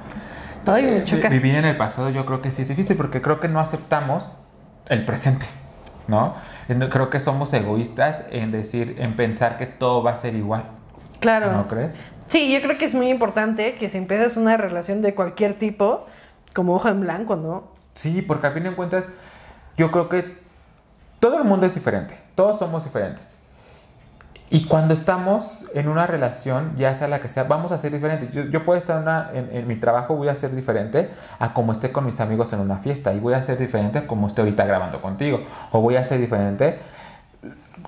Ay, 0.67 0.83
me 0.83 0.97
Eh, 0.97 1.03
choca. 1.05 1.29
Vivir 1.29 1.55
en 1.55 1.65
el 1.65 1.77
pasado 1.77 2.09
yo 2.09 2.25
creo 2.25 2.41
que 2.41 2.51
sí 2.51 2.63
es 2.63 2.67
difícil 2.67 2.97
porque 2.97 3.21
creo 3.21 3.39
que 3.39 3.47
no 3.47 3.59
aceptamos 3.59 4.29
el 4.87 5.05
presente, 5.05 5.45
¿no? 6.07 6.33
En- 6.67 6.79
Creo 6.89 7.09
que 7.09 7.19
somos 7.19 7.53
egoístas 7.53 8.23
en 8.31 8.51
decir, 8.51 8.95
en 8.99 9.15
pensar 9.15 9.57
que 9.57 9.65
todo 9.67 10.03
va 10.03 10.11
a 10.11 10.17
ser 10.17 10.35
igual, 10.35 10.63
Claro. 11.19 11.53
¿no 11.53 11.67
crees? 11.67 11.95
Sí, 12.27 12.51
yo 12.51 12.61
creo 12.61 12.77
que 12.77 12.85
es 12.85 12.93
muy 12.93 13.09
importante 13.09 13.75
que 13.75 13.87
si 13.89 13.97
empiezas 13.97 14.35
una 14.37 14.57
relación 14.57 15.01
de 15.01 15.15
cualquier 15.15 15.57
tipo, 15.57 16.05
como 16.53 16.75
hoja 16.75 16.89
en 16.89 17.01
blanco, 17.01 17.35
¿no? 17.35 17.69
Sí, 17.91 18.21
porque 18.21 18.47
a 18.47 18.51
fin 18.51 18.63
de 18.63 18.71
cuentas 18.75 19.11
yo 19.77 19.89
creo 19.91 20.09
que 20.09 20.38
todo 21.19 21.37
el 21.37 21.43
mundo 21.43 21.65
es 21.65 21.73
diferente, 21.75 22.19
todos 22.35 22.59
somos 22.59 22.83
diferentes. 22.83 23.37
Y 24.51 24.65
cuando 24.65 24.95
estamos 24.95 25.59
en 25.75 25.87
una 25.87 26.07
relación, 26.07 26.73
ya 26.75 26.95
sea 26.95 27.07
la 27.07 27.19
que 27.19 27.27
sea, 27.27 27.43
vamos 27.43 27.71
a 27.71 27.77
ser 27.77 27.91
diferentes. 27.91 28.31
Yo, 28.31 28.65
puedo 28.65 28.79
estar 28.79 29.31
en 29.35 29.67
mi 29.67 29.75
trabajo, 29.75 30.15
voy 30.15 30.27
a 30.27 30.33
ser 30.33 30.55
diferente 30.55 31.11
a 31.37 31.53
como 31.53 31.71
esté 31.71 31.91
con 31.91 32.03
mis 32.03 32.19
amigos 32.19 32.51
en 32.53 32.59
una 32.59 32.77
fiesta. 32.77 33.13
Y 33.13 33.19
voy 33.19 33.35
a 33.35 33.43
ser 33.43 33.59
diferente 33.59 33.99
a 33.99 34.07
como 34.07 34.25
esté 34.25 34.41
ahorita 34.41 34.65
grabando 34.65 35.03
contigo. 35.03 35.43
O 35.71 35.81
voy 35.81 35.97
a 35.97 36.03
ser 36.03 36.19
diferente 36.19 36.79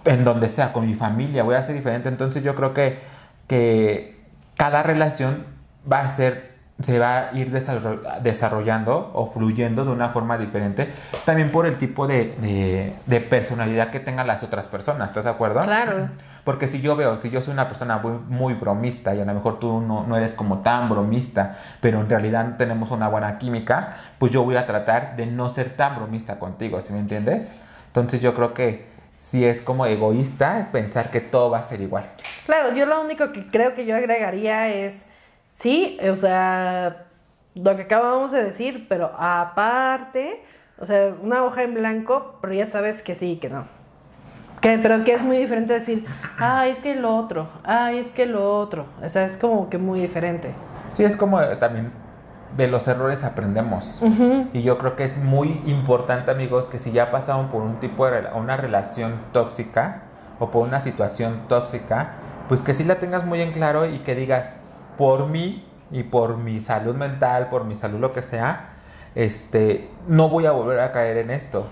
en 0.06 0.24
donde 0.24 0.50
sea, 0.50 0.74
con 0.74 0.86
mi 0.86 0.96
familia, 0.96 1.44
voy 1.44 1.56
a 1.56 1.64
ser 1.64 1.76
diferente. 1.76 2.10
Entonces 2.10 2.44
yo 2.44 2.54
creo 2.54 2.76
que, 2.76 3.00
que 3.48 4.20
cada 4.56 4.84
relación 4.84 5.46
va 5.92 6.02
a 6.02 6.08
ser, 6.08 6.51
se 6.82 7.00
va 7.00 7.30
a 7.30 7.34
ir 7.38 7.52
desarro- 7.52 8.02
desarrollando 8.22 9.12
o 9.14 9.28
fluyendo 9.28 9.86
de 9.86 9.92
una 9.92 10.10
forma 10.10 10.38
diferente, 10.38 10.92
también 11.26 11.52
por 11.52 11.66
el 11.66 11.78
tipo 11.78 12.08
de, 12.08 12.36
de- 12.42 12.94
de 13.06 13.22
personalidad 13.22 13.90
que 13.90 14.00
tengan 14.00 14.28
las 14.28 14.44
otras 14.44 14.68
personas, 14.68 15.08
¿estás 15.08 15.26
de 15.26 15.30
acuerdo? 15.32 15.62
Claro. 15.64 16.10
Porque 16.44 16.68
si 16.68 16.82
yo 16.82 16.96
veo, 16.96 17.22
si 17.22 17.30
yo 17.30 17.40
soy 17.40 17.54
una 17.54 17.68
persona 17.68 17.98
muy, 17.98 18.14
muy 18.28 18.54
bromista 18.56 19.14
y 19.14 19.22
a 19.22 19.26
lo 19.26 19.34
mejor 19.34 19.60
tú 19.60 19.80
no, 19.82 20.06
no 20.08 20.18
eres 20.18 20.34
como 20.34 20.60
tan 20.60 20.90
bromista, 20.90 21.58
pero 21.82 22.00
en 22.02 22.10
realidad 22.10 22.56
tenemos 22.58 22.90
una 22.92 23.08
buena 23.10 23.38
química, 23.38 23.96
pues 24.18 24.32
yo 24.32 24.44
voy 24.44 24.56
a 24.56 24.66
tratar 24.66 25.16
de 25.16 25.28
no 25.28 25.50
ser 25.50 25.70
tan 25.70 25.96
bromista 25.98 26.40
contigo, 26.40 26.82
¿sí 26.82 26.94
me 26.94 27.00
entiendes? 27.00 27.52
Entonces 27.88 28.22
yo 28.22 28.34
creo 28.34 28.54
que 28.56 28.90
si 29.14 29.46
es 29.46 29.62
como 29.62 29.86
egoísta 29.86 30.70
pensar 30.72 31.12
que 31.12 31.22
todo 31.22 31.52
va 31.52 31.60
a 31.60 31.64
ser 31.64 31.80
igual. 31.82 32.06
Claro, 32.48 32.74
yo 32.74 32.88
lo 32.88 33.02
único 33.04 33.32
que 33.32 33.46
creo 33.46 33.76
que 33.76 33.86
yo 33.86 33.96
agregaría 33.96 34.68
es, 34.70 35.06
sí, 35.52 36.00
o 36.10 36.16
sea, 36.16 37.06
lo 37.56 37.76
que 37.76 37.84
acabamos 37.84 38.32
de 38.32 38.44
decir, 38.44 38.88
pero 38.90 39.12
aparte, 39.18 40.44
o 40.80 40.86
sea, 40.86 41.14
una 41.22 41.44
hoja 41.44 41.64
en 41.64 41.74
blanco, 41.74 42.38
pero 42.42 42.54
ya 42.54 42.66
sabes 42.66 43.04
que 43.04 43.16
sí, 43.16 43.38
que 43.38 43.50
no. 43.50 43.66
Que, 44.62 44.78
pero 44.78 45.04
que 45.04 45.14
es 45.14 45.24
muy 45.24 45.38
diferente 45.38 45.74
decir, 45.74 46.06
ay, 46.38 46.72
es 46.72 46.80
que 46.80 46.96
lo 46.96 47.16
otro, 47.16 47.50
ay, 47.64 47.98
es 47.98 48.14
que 48.14 48.26
lo 48.28 48.58
otro. 48.58 48.86
O 49.04 49.10
sea, 49.10 49.26
es 49.26 49.36
como 49.36 49.70
que 49.70 49.78
muy 49.78 50.00
diferente. 50.00 50.54
Sí, 50.90 51.04
es 51.04 51.16
como 51.16 51.42
eh, 51.42 51.56
también 51.56 51.92
de 52.56 52.68
los 52.68 52.88
errores 52.88 53.24
aprendemos. 53.24 54.00
Y 54.54 54.62
yo 54.62 54.78
creo 54.78 54.96
que 54.96 55.04
es 55.04 55.18
muy 55.18 55.62
importante, 55.66 56.32
amigos, 56.32 56.70
que 56.70 56.80
si 56.80 56.92
ya 56.92 57.12
pasaron 57.12 57.48
por 57.48 57.64
un 57.64 57.80
tipo 57.80 58.06
de 58.06 58.28
una 58.36 58.58
relación 58.58 59.20
tóxica 59.32 60.04
o 60.40 60.52
por 60.52 60.68
una 60.68 60.80
situación 60.80 61.42
tóxica, 61.48 62.12
pues 62.50 62.62
que 62.62 62.74
sí 62.74 62.84
la 62.84 62.96
tengas 62.96 63.26
muy 63.26 63.42
en 63.42 63.52
claro 63.52 63.86
y 63.86 64.00
que 64.00 64.16
digas, 64.16 64.58
por 65.02 65.28
mí 65.30 65.66
y 65.92 66.04
por 66.04 66.38
mi 66.38 66.60
salud 66.60 66.94
mental, 66.96 67.50
por 67.50 67.64
mi 67.64 67.74
salud 67.74 68.00
lo 68.00 68.14
que 68.14 68.22
sea, 68.22 68.74
este, 69.16 69.90
no 70.08 70.30
voy 70.30 70.46
a 70.46 70.52
volver 70.52 70.80
a 70.80 70.92
caer 70.92 71.18
en 71.18 71.32
esto. 71.32 71.66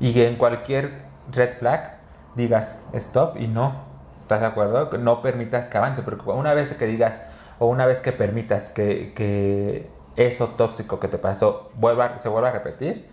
Y 0.00 0.20
en 0.22 0.34
cualquier 0.34 0.98
red 1.32 1.56
flag 1.56 1.98
digas 2.34 2.80
stop 2.94 3.36
y 3.36 3.46
no. 3.46 3.84
¿Estás 4.22 4.40
de 4.40 4.46
acuerdo? 4.46 4.90
No 4.98 5.22
permitas 5.22 5.68
que 5.68 5.78
avance, 5.78 6.02
porque 6.02 6.28
una 6.30 6.52
vez 6.52 6.72
que 6.72 6.86
digas 6.86 7.22
o 7.60 7.68
una 7.68 7.86
vez 7.86 8.00
que 8.00 8.10
permitas 8.10 8.70
que, 8.70 9.12
que 9.14 9.88
eso 10.16 10.48
tóxico 10.48 10.98
que 10.98 11.06
te 11.06 11.18
pasó 11.18 11.70
vuelva, 11.76 12.18
se 12.18 12.28
vuelva 12.28 12.48
a 12.48 12.52
repetir, 12.52 13.08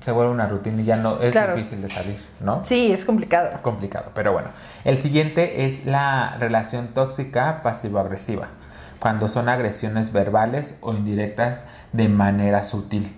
se 0.00 0.12
vuelve 0.12 0.30
una 0.30 0.46
rutina 0.46 0.82
y 0.82 0.84
ya 0.84 0.96
no 0.96 1.20
es 1.22 1.32
Claro. 1.32 1.54
difícil 1.54 1.80
de 1.80 1.88
salir, 1.88 2.18
¿no? 2.40 2.60
Sí, 2.66 2.92
es 2.92 3.06
complicado. 3.06 3.50
complicado, 3.62 4.10
pero 4.14 4.32
bueno. 4.32 4.48
El 4.84 4.98
siguiente 4.98 5.64
es 5.64 5.86
la 5.86 6.36
relación 6.38 6.88
tóxica 6.88 7.62
pasivo-agresiva, 7.62 8.48
cuando 9.04 9.28
son 9.28 9.50
agresiones 9.50 10.14
verbales 10.14 10.78
o 10.80 10.94
indirectas 10.94 11.66
de 11.92 12.08
manera 12.08 12.64
sutil. 12.64 13.14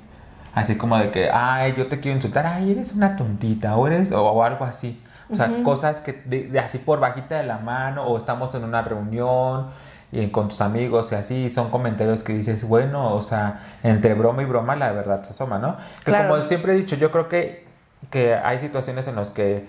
Así 0.53 0.75
como 0.77 0.99
de 0.99 1.13
que, 1.13 1.31
ay, 1.33 1.75
yo 1.77 1.87
te 1.87 2.01
quiero 2.01 2.17
insultar, 2.17 2.45
ay, 2.45 2.73
eres 2.73 2.93
una 2.93 3.15
tontita, 3.15 3.77
o 3.77 3.87
eres, 3.87 4.11
o, 4.11 4.21
o 4.21 4.43
algo 4.43 4.65
así. 4.65 5.01
O 5.31 5.37
sea, 5.37 5.63
cosas 5.63 6.01
que 6.01 6.13
de, 6.25 6.49
de 6.49 6.59
así 6.59 6.79
por 6.79 6.99
bajita 6.99 7.37
de 7.37 7.45
la 7.47 7.59
mano, 7.59 8.03
o 8.05 8.19
estamos 8.19 8.53
en 8.57 8.65
una 8.65 8.83
reunión 8.83 9.69
y 10.11 10.27
con 10.31 10.49
tus 10.49 10.61
amigos 10.61 11.13
y 11.13 11.15
así, 11.15 11.51
son 11.51 11.71
comentarios 11.71 12.25
que 12.25 12.33
dices, 12.33 12.65
bueno, 12.67 13.15
o 13.15 13.23
sea, 13.23 13.61
entre 13.85 14.15
broma 14.15 14.43
y 14.43 14.47
broma 14.47 14.75
la 14.75 14.91
verdad 14.91 15.23
se 15.23 15.31
asoma, 15.31 15.61
¿no? 15.61 15.77
Que 16.05 16.11
Claro. 16.11 16.31
como 16.35 16.43
siempre 16.43 16.73
he 16.73 16.77
dicho, 16.77 16.97
yo 16.97 17.13
creo 17.13 17.29
que, 17.29 17.65
que 18.11 18.35
hay 18.35 18.59
situaciones 18.59 19.07
en 19.07 19.15
las 19.15 19.31
que 19.31 19.69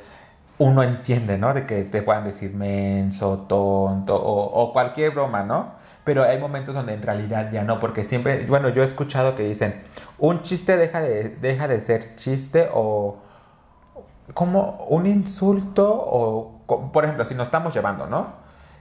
uno 0.58 0.82
entiende, 0.82 1.38
¿no? 1.38 1.53
De 1.53 1.67
que 1.67 1.84
te 1.84 2.01
puedan 2.01 2.23
decir 2.23 2.56
menso, 2.56 3.45
tonto 3.47 4.15
o, 4.15 4.63
o 4.63 4.73
cualquier 4.73 5.12
broma, 5.12 5.43
¿no? 5.43 5.76
Pero 6.08 6.24
hay 6.24 6.39
momentos 6.39 6.74
donde 6.74 6.93
en 6.93 7.02
realidad 7.02 7.52
ya 7.52 7.65
no, 7.65 7.82
porque 7.82 8.06
siempre, 8.06 8.46
bueno, 8.46 8.70
yo 8.70 8.82
he 8.82 8.86
escuchado 8.86 9.36
que 9.36 9.43
dicen, 9.43 9.84
un 10.17 10.41
chiste 10.41 10.78
deja 10.78 11.02
de, 11.02 11.28
deja 11.28 11.67
de 11.67 11.82
ser 11.82 12.15
chiste 12.15 12.70
o 12.74 13.17
como 14.34 14.86
un 14.88 15.06
insulto 15.06 15.86
o, 15.86 16.62
por 16.93 17.04
ejemplo, 17.04 17.26
si 17.26 17.36
nos 17.36 17.48
estamos 17.50 17.74
llevando, 17.74 18.08
¿no? 18.08 18.26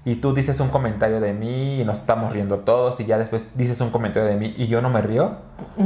Y 0.05 0.15
tú 0.15 0.35
dices 0.35 0.61
un 0.61 0.69
comentario 0.69 1.21
de 1.21 1.33
mí 1.33 1.81
y 1.81 1.85
nos 1.85 1.99
estamos 1.99 2.33
riendo 2.33 2.61
todos 2.61 3.01
y 3.01 3.07
ya 3.07 3.19
después 3.19 3.45
dices 3.57 3.81
un 3.81 3.91
comentario 3.91 4.29
de 4.29 4.37
mí 4.37 4.55
y 4.57 4.69
yo 4.69 4.81
no 4.81 4.89
me 4.89 5.03
río, 5.03 5.33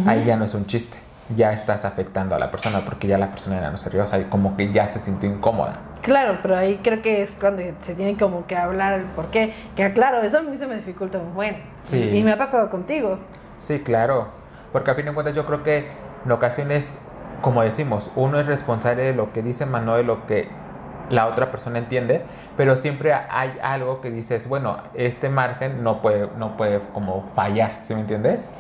ahí 0.07 0.27
ya 0.27 0.37
no 0.37 0.45
es 0.45 0.53
un 0.53 0.67
chiste. 0.67 0.99
Ya 1.39 1.53
estás 1.53 1.87
afectando 1.87 2.37
a 2.37 2.39
la 2.39 2.51
persona 2.51 2.85
porque 2.85 3.09
ya 3.09 3.17
la 3.17 3.31
persona 3.31 3.63
ya 3.63 3.71
no 3.71 3.79
se 3.79 3.89
rió, 3.89 4.05
o 4.05 4.07
sea, 4.07 4.29
como 4.29 4.59
que 4.59 4.71
ya 4.75 4.89
se 4.89 4.99
sintió 4.99 5.31
incómoda. 5.31 5.79
Claro, 6.03 6.39
pero 6.43 6.57
ahí 6.57 6.81
creo 6.83 7.03
que 7.03 7.23
es 7.23 7.37
cuando 7.39 7.63
se 7.81 7.95
tiene 7.95 8.17
como 8.17 8.47
que 8.47 8.57
hablar 8.57 8.95
el 8.95 9.05
por 9.05 9.27
qué. 9.31 9.53
Que 9.77 9.93
claro, 9.93 10.21
eso 10.23 10.39
a 10.39 10.43
mí 10.43 10.57
se 10.57 10.67
me 10.67 10.77
dificulta 10.77 11.19
un 11.19 11.35
buen. 11.35 11.63
Sí. 11.85 12.11
Y 12.15 12.23
me 12.23 12.33
ha 12.33 12.39
pasado 12.39 12.71
contigo. 12.71 13.19
Sí, 13.59 13.81
claro. 13.81 14.29
Porque 14.73 14.91
a 14.91 14.95
fin 14.95 15.05
de 15.05 15.13
cuentas 15.13 15.35
yo 15.35 15.45
creo 15.47 15.63
que 15.63 15.89
en 16.25 16.33
ocasiones, 16.33 16.95
como 17.43 17.63
decimos, 17.63 18.11
uno 18.17 18.41
es 18.41 18.47
responsable 18.47 19.03
de 19.03 19.15
lo 19.15 19.33
que 19.33 19.43
dice 19.43 19.67
Manuel, 19.67 20.07
lo 20.07 20.27
que 20.27 20.49
la 21.11 21.27
otra 21.27 21.51
persona 21.51 21.79
entiende, 21.79 22.23
pero 22.57 22.77
siempre 22.77 23.13
hay 23.13 23.59
algo 23.63 24.01
que 24.01 24.11
dices, 24.11 24.49
bueno, 24.49 24.79
este 24.95 25.29
margen 25.29 25.83
no 25.83 26.01
puede, 26.01 26.29
no 26.39 26.57
puede 26.57 26.81
como 26.95 27.29
fallar, 27.35 27.81
¿sí 27.83 27.95
me 27.95 28.03
entiendes? 28.03 28.51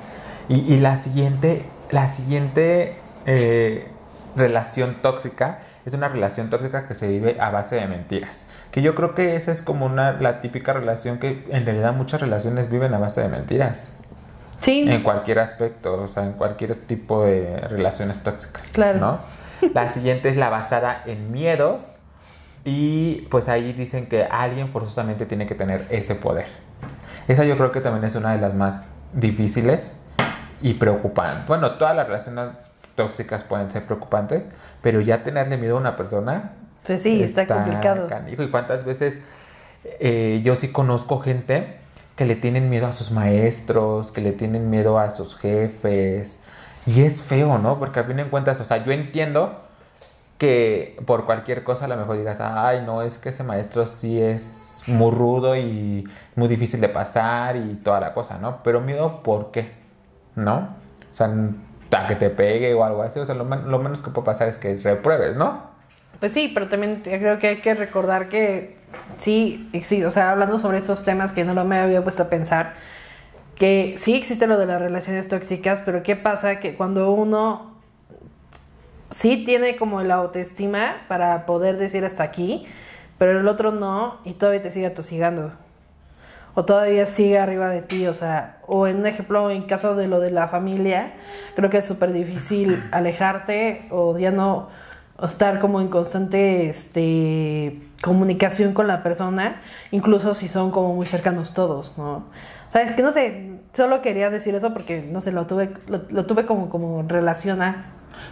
Y, 0.48 0.74
y 0.74 0.81
la 0.81 0.96
siguiente, 0.96 1.64
la 1.92 2.09
siguiente 2.09 2.96
eh, 3.26 3.87
relación 4.35 4.96
tóxica 5.00 5.61
es 5.85 5.95
una 5.95 6.09
relación 6.09 6.51
tóxica 6.51 6.87
que 6.87 6.95
se 6.95 7.09
vive 7.09 7.38
a 7.40 7.51
base 7.51 7.77
de 7.77 7.87
mentiras. 7.87 8.45
Que 8.71 8.83
yo 8.83 8.95
creo 8.95 9.14
que 9.14 9.37
esa 9.37 9.53
es 9.53 9.62
como 9.62 9.87
una, 9.87 10.12
la 10.12 10.40
típica 10.40 10.73
relación 10.73 11.19
que 11.19 11.45
en 11.51 11.64
realidad 11.64 11.93
muchas 11.95 12.21
relaciones 12.21 12.71
viven 12.71 12.93
a 12.95 12.99
base 12.99 13.21
de 13.23 13.29
mentiras. 13.29 13.85
Sí. 14.61 14.85
En 14.88 15.03
cualquier 15.03 15.38
aspecto, 15.38 16.03
o 16.03 16.09
sea, 16.09 16.25
en 16.25 16.33
cualquier 16.33 16.75
tipo 16.75 17.25
de 17.25 17.57
relaciones 17.69 18.21
tóxicas. 18.21 18.69
Claro. 18.69 18.99
¿no? 18.99 19.21
La 19.75 19.88
siguiente 19.88 20.29
es 20.29 20.37
la 20.37 20.51
basada 20.51 21.03
en 21.07 21.33
miedos. 21.33 21.95
Y 22.62 23.27
pues 23.31 23.49
ahí 23.49 23.73
dicen 23.73 24.07
que 24.07 24.25
alguien 24.25 24.69
forzosamente 24.69 25.25
tiene 25.25 25.47
que 25.47 25.55
tener 25.55 25.87
ese 25.88 26.14
poder. 26.14 26.47
Esa 27.27 27.45
yo 27.45 27.57
creo 27.57 27.73
que 27.73 27.81
también 27.81 28.05
es 28.05 28.14
una 28.16 28.33
de 28.33 28.38
las 28.38 28.55
más 28.55 28.88
difíciles 29.14 29.95
y 30.61 30.75
preocupantes. 30.75 31.47
Bueno, 31.47 31.73
todas 31.79 31.97
las 31.97 32.07
relaciones 32.07 32.51
tóxicas 32.94 33.44
pueden 33.44 33.70
ser 33.70 33.85
preocupantes, 33.85 34.50
pero 34.83 35.00
ya 35.00 35.22
tenerle 35.22 35.57
miedo 35.57 35.76
a 35.76 35.81
una 35.81 35.96
persona. 35.96 36.53
Pues 36.87 37.03
sí, 37.03 37.22
está, 37.22 37.46
complicado. 37.46 38.07
canijo. 38.07 38.42
Y 38.42 38.48
cuántas 38.48 38.85
veces 38.85 39.20
eh, 39.85 40.40
yo 40.44 40.57
sí 40.57 40.68
conozco 40.68 41.18
gente 41.18 41.79
que 42.16 42.26
le 42.26 42.35
tienen 42.37 42.68
miedo 42.68 42.87
a 42.87 42.92
sus 42.92 43.11
maestros, 43.11 44.11
que 44.11 44.20
le 44.20 44.33
tienen 44.33 44.68
miedo 44.70 44.98
a 44.98 45.11
sus 45.11 45.37
jefes. 45.37 46.38
Y 46.87 47.03
es 47.03 47.22
feo, 47.22 47.59
¿no? 47.59 47.79
Porque 47.79 48.00
a 48.00 48.05
fin 48.05 48.16
de 48.16 48.29
cuentas, 48.29 48.61
o 48.61 48.64
sea, 48.64 48.85
yo 48.85 48.92
entiendo 48.92 49.61
que 50.38 50.98
por 51.07 51.26
cualquier 51.26 51.64
cosa 51.64 51.85
a 51.85 51.88
lo 51.88 51.96
mejor 51.96 52.16
digas, 52.16 52.38
ay, 52.40 52.83
no, 52.85 53.03
es 53.03 53.18
que 53.18 53.29
ese 53.29 53.42
maestro 53.42 53.87
sí 53.87 54.20
es 54.20 54.83
muy 54.87 55.11
rudo 55.11 55.57
y 55.57 56.09
muy 56.35 56.48
difícil 56.48 56.81
de 56.81 56.88
pasar 56.88 57.57
y 57.57 57.74
toda 57.83 58.00
la 58.00 58.14
cosa, 58.14 58.38
¿no? 58.38 58.62
Pero 58.62 58.81
miedo, 58.81 59.22
¿por 59.22 59.50
qué? 59.50 59.72
¿No? 60.35 60.76
O 61.11 61.14
sea, 61.14 61.31
a 61.90 62.07
que 62.07 62.16
te 62.16 62.31
pegue 62.31 62.72
o 62.74 62.85
algo 62.85 63.03
así, 63.03 63.18
o 63.18 63.26
sea, 63.26 63.35
lo, 63.35 63.44
lo 63.44 63.79
menos 63.79 64.03
que 64.03 64.11
puede 64.11 64.24
pasar 64.24 64.48
es 64.48 64.59
que 64.59 64.76
repruebes, 64.76 65.37
¿no? 65.37 65.70
Pues 66.20 66.33
sí, 66.33 66.50
pero 66.53 66.68
también 66.68 67.00
creo 67.03 67.38
que 67.38 67.48
hay 67.48 67.57
que 67.57 67.74
recordar 67.74 68.29
que 68.29 68.76
sí, 69.16 69.68
existe, 69.72 70.05
o 70.05 70.11
sea, 70.11 70.31
hablando 70.31 70.59
sobre 70.59 70.79
estos 70.79 71.05
temas 71.05 71.33
que 71.33 71.44
no 71.44 71.55
lo 71.55 71.64
me 71.64 71.79
había 71.79 72.03
puesto 72.03 72.24
a 72.24 72.29
pensar, 72.29 72.74
que 73.57 73.94
sí 73.96 74.14
existe 74.14 74.46
lo 74.46 74.59
de 74.59 74.66
las 74.66 74.81
relaciones 74.81 75.29
tóxicas, 75.29 75.83
pero 75.85 76.03
¿qué 76.03 76.16
pasa? 76.16 76.61
Que 76.61 76.76
cuando 76.76 77.12
uno 77.12 77.74
sí 79.11 79.44
tiene 79.44 79.76
como 79.76 80.03
la 80.03 80.16
autoestima 80.16 80.96
para 81.09 81.46
poder 81.46 81.76
decir 81.76 82.05
hasta 82.05 82.22
aquí, 82.22 82.66
pero 83.18 83.38
el 83.38 83.48
otro 83.48 83.70
no, 83.70 84.18
y 84.24 84.35
todavía 84.35 84.62
te 84.62 84.70
sigue 84.70 84.87
atosigando. 84.87 85.53
O 86.61 86.64
todavía 86.66 87.07
sigue 87.07 87.38
arriba 87.38 87.70
de 87.70 87.81
ti, 87.81 88.07
o 88.07 88.12
sea, 88.12 88.59
o 88.66 88.87
en 88.87 88.99
un 88.99 89.07
ejemplo, 89.07 89.51
en 89.51 89.62
caso 89.62 89.94
de 89.94 90.09
lo 90.09 90.20
de 90.20 90.31
la 90.31 90.49
familia, 90.49 91.14
creo 91.57 91.70
que 91.70 91.79
es 91.79 91.87
súper 91.87 92.12
difícil 92.12 92.87
alejarte 92.92 93.87
o 93.88 94.18
ya 94.18 94.31
no 94.31 94.68
o 95.16 95.25
estar 95.25 95.59
como 95.59 95.81
en 95.81 95.88
constante 95.88 96.68
este, 96.68 97.81
comunicación 98.03 98.75
con 98.75 98.88
la 98.88 99.03
persona, 99.03 99.62
incluso 99.90 100.35
si 100.35 100.49
son 100.49 100.70
como 100.70 100.94
muy 100.94 101.07
cercanos 101.07 101.55
todos, 101.55 101.96
¿no? 101.96 102.27
Sabes 102.68 102.92
que 102.92 103.01
no 103.01 103.12
sé, 103.12 103.59
solo 103.73 104.03
quería 104.03 104.29
decir 104.29 104.55
eso 104.55 104.75
porque 104.75 105.01
no 105.01 105.23
sé, 105.23 105.33
lo 105.33 105.46
tuve, 105.46 105.73
lo, 105.88 106.03
lo 106.11 106.27
tuve 106.27 106.44
como, 106.44 106.68
como 106.68 107.03
relaciona. 107.09 107.87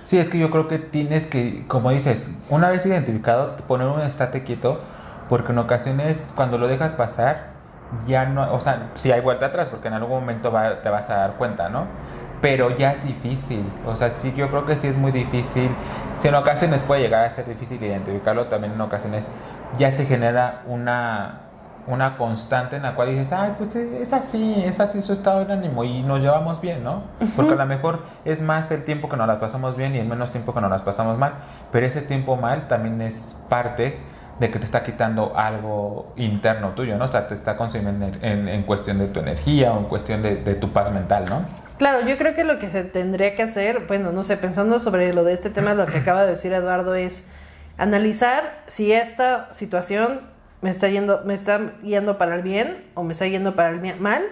Sí, 0.04 0.18
es 0.18 0.28
que 0.28 0.38
yo 0.38 0.50
creo 0.50 0.68
que 0.68 0.78
tienes 0.78 1.24
que, 1.24 1.66
como 1.66 1.90
dices, 1.92 2.30
una 2.50 2.68
vez 2.68 2.84
identificado, 2.84 3.56
poner 3.66 3.86
un 3.86 4.02
estate 4.02 4.44
quieto, 4.44 4.82
porque 5.30 5.52
en 5.52 5.58
ocasiones 5.58 6.26
cuando 6.34 6.58
lo 6.58 6.68
dejas 6.68 6.92
pasar, 6.92 7.56
ya 8.06 8.26
no, 8.26 8.52
o 8.52 8.60
sea, 8.60 8.88
sí 8.94 9.10
hay 9.12 9.20
vuelta 9.20 9.46
atrás, 9.46 9.68
porque 9.68 9.88
en 9.88 9.94
algún 9.94 10.20
momento 10.20 10.52
va- 10.52 10.80
te 10.82 10.88
vas 10.90 11.08
a 11.10 11.16
dar 11.16 11.32
cuenta, 11.34 11.68
¿no? 11.68 11.84
Pero 12.40 12.76
ya 12.76 12.92
es 12.92 13.02
difícil, 13.04 13.64
o 13.86 13.96
sea, 13.96 14.10
sí, 14.10 14.32
yo 14.36 14.48
creo 14.50 14.64
que 14.64 14.76
sí 14.76 14.86
es 14.86 14.96
muy 14.96 15.10
difícil. 15.10 15.70
Si 16.18 16.28
en 16.28 16.34
ocasiones 16.36 16.82
puede 16.82 17.00
llegar 17.02 17.24
a 17.24 17.30
ser 17.30 17.46
difícil 17.46 17.82
identificarlo, 17.82 18.46
también 18.46 18.74
en 18.74 18.80
ocasiones 18.80 19.28
ya 19.76 19.90
se 19.90 20.06
genera 20.06 20.62
una, 20.66 21.40
una 21.88 22.16
constante 22.16 22.76
en 22.76 22.82
la 22.82 22.94
cual 22.94 23.08
dices, 23.08 23.32
ay, 23.32 23.54
pues 23.58 23.74
es 23.74 24.12
así, 24.12 24.62
es 24.64 24.78
así 24.78 25.00
su 25.00 25.12
estado 25.14 25.44
de 25.44 25.52
ánimo 25.52 25.82
y 25.82 26.02
nos 26.02 26.20
llevamos 26.20 26.60
bien, 26.60 26.84
¿no? 26.84 27.02
Porque 27.34 27.54
a 27.54 27.56
lo 27.56 27.66
mejor 27.66 28.02
es 28.24 28.40
más 28.42 28.70
el 28.70 28.84
tiempo 28.84 29.08
que 29.08 29.16
nos 29.16 29.26
las 29.26 29.38
pasamos 29.38 29.74
bien 29.76 29.94
y 29.96 29.98
el 29.98 30.06
menos 30.06 30.30
tiempo 30.30 30.54
que 30.54 30.60
nos 30.60 30.70
las 30.70 30.82
pasamos 30.82 31.18
mal, 31.18 31.32
pero 31.72 31.86
ese 31.86 32.02
tiempo 32.02 32.36
mal 32.36 32.68
también 32.68 33.00
es 33.00 33.42
parte 33.48 33.98
de 34.38 34.50
que 34.50 34.58
te 34.58 34.64
está 34.64 34.82
quitando 34.82 35.32
algo 35.36 36.12
interno 36.16 36.70
tuyo, 36.70 36.96
¿no? 36.96 37.04
O 37.04 37.08
sea, 37.08 37.26
te 37.26 37.34
está 37.34 37.56
consumiendo 37.56 38.06
en, 38.22 38.62
cuestión 38.62 38.98
de 38.98 39.08
tu 39.08 39.20
energía 39.20 39.72
o 39.72 39.78
en 39.78 39.84
cuestión 39.84 40.22
de, 40.22 40.36
de 40.36 40.54
tu 40.54 40.72
paz 40.72 40.92
mental, 40.92 41.24
¿no? 41.28 41.46
Claro, 41.78 42.06
yo 42.06 42.16
creo 42.18 42.34
que 42.34 42.44
lo 42.44 42.58
que 42.58 42.70
se 42.70 42.84
tendría 42.84 43.36
que 43.36 43.42
hacer, 43.42 43.86
bueno, 43.86 44.10
no 44.10 44.22
sé, 44.22 44.36
pensando 44.36 44.80
sobre 44.80 45.12
lo 45.12 45.22
de 45.24 45.32
este 45.32 45.50
tema, 45.50 45.74
lo 45.74 45.86
que 45.86 45.98
acaba 45.98 46.24
de 46.24 46.32
decir 46.32 46.52
Eduardo 46.52 46.94
es 46.94 47.28
analizar 47.76 48.64
si 48.66 48.92
esta 48.92 49.52
situación 49.54 50.20
me 50.60 50.70
está 50.70 50.88
yendo, 50.88 51.22
me 51.24 51.34
está 51.34 51.78
yendo 51.82 52.18
para 52.18 52.34
el 52.34 52.42
bien 52.42 52.84
o 52.94 53.04
me 53.04 53.12
está 53.12 53.26
yendo 53.26 53.54
para 53.54 53.70
el 53.70 54.00
mal 54.00 54.24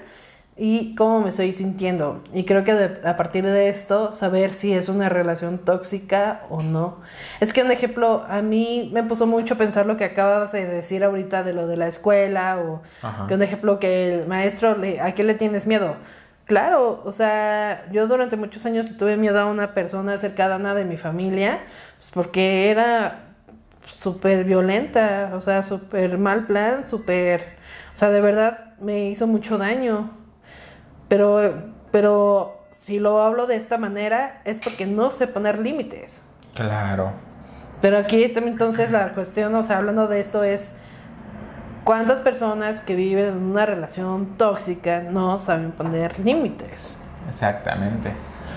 y 0.59 0.95
cómo 0.95 1.21
me 1.21 1.29
estoy 1.29 1.53
sintiendo. 1.53 2.23
Y 2.33 2.45
creo 2.45 2.64
que 2.64 2.73
de- 2.75 3.07
a 3.09 3.16
partir 3.16 3.45
de 3.45 3.69
esto, 3.69 4.12
saber 4.14 4.51
si 4.53 4.73
es 4.73 4.88
una 4.88 5.09
relación 5.11 5.59
tóxica 5.59 6.42
o 6.49 6.62
no. 6.62 6.99
Es 7.40 7.53
que 7.53 7.62
un 7.62 7.71
ejemplo, 7.71 8.25
a 8.29 8.40
mí 8.40 8.90
me 8.95 9.03
puso 9.03 9.27
mucho 9.27 9.55
a 9.55 9.57
pensar 9.59 9.85
lo 9.85 9.97
que 9.99 10.05
acabas 10.05 10.53
de 10.53 10.66
decir 10.66 11.05
ahorita 11.05 11.42
de 11.42 11.53
lo 11.53 11.66
de 11.66 11.77
la 11.77 11.88
escuela 11.88 12.59
o 12.59 12.81
Ajá. 13.03 13.27
que 13.27 13.35
un 13.35 13.42
ejemplo 13.42 13.79
que 13.79 14.14
el 14.23 14.27
maestro, 14.27 14.77
le, 14.79 15.01
¿a 15.01 15.14
qué 15.14 15.25
le 15.25 15.35
tienes 15.35 15.66
miedo? 15.66 15.97
Claro, 16.47 17.03
o 17.05 17.12
sea, 17.12 17.85
yo 17.92 18.07
durante 18.07 18.37
muchos 18.37 18.64
años 18.66 18.90
le 18.90 18.97
tuve 18.97 19.16
miedo 19.19 19.38
a 19.40 19.47
una 19.47 19.75
persona 19.75 20.16
cercana 20.16 20.75
de 20.75 20.85
mi 20.85 20.97
familia, 20.97 21.59
pues 21.99 22.11
porque 22.14 22.71
era 22.71 23.25
súper 23.92 24.45
violenta, 24.45 25.33
o 25.35 25.40
sea, 25.40 25.62
súper 25.64 26.16
mal 26.19 26.47
plan, 26.47 26.87
súper, 26.87 27.42
o 27.92 27.97
sea, 27.97 28.11
de 28.11 28.21
verdad 28.21 28.75
me 28.81 29.09
hizo 29.11 29.27
mucho 29.27 29.59
daño. 29.59 30.11
Pero, 31.09 31.53
pero 31.90 32.59
si 32.83 32.99
lo 32.99 33.23
hablo 33.23 33.47
de 33.47 33.57
esta 33.57 33.79
manera 33.79 34.40
es 34.45 34.61
porque 34.61 34.87
no 34.87 35.11
sé 35.11 35.27
poner 35.27 35.59
límites. 35.59 36.25
Claro. 36.55 37.12
Pero 37.81 37.99
aquí 37.99 38.29
también 38.29 38.55
entonces 38.55 38.90
la 38.90 39.12
cuestión, 39.12 39.55
o 39.55 39.62
sea, 39.62 39.79
hablando 39.79 40.09
de 40.09 40.21
esto 40.21 40.43
es 40.43 40.76
cuántas 41.85 42.20
personas 42.20 42.81
que 42.81 42.95
viven 42.95 43.26
en 43.28 43.43
una 43.43 43.66
relación 43.66 44.37
tóxica 44.39 45.01
no 45.01 45.39
saben 45.39 45.72
poner 45.72 46.18
límites. 46.18 47.01
Exactamente. 47.28 48.12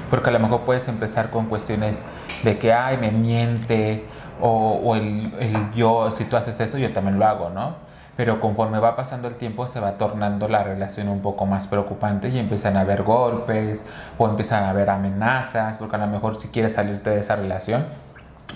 Porque 0.09 0.29
a 0.29 0.33
lo 0.33 0.39
mejor 0.39 0.61
puedes 0.61 0.87
empezar 0.87 1.29
con 1.29 1.45
cuestiones 1.47 2.03
de 2.43 2.57
que, 2.57 2.73
ay, 2.73 2.97
me 2.97 3.11
miente, 3.11 4.05
o, 4.39 4.79
o 4.83 4.95
el, 4.95 5.33
el 5.39 5.69
yo, 5.75 6.09
si 6.11 6.25
tú 6.25 6.37
haces 6.37 6.59
eso, 6.59 6.77
yo 6.77 6.91
también 6.93 7.19
lo 7.19 7.25
hago, 7.25 7.49
¿no? 7.49 7.88
Pero 8.19 8.41
conforme 8.41 8.79
va 8.79 8.97
pasando 8.97 9.29
el 9.29 9.35
tiempo 9.35 9.65
se 9.65 9.79
va 9.79 9.93
tornando 9.93 10.49
la 10.49 10.61
relación 10.61 11.07
un 11.07 11.21
poco 11.21 11.45
más 11.45 11.67
preocupante 11.67 12.27
y 12.27 12.37
empiezan 12.37 12.75
a 12.75 12.81
haber 12.81 13.03
golpes 13.03 13.85
o 14.17 14.27
empiezan 14.27 14.65
a 14.65 14.71
haber 14.71 14.89
amenazas, 14.89 15.77
porque 15.77 15.95
a 15.95 15.99
lo 15.99 16.07
mejor 16.07 16.35
si 16.35 16.49
quieres 16.49 16.73
salirte 16.73 17.11
de 17.11 17.21
esa 17.21 17.37
relación, 17.37 17.85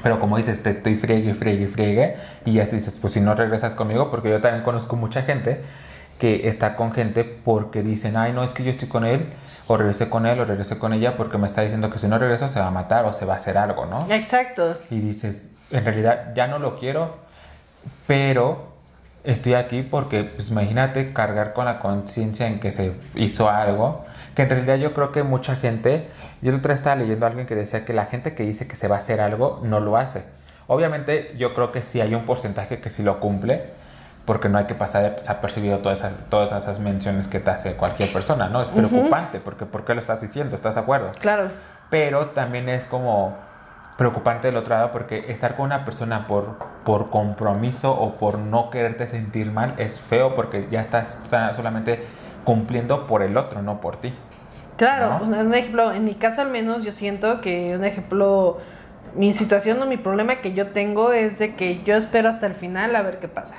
pero 0.01 0.19
como 0.19 0.35
dices, 0.35 0.61
te 0.61 0.71
estoy 0.71 0.97
friegue, 0.97 1.33
friegue, 1.33 1.69
friegue, 1.69 2.17
y 2.43 2.55
ya 2.55 2.65
te 2.65 2.75
dices, 2.75 2.99
pues 2.99 3.13
si 3.13 3.21
no 3.21 3.35
regresas 3.35 3.73
conmigo, 3.73 4.11
porque 4.11 4.31
yo 4.31 4.41
también 4.41 4.65
conozco 4.65 4.97
mucha 4.97 5.21
gente 5.21 5.61
que 6.19 6.49
está 6.49 6.75
con 6.75 6.91
gente 6.91 7.23
porque 7.23 7.83
dicen, 7.83 8.17
ay, 8.17 8.33
no, 8.33 8.43
es 8.43 8.51
que 8.51 8.65
yo 8.65 8.69
estoy 8.69 8.89
con 8.89 9.05
él, 9.05 9.27
o 9.67 9.77
regresé 9.77 10.09
con 10.09 10.25
él, 10.25 10.41
o 10.41 10.43
regresé 10.43 10.77
con 10.77 10.91
ella, 10.91 11.15
porque 11.15 11.37
me 11.37 11.47
está 11.47 11.61
diciendo 11.61 11.89
que 11.89 11.99
si 11.99 12.09
no 12.09 12.17
regresa 12.17 12.49
se 12.49 12.59
va 12.59 12.67
a 12.67 12.71
matar 12.71 13.05
o 13.05 13.13
se 13.13 13.23
va 13.23 13.35
a 13.35 13.37
hacer 13.37 13.57
algo, 13.57 13.85
¿no? 13.85 14.07
Exacto. 14.09 14.77
Y 14.89 14.99
dices, 14.99 15.47
en 15.71 15.85
realidad 15.85 16.33
ya 16.35 16.47
no 16.47 16.59
lo 16.59 16.77
quiero, 16.77 17.15
pero 18.07 18.72
estoy 19.23 19.53
aquí 19.53 19.83
porque, 19.83 20.23
pues 20.23 20.49
imagínate 20.49 21.13
cargar 21.13 21.53
con 21.53 21.65
la 21.65 21.79
conciencia 21.79 22.47
en 22.47 22.59
que 22.59 22.71
se 22.71 22.93
hizo 23.15 23.49
algo, 23.49 24.05
que 24.35 24.43
en 24.43 24.49
realidad 24.49 24.75
yo 24.75 24.93
creo 24.93 25.11
que 25.11 25.23
mucha 25.23 25.55
gente, 25.55 26.07
yo 26.41 26.49
el 26.51 26.57
otro 26.57 26.69
día 26.69 26.75
estaba 26.75 26.95
leyendo 26.95 27.25
a 27.25 27.29
alguien 27.29 27.47
que 27.47 27.55
decía 27.55 27.85
que 27.85 27.93
la 27.93 28.05
gente 28.05 28.35
que 28.35 28.43
dice 28.43 28.67
que 28.67 28.75
se 28.75 28.87
va 28.87 28.95
a 28.95 28.97
hacer 28.99 29.21
algo 29.21 29.61
no 29.63 29.79
lo 29.79 29.97
hace. 29.97 30.23
Obviamente 30.67 31.35
yo 31.37 31.53
creo 31.53 31.71
que 31.71 31.81
sí 31.81 32.01
hay 32.01 32.15
un 32.15 32.25
porcentaje 32.25 32.79
que 32.79 32.89
sí 32.89 33.03
lo 33.03 33.19
cumple, 33.19 33.63
porque 34.25 34.47
no 34.47 34.57
hay 34.57 34.65
que 34.65 34.75
pasar 34.75 35.17
desapercibido 35.17 35.79
todas 35.79 35.99
esas, 35.99 36.13
todas 36.29 36.51
esas 36.51 36.79
menciones 36.79 37.27
que 37.27 37.39
te 37.39 37.51
hace 37.51 37.73
cualquier 37.73 38.11
persona, 38.11 38.47
¿no? 38.47 38.61
Es 38.61 38.69
preocupante, 38.69 39.39
porque 39.39 39.65
¿por 39.65 39.83
qué 39.83 39.93
lo 39.93 39.99
estás 39.99 40.21
diciendo? 40.21 40.55
¿Estás 40.55 40.75
de 40.75 40.81
acuerdo? 40.81 41.11
Claro. 41.19 41.49
Pero 41.89 42.27
también 42.27 42.69
es 42.69 42.85
como 42.85 43.35
preocupante 43.97 44.47
del 44.47 44.57
otro 44.57 44.75
lado 44.75 44.91
porque 44.91 45.25
estar 45.27 45.55
con 45.55 45.65
una 45.65 45.85
persona 45.85 46.27
por, 46.27 46.57
por 46.83 47.09
compromiso 47.09 47.91
o 47.91 48.15
por 48.15 48.39
no 48.39 48.69
quererte 48.69 49.07
sentir 49.07 49.51
mal 49.51 49.75
es 49.77 49.99
feo 49.99 50.35
porque 50.35 50.67
ya 50.71 50.81
estás 50.81 51.17
solamente 51.55 52.05
cumpliendo 52.43 53.07
por 53.07 53.21
el 53.21 53.37
otro, 53.37 53.61
no 53.61 53.79
por 53.79 53.97
ti. 53.97 54.13
Claro, 54.77 55.23
un 55.23 55.53
ejemplo, 55.53 55.93
en 55.93 56.03
mi 56.03 56.15
caso 56.15 56.41
al 56.41 56.49
menos 56.49 56.83
yo 56.83 56.91
siento 56.91 57.41
que 57.41 57.75
un 57.75 57.83
ejemplo, 57.83 58.57
mi 59.15 59.31
situación 59.31 59.81
o 59.81 59.85
mi 59.85 59.97
problema 59.97 60.35
que 60.35 60.53
yo 60.53 60.67
tengo 60.67 61.11
es 61.11 61.37
de 61.37 61.55
que 61.55 61.83
yo 61.83 61.95
espero 61.95 62.29
hasta 62.29 62.47
el 62.47 62.55
final 62.55 62.95
a 62.95 63.03
ver 63.03 63.19
qué 63.19 63.27
pasa. 63.27 63.57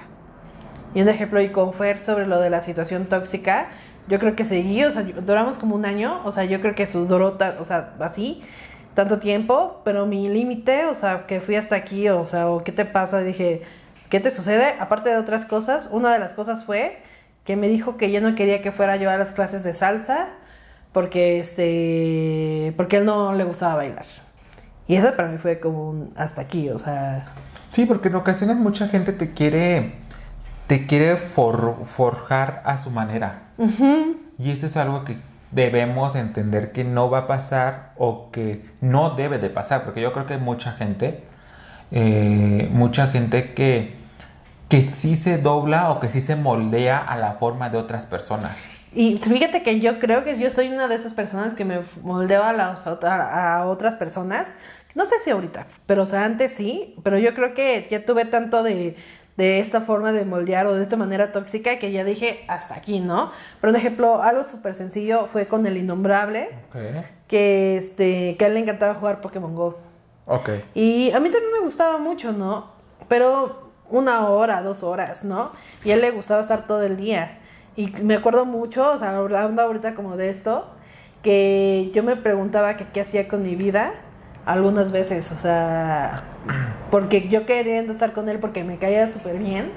Y 0.95 1.03
un 1.03 1.09
ejemplo, 1.09 1.41
y 1.41 1.51
con 1.51 1.73
Fer 1.73 1.99
sobre 1.99 2.27
lo 2.27 2.41
de 2.41 2.51
la 2.51 2.61
situación 2.61 3.07
tóxica, 3.07 3.69
yo 4.09 4.19
creo 4.19 4.37
que 4.37 4.45
seguí, 4.45 4.85
o 4.85 4.93
sea, 4.93 5.03
duramos 5.03 5.57
como 5.57 5.75
un 5.75 5.87
año, 5.87 6.21
o 6.25 6.33
sea, 6.33 6.45
yo 6.45 6.61
creo 6.61 6.75
que 6.75 6.87
su 6.87 7.07
duró, 7.07 7.39
o 7.61 7.65
sea, 7.65 7.95
así, 8.01 8.43
tanto 8.95 9.19
tiempo, 9.19 9.81
pero 9.85 10.07
mi 10.07 10.29
límite, 10.29 10.87
o 10.87 10.95
sea, 10.95 11.27
que 11.27 11.41
fui 11.41 11.57
hasta 11.57 11.77
aquí, 11.77 12.09
o 12.09 12.27
sea, 12.27 12.49
o 12.49 12.65
qué 12.65 12.73
te 12.73 12.85
pasa, 12.85 13.21
dije, 13.21 13.63
¿qué 14.09 14.21
te 14.21 14.31
sucede? 14.31 14.75
Aparte 14.79 15.11
de 15.11 15.17
otras 15.17 15.45
cosas, 15.45 15.89
una 15.91 16.13
de 16.13 16.19
las 16.19 16.33
cosas 16.33 16.65
fue 16.65 16.99
que 17.45 17.57
me 17.57 17.69
dijo 17.69 17.97
que 17.97 18.11
ya 18.11 18.21
no 18.21 18.35
quería 18.35 18.63
que 18.63 18.73
fuera 18.73 18.97
yo 18.97 19.11
a 19.11 19.17
las 19.17 19.33
clases 19.33 19.63
de 19.65 19.75
salsa 19.75 20.29
porque 20.93 21.39
este 21.41 22.73
porque 22.77 22.99
él 22.99 23.05
no 23.05 23.35
le 23.35 23.45
gustaba 23.45 23.75
bailar. 23.75 24.07
Y 24.87 24.97
eso 24.97 25.15
para 25.17 25.29
mí 25.29 25.39
fue 25.39 25.61
como 25.61 25.91
un 25.91 26.13
hasta 26.17 26.43
aquí, 26.43 26.71
o 26.71 26.79
sea, 26.79 27.27
Sí, 27.75 27.87
porque 27.87 28.07
en 28.07 28.15
ocasiones 28.15 28.57
mucha 28.57 28.87
gente 28.87 29.13
te 29.13 29.33
quiere 29.33 29.97
te 30.69 30.87
quiere 30.87 31.17
forjar 31.17 32.63
a 32.65 32.79
su 32.79 32.93
manera. 32.93 33.49
Y 34.39 34.53
eso 34.53 34.67
es 34.67 34.77
algo 34.77 35.05
que 35.05 35.17
debemos 35.55 36.17
entender 36.17 36.73
que 36.73 36.85
no 36.85 37.09
va 37.11 37.19
a 37.19 37.27
pasar 37.27 37.93
o 37.97 38.31
que 38.31 38.65
no 38.81 39.11
debe 39.11 39.39
de 39.39 39.51
pasar, 39.51 39.85
porque 39.85 40.01
yo 40.01 40.13
creo 40.13 40.27
que 40.27 40.35
hay 40.35 40.41
mucha 40.41 40.73
gente, 40.73 41.23
eh, 41.91 42.69
mucha 42.73 43.07
gente 43.07 43.55
que, 43.55 43.95
que 44.69 44.83
sí 44.83 45.17
se 45.17 45.39
dobla 45.39 45.91
o 45.93 46.01
que 46.01 46.09
sí 46.09 46.21
se 46.21 46.37
moldea 46.37 46.99
a 46.99 47.17
la 47.17 47.33
forma 47.35 47.71
de 47.71 47.79
otras 47.79 48.07
personas. 48.07 48.59
Y 48.93 49.19
fíjate 49.19 49.63
que 49.63 49.81
yo 49.81 49.99
creo 49.99 50.25
que 50.25 50.37
yo 50.37 50.51
soy 50.51 50.69
una 50.69 50.87
de 50.89 50.95
esas 50.95 51.15
personas 51.15 51.55
que 51.55 51.65
me 51.65 51.81
moldeo 52.03 52.45
a, 52.45 52.53
las, 52.53 52.87
a 52.87 53.67
otras 53.67 53.97
personas. 53.97 54.57
No 54.95 55.05
sé 55.07 55.17
si 55.25 55.31
ahorita, 55.31 55.67
pero 55.87 56.05
o 56.05 56.07
sea, 56.07 56.25
antes 56.25 56.55
sí, 56.55 56.95
pero 57.03 57.19
yo 57.19 57.35
creo 57.35 57.55
que 57.55 57.89
ya 57.91 58.05
tuve 58.05 58.25
tanto 58.25 58.63
de, 58.63 58.97
de 59.37 59.59
esta 59.59 59.81
forma 59.81 60.13
de 60.13 60.25
moldear 60.25 60.67
o 60.67 60.75
de 60.75 60.83
esta 60.83 60.97
manera 60.97 61.33
tóxica 61.33 61.79
que 61.79 61.91
ya 61.91 62.05
dije 62.05 62.45
hasta 62.47 62.75
aquí, 62.75 63.01
¿no? 63.01 63.33
Por 63.61 63.75
ejemplo, 63.75 64.23
algo 64.23 64.45
súper 64.45 64.75
sencillo 64.75 65.27
fue 65.27 65.47
con 65.47 65.67
el 65.67 65.77
innombrable, 65.77 66.51
que, 67.27 67.77
este, 67.77 68.37
que 68.37 68.45
a 68.45 68.49
él 68.49 68.55
le 68.55 68.61
encantaba 68.61 68.95
jugar 68.95 69.21
Pokémon 69.21 69.55
Go. 69.55 69.79
Ok. 70.27 70.51
Y 70.75 71.11
a 71.13 71.21
mí 71.21 71.31
también 71.31 71.53
me 71.53 71.61
gustaba 71.61 71.99
mucho, 71.99 72.33
¿no? 72.33 72.73
Pero 73.09 73.73
una 73.91 74.29
hora, 74.29 74.63
dos 74.63 74.83
horas, 74.83 75.25
¿no? 75.25 75.53
Y 75.85 75.91
a 75.91 75.95
él 75.95 76.01
le 76.01 76.13
gustaba 76.13 76.41
estar 76.41 76.67
todo 76.67 76.83
el 76.83 76.97
día. 76.97 77.39
Y 77.77 77.89
me 77.89 78.15
acuerdo 78.15 78.45
mucho, 78.45 78.93
o 78.93 78.99
sea, 78.99 79.17
hablando 79.17 79.63
ahorita 79.63 79.95
como 79.95 80.17
de 80.17 80.31
esto, 80.31 80.71
que 81.23 81.91
yo 81.93 82.05
me 82.05 82.17
preguntaba 82.17 82.77
que 82.77 82.87
qué 82.87 83.01
hacía 83.01 83.27
con 83.27 83.43
mi 83.43 83.57
vida 83.57 83.95
algunas 84.47 84.93
veces, 84.93 85.31
o 85.33 85.37
sea, 85.37 86.23
porque 86.91 87.29
yo 87.29 87.47
queriendo 87.47 87.93
estar 87.93 88.13
con 88.13 88.29
él 88.29 88.39
porque 88.39 88.65
me 88.65 88.79
caía 88.79 89.07
súper 89.07 89.39
bien, 89.39 89.71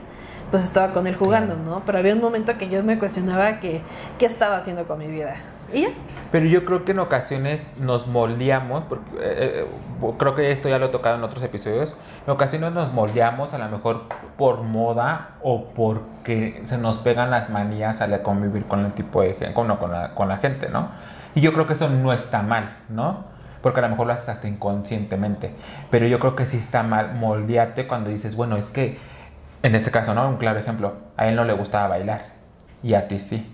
pues 0.52 0.64
estaba 0.64 0.94
con 0.94 1.08
él 1.08 1.16
jugando, 1.16 1.56
¿no? 1.56 1.84
Pero 1.86 1.98
había 1.98 2.14
un 2.14 2.22
momento 2.22 2.58
que 2.58 2.70
yo 2.70 2.84
me 2.84 2.98
cuestionaba 3.00 3.60
que 3.60 3.82
qué 4.18 4.26
estaba 4.26 4.58
haciendo 4.58 4.88
con 4.88 5.00
mi 5.00 5.08
vida. 5.08 5.36
¿Y 5.74 5.82
ya? 5.82 5.90
Pero 6.32 6.46
yo 6.46 6.64
creo 6.64 6.86
que 6.86 6.94
en 6.94 7.00
ocasiones 7.00 7.70
nos 7.78 8.08
moldeamos, 8.08 8.84
porque 8.88 9.18
eh, 9.18 9.66
eh, 9.66 10.14
creo 10.18 10.36
que 10.36 10.52
esto 10.52 10.70
ya 10.70 10.78
lo 10.80 10.88
he 10.88 10.90
tocado 10.90 11.18
en 11.18 11.24
otros 11.24 11.44
episodios, 11.44 11.94
en 12.26 12.32
ocasiones 12.32 12.72
nos 12.72 12.94
moldeamos 12.94 13.54
a 13.54 13.58
lo 13.58 13.68
mejor 13.70 14.04
por 14.38 14.64
moda 14.64 15.32
o 15.42 15.66
porque 15.66 16.62
se 16.66 16.78
nos 16.78 16.98
pegan 16.98 17.32
las 17.32 17.50
manías 17.50 18.02
al 18.02 18.22
convivir 18.22 18.66
con 18.66 18.86
el 18.86 18.94
tipo 18.94 19.22
de 19.22 19.34
gente, 19.34 19.54
con, 19.54 19.76
con, 19.78 19.92
la, 19.92 20.16
con 20.16 20.30
la 20.30 20.38
gente, 20.38 20.70
¿no? 20.70 20.90
Y 21.36 21.42
yo 21.42 21.54
creo 21.54 21.68
que 21.68 21.74
eso 21.74 21.90
no 21.90 22.14
está 22.14 22.42
mal, 22.42 22.78
¿no? 22.90 23.37
Porque 23.62 23.80
a 23.80 23.84
lo 23.84 23.90
mejor 23.90 24.08
lo 24.08 24.14
haces 24.14 24.30
hasta 24.30 24.48
inconscientemente. 24.48 25.52
Pero 25.90 26.08
yo 26.08 26.20
creo 26.20 26.36
que 26.36 26.46
sí 26.46 26.58
está 26.58 26.84
mal 26.84 27.16
moldearte 27.16 27.88
cuando 27.88 28.10
dices, 28.10 28.36
bueno, 28.36 28.58
es 28.58 28.70
que, 28.70 28.98
en 29.64 29.76
este 29.76 29.92
caso, 29.92 30.14
¿no? 30.14 30.28
Un 30.30 30.38
claro 30.38 30.60
ejemplo, 30.60 30.94
a 31.18 31.28
él 31.28 31.36
no 31.36 31.44
le 31.44 31.54
gustaba 31.54 31.88
bailar 31.88 32.26
y 32.84 32.94
a 32.94 33.08
ti 33.08 33.20
sí. 33.20 33.54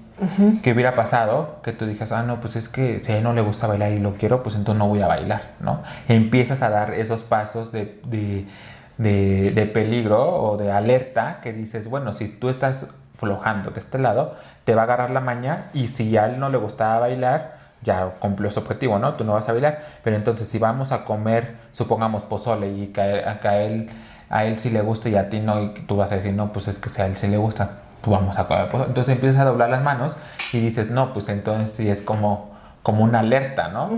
¿Qué 0.62 0.74
hubiera 0.74 0.94
pasado? 0.94 1.58
Que 1.64 1.74
tú 1.74 1.86
dijes, 1.86 2.12
ah, 2.12 2.24
no, 2.24 2.40
pues 2.40 2.56
es 2.56 2.70
que 2.70 3.04
si 3.04 3.12
a 3.12 3.18
él 3.18 3.24
no 3.24 3.34
le 3.34 3.42
gusta 3.42 3.68
bailar 3.68 3.92
y 3.92 4.00
lo 4.00 4.14
quiero, 4.14 4.44
pues 4.44 4.56
entonces 4.56 4.78
no 4.78 4.88
voy 4.88 5.02
a 5.02 5.08
bailar, 5.08 5.42
¿no? 5.60 5.82
empiezas 6.08 6.62
a 6.62 6.70
dar 6.70 6.94
esos 6.94 7.24
pasos 7.24 7.72
de, 7.72 8.00
de, 8.06 8.46
de, 8.98 9.52
de 9.52 9.66
peligro 9.66 10.24
o 10.24 10.56
de 10.58 10.72
alerta 10.72 11.40
que 11.42 11.52
dices, 11.52 11.90
bueno, 11.90 12.14
si 12.14 12.28
tú 12.28 12.50
estás 12.50 12.88
flojando 13.16 13.72
de 13.72 13.80
este 13.80 13.98
lado, 13.98 14.36
te 14.66 14.76
va 14.76 14.82
a 14.82 14.84
agarrar 14.86 15.10
la 15.10 15.20
maña 15.20 15.70
y 15.74 15.88
si 15.88 16.16
a 16.16 16.28
él 16.28 16.40
no 16.40 16.50
le 16.50 16.58
gustaba 16.58 17.00
bailar, 17.00 17.58
ya 17.84 18.16
cumplió 18.20 18.50
su 18.52 18.60
objetivo, 18.60 19.00
¿no? 19.00 19.16
Tú 19.16 19.24
no 19.24 19.34
vas 19.34 19.48
a 19.50 19.52
bailar, 19.52 19.84
pero 20.04 20.16
entonces 20.16 20.48
si 20.48 20.60
vamos 20.60 20.92
a 20.92 21.06
comer, 21.06 21.56
supongamos 21.72 22.24
pozole 22.24 22.70
y 22.70 22.88
que 22.88 23.02
a, 23.02 23.62
él, 23.62 23.90
a 24.30 24.46
él 24.46 24.58
sí 24.58 24.70
le 24.70 24.82
gusta 24.82 25.10
y 25.10 25.16
a 25.16 25.30
ti 25.30 25.40
no, 25.40 25.62
y 25.62 25.70
tú 25.88 25.98
vas 25.98 26.12
a 26.12 26.16
decir, 26.16 26.34
no, 26.34 26.52
pues 26.54 26.68
es 26.68 26.78
que 26.78 26.90
si 26.90 27.02
a 27.02 27.06
él 27.06 27.18
sí 27.18 27.28
le 27.28 27.38
gusta, 27.38 27.80
pues 28.02 28.18
vamos 28.18 28.38
a 28.38 28.48
comer 28.48 28.70
pozole. 28.70 28.90
Entonces 28.90 29.14
empiezas 29.14 29.42
a 29.42 29.46
doblar 29.46 29.70
las 29.70 29.84
manos 29.84 30.16
y 30.52 30.60
dices, 30.60 30.90
no, 30.90 31.14
pues 31.14 31.30
entonces 31.30 31.76
sí 31.76 31.90
es 31.90 32.02
como, 32.02 32.52
como 32.82 33.04
una 33.04 33.20
alerta, 33.20 33.70
¿no? 33.70 33.90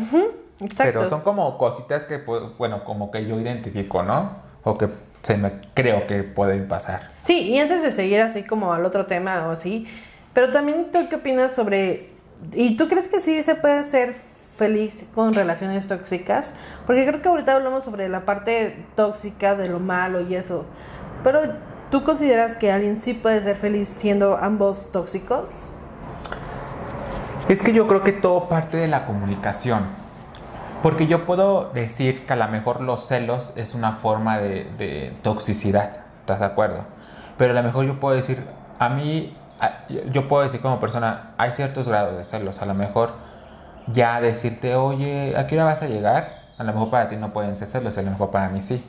Exacto. 0.59 0.83
Pero 0.83 1.09
son 1.09 1.21
como 1.21 1.57
cositas 1.57 2.05
que, 2.05 2.19
pues, 2.19 2.41
bueno, 2.57 2.83
como 2.83 3.11
que 3.11 3.25
yo 3.25 3.39
identifico, 3.39 4.03
¿no? 4.03 4.31
O 4.63 4.77
que 4.77 4.89
se 5.21 5.37
me 5.37 5.51
creo 5.73 6.07
que 6.07 6.23
pueden 6.23 6.67
pasar. 6.67 7.09
Sí, 7.23 7.49
y 7.49 7.59
antes 7.59 7.81
de 7.83 7.91
seguir 7.91 8.21
así 8.21 8.43
como 8.43 8.73
al 8.73 8.85
otro 8.85 9.05
tema 9.07 9.47
o 9.47 9.51
así, 9.51 9.87
pero 10.33 10.51
también 10.51 10.91
tú 10.91 11.07
qué 11.09 11.15
opinas 11.15 11.53
sobre 11.53 12.14
¿Y 12.53 12.77
tú 12.77 12.87
crees 12.87 13.07
que 13.07 13.21
sí 13.21 13.41
se 13.43 13.55
puede 13.55 13.83
ser 13.83 14.15
feliz 14.57 15.05
con 15.13 15.33
relaciones 15.33 15.87
tóxicas? 15.87 16.55
Porque 16.85 17.05
creo 17.05 17.21
que 17.21 17.29
ahorita 17.29 17.53
hablamos 17.55 17.83
sobre 17.83 18.09
la 18.09 18.25
parte 18.25 18.85
tóxica 18.95 19.55
de 19.55 19.69
lo 19.69 19.79
malo 19.79 20.21
y 20.21 20.35
eso. 20.35 20.65
Pero 21.23 21.41
¿tú 21.91 22.03
consideras 22.03 22.55
que 22.55 22.71
alguien 22.71 22.97
sí 22.97 23.13
puede 23.13 23.41
ser 23.41 23.57
feliz 23.57 23.87
siendo 23.87 24.37
ambos 24.37 24.91
tóxicos? 24.91 25.45
Es 27.49 27.61
que 27.61 27.73
yo 27.73 27.87
creo 27.87 28.03
que 28.03 28.11
todo 28.11 28.49
parte 28.49 28.77
de 28.77 28.87
la 28.87 29.05
comunicación. 29.05 29.83
Porque 30.81 31.07
yo 31.07 31.25
puedo 31.25 31.71
decir 31.73 32.25
que 32.25 32.33
a 32.33 32.35
lo 32.35 32.47
mejor 32.47 32.81
los 32.81 33.07
celos 33.07 33.53
es 33.55 33.73
una 33.73 33.93
forma 33.93 34.37
de, 34.37 34.65
de 34.77 35.13
toxicidad. 35.23 35.97
¿Estás 36.21 36.39
de 36.39 36.45
acuerdo? 36.45 36.85
Pero 37.37 37.51
a 37.51 37.55
lo 37.55 37.63
mejor 37.63 37.85
yo 37.85 37.99
puedo 37.99 38.15
decir, 38.15 38.43
a 38.77 38.89
mí 38.89 39.35
yo 40.11 40.27
puedo 40.27 40.43
decir 40.43 40.61
como 40.61 40.79
persona, 40.79 41.31
hay 41.37 41.51
ciertos 41.51 41.87
grados 41.87 42.17
de 42.17 42.23
celos. 42.23 42.61
A 42.61 42.65
lo 42.65 42.73
mejor 42.73 43.11
ya 43.87 44.21
decirte, 44.21 44.75
oye, 44.75 45.35
¿a 45.37 45.47
qué 45.47 45.55
hora 45.55 45.65
vas 45.65 45.81
a 45.81 45.87
llegar? 45.87 46.45
A 46.57 46.63
lo 46.63 46.73
mejor 46.73 46.89
para 46.89 47.09
ti 47.09 47.17
no 47.17 47.33
pueden 47.33 47.55
ser 47.55 47.67
celos, 47.67 47.97
a 47.97 48.01
lo 48.01 48.11
mejor 48.11 48.31
para 48.31 48.49
mí 48.49 48.61
sí. 48.61 48.83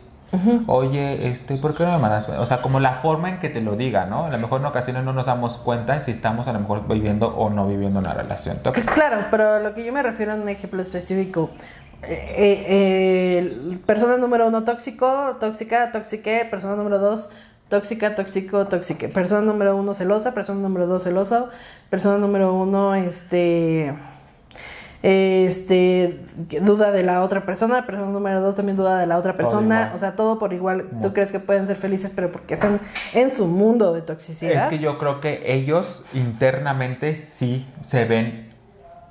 Oye, 0.66 1.28
este, 1.28 1.56
¿por 1.56 1.74
qué 1.74 1.84
no 1.84 1.92
me 1.92 1.98
mandas? 1.98 2.28
O 2.28 2.46
sea, 2.46 2.60
como 2.60 2.80
la 2.80 2.94
forma 2.94 3.30
en 3.30 3.38
que 3.38 3.48
te 3.48 3.60
lo 3.60 3.76
diga, 3.76 4.06
¿no? 4.06 4.26
A 4.26 4.28
lo 4.28 4.38
mejor 4.38 4.60
en 4.60 4.66
ocasiones 4.66 5.04
no 5.04 5.12
nos 5.12 5.26
damos 5.26 5.56
cuenta 5.58 6.00
si 6.00 6.10
estamos 6.10 6.48
a 6.48 6.52
lo 6.52 6.60
mejor 6.60 6.86
viviendo 6.86 7.28
o 7.28 7.48
no 7.48 7.66
viviendo 7.66 8.00
una 8.00 8.12
relación 8.12 8.58
tóxica. 8.58 8.92
Claro, 8.92 9.18
pero 9.30 9.60
lo 9.60 9.72
que 9.72 9.84
yo 9.84 9.92
me 9.92 10.02
refiero 10.02 10.32
a 10.32 10.34
un 10.34 10.48
ejemplo 10.48 10.82
específico. 10.82 11.50
Eh, 12.02 12.64
eh, 12.68 13.78
persona 13.86 14.18
número 14.18 14.46
uno 14.48 14.64
tóxico, 14.64 15.36
tóxica, 15.40 15.92
tóxique, 15.92 16.46
persona 16.50 16.76
número 16.76 16.98
dos 16.98 17.30
Tóxica, 17.68 18.14
tóxico, 18.14 18.66
tóxica. 18.66 19.08
Persona 19.08 19.40
número 19.40 19.76
uno 19.76 19.94
celosa, 19.94 20.34
persona 20.34 20.60
número 20.60 20.86
dos 20.86 21.02
celosa, 21.02 21.50
persona 21.90 22.18
número 22.18 22.54
uno, 22.54 22.94
este... 22.94 23.92
este 25.02 26.20
duda 26.62 26.90
de 26.90 27.02
la 27.02 27.22
otra 27.22 27.44
persona, 27.44 27.86
persona 27.86 28.10
número 28.10 28.40
dos 28.40 28.56
también 28.56 28.76
duda 28.76 28.98
de 28.98 29.06
la 29.06 29.18
otra 29.18 29.36
persona, 29.36 29.92
o 29.94 29.98
sea, 29.98 30.16
todo 30.16 30.38
por 30.38 30.52
igual. 30.52 30.86
Muy. 30.90 31.02
Tú 31.02 31.12
crees 31.12 31.32
que 31.32 31.38
pueden 31.38 31.66
ser 31.66 31.76
felices, 31.76 32.12
pero 32.14 32.32
porque 32.32 32.54
están 32.54 32.80
en 33.12 33.30
su 33.30 33.46
mundo 33.46 33.92
de 33.92 34.02
toxicidad. 34.02 34.64
Es 34.64 34.68
que 34.68 34.78
yo 34.78 34.98
creo 34.98 35.20
que 35.20 35.52
ellos 35.52 36.04
internamente 36.14 37.16
sí 37.16 37.66
se 37.84 38.04
ven 38.04 38.52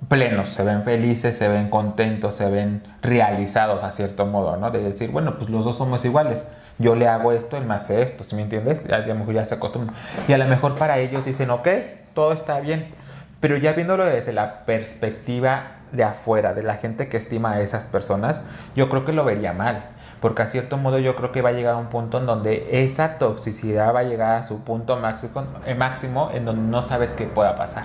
plenos, 0.09 0.49
se 0.49 0.63
ven 0.63 0.83
felices, 0.83 1.37
se 1.37 1.47
ven 1.47 1.69
contentos, 1.69 2.35
se 2.35 2.49
ven 2.49 2.83
realizados 3.01 3.83
a 3.83 3.91
cierto 3.91 4.25
modo, 4.25 4.57
¿no? 4.57 4.71
De 4.71 4.79
decir, 4.79 5.11
bueno, 5.11 5.37
pues 5.37 5.49
los 5.49 5.65
dos 5.65 5.77
somos 5.77 6.03
iguales. 6.03 6.45
Yo 6.77 6.95
le 6.95 7.07
hago 7.07 7.31
esto, 7.31 7.57
él 7.57 7.65
me 7.65 7.73
hace 7.75 8.01
esto, 8.01 8.23
¿sí 8.23 8.35
me 8.35 8.41
entiendes? 8.41 8.85
Ya, 8.87 8.95
a 8.97 8.99
lo 8.99 9.15
mejor 9.15 9.33
ya 9.33 9.45
se 9.45 9.55
acostumbran. 9.55 9.95
Y 10.27 10.33
a 10.33 10.37
lo 10.37 10.45
mejor 10.45 10.75
para 10.75 10.97
ellos 10.99 11.23
dicen, 11.25 11.49
ok, 11.49 11.67
todo 12.13 12.33
está 12.33 12.59
bien. 12.59 12.93
Pero 13.39 13.57
ya 13.57 13.73
viéndolo 13.73 14.05
desde 14.05 14.33
la 14.33 14.65
perspectiva 14.65 15.77
de 15.91 16.03
afuera, 16.03 16.53
de 16.53 16.63
la 16.63 16.75
gente 16.75 17.07
que 17.07 17.17
estima 17.17 17.53
a 17.53 17.61
esas 17.61 17.85
personas, 17.85 18.43
yo 18.75 18.89
creo 18.89 19.05
que 19.05 19.13
lo 19.13 19.23
vería 19.23 19.53
mal. 19.53 19.83
Porque 20.21 20.41
a 20.41 20.47
cierto 20.47 20.77
modo 20.77 20.97
yo 20.97 21.15
creo 21.15 21.31
que 21.31 21.41
va 21.41 21.49
a 21.49 21.51
llegar 21.53 21.75
a 21.75 21.77
un 21.77 21.87
punto 21.87 22.17
en 22.17 22.25
donde 22.25 22.67
esa 22.83 23.17
toxicidad 23.19 23.93
va 23.93 23.99
a 23.99 24.03
llegar 24.03 24.37
a 24.37 24.47
su 24.47 24.63
punto 24.63 24.97
máximo, 24.97 25.43
eh, 25.65 25.75
máximo 25.75 26.31
en 26.33 26.45
donde 26.45 26.63
no 26.71 26.81
sabes 26.81 27.11
qué 27.11 27.25
pueda 27.25 27.55
pasar, 27.55 27.83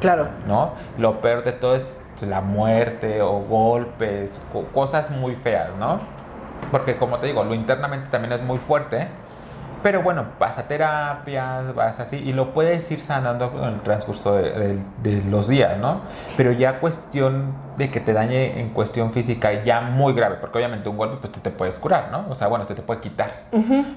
Claro. 0.00 0.28
¿no? 0.46 0.72
Lo 0.98 1.20
peor 1.20 1.44
de 1.44 1.52
todo 1.52 1.74
es 1.74 1.84
la 2.22 2.40
muerte 2.40 3.20
o 3.22 3.40
golpes, 3.40 4.38
co- 4.52 4.64
cosas 4.72 5.10
muy 5.10 5.34
feas, 5.34 5.68
¿no? 5.78 6.00
Porque 6.70 6.96
como 6.96 7.18
te 7.18 7.26
digo, 7.26 7.44
lo 7.44 7.54
internamente 7.54 8.08
también 8.10 8.32
es 8.32 8.42
muy 8.42 8.58
fuerte, 8.58 9.08
pero 9.82 10.00
bueno, 10.02 10.24
vas 10.38 10.56
a 10.56 10.62
terapias, 10.66 11.74
vas 11.74 12.00
así, 12.00 12.16
y 12.16 12.32
lo 12.32 12.54
puedes 12.54 12.90
ir 12.90 13.02
sanando 13.02 13.52
con 13.52 13.64
el 13.64 13.80
transcurso 13.82 14.34
de, 14.36 14.50
de- 14.52 14.82
de 15.02 15.30
los 15.30 15.46
días, 15.48 15.76
¿no? 15.76 16.00
Pero 16.38 16.52
ya 16.52 16.80
cuestión 16.80 17.52
de 17.76 17.90
que 17.90 18.00
te 18.00 18.14
dañe 18.14 18.60
en 18.60 18.70
cuestión 18.70 19.12
física 19.12 19.62
ya 19.62 19.82
muy 19.82 20.14
grave, 20.14 20.36
porque 20.40 20.56
obviamente 20.56 20.88
un 20.88 20.96
golpe 20.96 21.16
pues 21.20 21.32
te, 21.32 21.40
te 21.40 21.50
puedes 21.50 21.78
curar, 21.78 22.08
¿no? 22.10 22.24
O 22.30 22.34
sea, 22.34 22.46
bueno, 22.46 22.64
se 22.64 22.74
te 22.74 22.80
puede 22.80 23.00
quitar. 23.00 23.30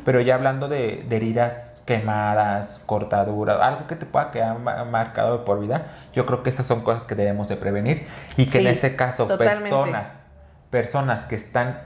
Pero 0.03 0.20
ya 0.20 0.36
hablando 0.36 0.68
de, 0.68 1.05
de 1.07 1.15
heridas 1.15 1.82
quemadas, 1.86 2.82
cortaduras, 2.86 3.61
algo 3.61 3.88
que 3.88 3.95
te 3.95 4.05
pueda 4.05 4.30
quedar 4.32 4.59
ma- 4.59 4.84
marcado 4.84 5.38
de 5.38 5.45
por 5.45 5.57
vida, 5.61 5.84
yo 6.11 6.26
creo 6.26 6.43
que 6.43 6.49
esas 6.49 6.65
son 6.65 6.82
cosas 6.82 7.05
que 7.05 7.15
debemos 7.15 7.47
de 7.47 7.55
prevenir 7.55 8.07
y 8.36 8.45
que 8.47 8.57
en 8.57 8.63
Sí, 8.65 8.70
este 8.72 8.97
caso 8.97 9.26
totalmente. 9.28 9.70
personas, 9.70 10.24
personas 10.70 11.24
que 11.24 11.36
están 11.36 11.80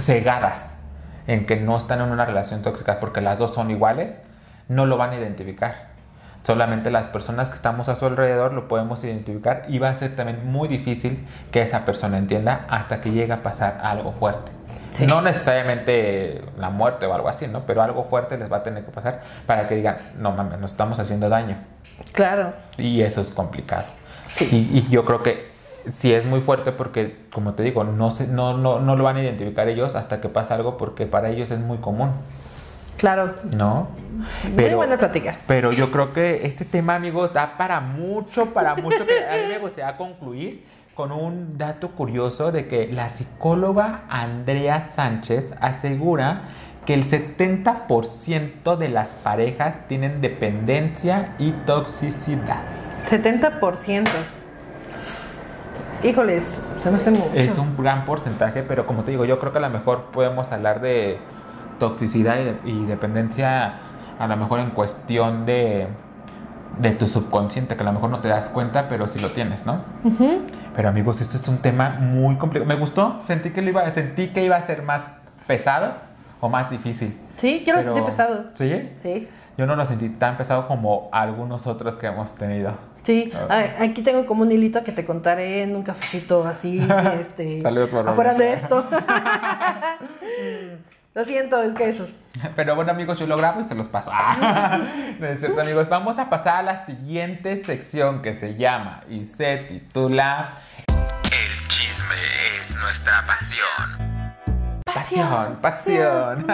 cegadas 0.00 0.78
en 1.26 1.46
que 1.46 1.56
no 1.56 1.76
están 1.76 2.00
en 2.00 2.10
una 2.10 2.24
relación 2.24 2.62
tóxica 2.62 3.00
porque 3.00 3.20
las 3.20 3.38
dos 3.38 3.54
son 3.54 3.70
iguales, 3.70 4.22
no 4.68 4.86
lo 4.86 4.96
van 4.96 5.10
a 5.10 5.16
identificar. 5.16 5.96
Solamente 6.42 6.90
las 6.92 7.08
personas 7.08 7.48
que 7.48 7.56
estamos 7.56 7.88
a 7.88 7.96
su 7.96 8.06
alrededor 8.06 8.52
lo 8.52 8.68
podemos 8.68 9.02
identificar 9.02 9.64
y 9.68 9.80
va 9.80 9.88
a 9.88 9.94
ser 9.94 10.14
también 10.14 10.48
muy 10.48 10.68
difícil 10.68 11.26
que 11.50 11.60
esa 11.60 11.84
persona 11.84 12.18
entienda 12.18 12.66
hasta 12.68 13.00
que 13.00 13.10
llegue 13.10 13.32
a 13.32 13.42
pasar 13.42 13.80
algo 13.82 14.12
fuerte. 14.12 14.52
Sí. 14.90 15.06
No 15.06 15.20
necesariamente 15.22 16.42
la 16.56 16.70
muerte 16.70 17.04
o 17.06 17.12
algo 17.12 17.28
así, 17.28 17.48
¿no? 17.48 17.66
Pero 17.66 17.82
algo 17.82 18.04
fuerte 18.04 18.38
les 18.38 18.50
va 18.50 18.58
a 18.58 18.62
tener 18.62 18.84
que 18.84 18.92
pasar 18.92 19.22
para 19.44 19.66
que 19.66 19.74
digan, 19.74 19.96
no 20.18 20.30
mames, 20.32 20.60
nos 20.60 20.70
estamos 20.70 21.00
haciendo 21.00 21.28
daño. 21.28 21.58
Claro. 22.12 22.52
Y 22.78 23.02
eso 23.02 23.20
es 23.20 23.30
complicado. 23.30 23.86
Sí. 24.28 24.48
Y, 24.52 24.78
y 24.78 24.88
yo 24.88 25.04
creo 25.04 25.24
que 25.24 25.55
sí 25.92 26.12
es 26.12 26.24
muy 26.24 26.40
fuerte 26.40 26.72
porque, 26.72 27.16
como 27.32 27.54
te 27.54 27.62
digo, 27.62 27.84
no, 27.84 28.10
se, 28.10 28.26
no, 28.26 28.56
no, 28.56 28.80
no 28.80 28.96
lo 28.96 29.04
van 29.04 29.16
a 29.16 29.22
identificar 29.22 29.68
ellos 29.68 29.94
hasta 29.94 30.20
que 30.20 30.28
pasa 30.28 30.54
algo 30.54 30.76
porque 30.76 31.06
para 31.06 31.30
ellos 31.30 31.50
es 31.50 31.58
muy 31.58 31.78
común, 31.78 32.10
Claro. 32.96 33.34
¿no? 33.52 33.88
Muy 34.54 34.74
buena 34.74 34.96
plática. 34.96 35.36
Pero 35.46 35.72
yo 35.72 35.90
creo 35.90 36.12
que 36.12 36.46
este 36.46 36.64
tema, 36.64 36.94
amigos, 36.94 37.32
da 37.32 37.56
para 37.58 37.80
mucho, 37.80 38.46
para 38.46 38.74
mucho. 38.74 39.06
Que 39.06 39.26
a 39.26 39.36
mí 39.36 39.48
me 39.48 39.58
gustaría 39.58 39.96
concluir 39.96 40.64
con 40.94 41.12
un 41.12 41.58
dato 41.58 41.90
curioso 41.90 42.52
de 42.52 42.68
que 42.68 42.88
la 42.90 43.10
psicóloga 43.10 44.04
Andrea 44.08 44.88
Sánchez 44.88 45.54
asegura 45.60 46.44
que 46.86 46.94
el 46.94 47.04
70% 47.04 48.76
de 48.76 48.88
las 48.88 49.10
parejas 49.16 49.86
tienen 49.88 50.20
dependencia 50.22 51.34
y 51.38 51.50
toxicidad. 51.66 52.62
70%. 53.04 54.08
Híjoles, 56.02 56.62
se 56.78 56.90
me 56.90 56.96
hace 56.96 57.10
mucho. 57.10 57.30
Es 57.34 57.58
un 57.58 57.76
gran 57.76 58.04
porcentaje, 58.04 58.62
pero 58.62 58.86
como 58.86 59.02
te 59.02 59.10
digo, 59.12 59.24
yo 59.24 59.38
creo 59.38 59.52
que 59.52 59.58
a 59.58 59.62
lo 59.62 59.70
mejor 59.70 60.04
podemos 60.12 60.52
hablar 60.52 60.80
de 60.80 61.18
toxicidad 61.78 62.38
y, 62.38 62.44
de- 62.44 62.56
y 62.64 62.84
dependencia, 62.86 63.74
a 64.18 64.26
lo 64.26 64.36
mejor 64.36 64.60
en 64.60 64.70
cuestión 64.70 65.46
de, 65.46 65.88
de 66.78 66.90
tu 66.92 67.08
subconsciente, 67.08 67.76
que 67.76 67.82
a 67.82 67.84
lo 67.86 67.92
mejor 67.92 68.10
no 68.10 68.20
te 68.20 68.28
das 68.28 68.48
cuenta, 68.48 68.88
pero 68.88 69.06
sí 69.06 69.18
lo 69.18 69.30
tienes, 69.30 69.66
¿no? 69.66 69.80
Pero 70.74 70.88
amigos, 70.88 71.20
esto 71.20 71.36
es 71.36 71.48
un 71.48 71.58
tema 71.58 71.90
muy 72.00 72.36
complicado. 72.36 72.68
Me 72.68 72.76
gustó, 72.78 73.22
sentí 73.26 73.50
que, 73.50 73.62
lo 73.62 73.70
iba, 73.70 73.90
sentí 73.90 74.28
que 74.28 74.44
iba 74.44 74.56
a 74.56 74.62
ser 74.62 74.82
más 74.82 75.02
pesado 75.46 75.94
o 76.40 76.48
más 76.48 76.70
difícil. 76.70 77.18
Sí, 77.38 77.64
yo 77.66 77.74
lo 77.74 77.82
sentí 77.82 78.00
pesado. 78.02 78.44
¿Sí? 78.54 78.90
Sí. 79.02 79.28
Yo 79.58 79.66
no 79.66 79.74
lo 79.74 79.86
sentí 79.86 80.10
tan 80.10 80.36
pesado 80.36 80.68
como 80.68 81.08
algunos 81.12 81.66
otros 81.66 81.96
que 81.96 82.06
hemos 82.06 82.34
tenido. 82.34 82.72
Sí, 83.06 83.32
Ah. 83.48 83.66
Aquí 83.82 84.02
tengo 84.02 84.26
como 84.26 84.42
un 84.42 84.50
hilito 84.50 84.82
que 84.82 84.90
te 84.90 85.06
contaré 85.06 85.62
en 85.62 85.76
un 85.76 85.84
cafecito 85.84 86.44
así, 86.44 86.80
este, 87.20 87.62
Saludos 87.62 87.90
por 87.90 88.08
afuera 88.08 88.34
de 88.34 88.52
esto. 88.52 88.84
Lo 91.14 91.24
siento, 91.24 91.62
es 91.62 91.76
que 91.76 91.88
eso. 91.88 92.08
Pero 92.56 92.74
bueno 92.74 92.90
amigos, 92.90 93.16
yo 93.20 93.28
lo 93.28 93.36
grabo 93.36 93.60
y 93.60 93.64
se 93.64 93.76
los 93.76 93.86
paso. 93.86 94.10
Ah, 94.12 94.80
no 95.20 95.26
es 95.28 95.38
cierto 95.38 95.60
amigos, 95.60 95.88
vamos 95.88 96.18
a 96.18 96.28
pasar 96.28 96.56
a 96.56 96.62
la 96.62 96.84
siguiente 96.84 97.64
sección 97.64 98.22
que 98.22 98.34
se 98.34 98.56
llama 98.56 99.04
y 99.08 99.24
se 99.24 99.58
titula 99.58 100.56
El 100.88 101.68
chisme 101.68 102.16
es 102.60 102.76
nuestra 102.76 103.24
pasión. 103.24 104.82
Pasión, 104.84 105.58
pasión. 105.62 106.44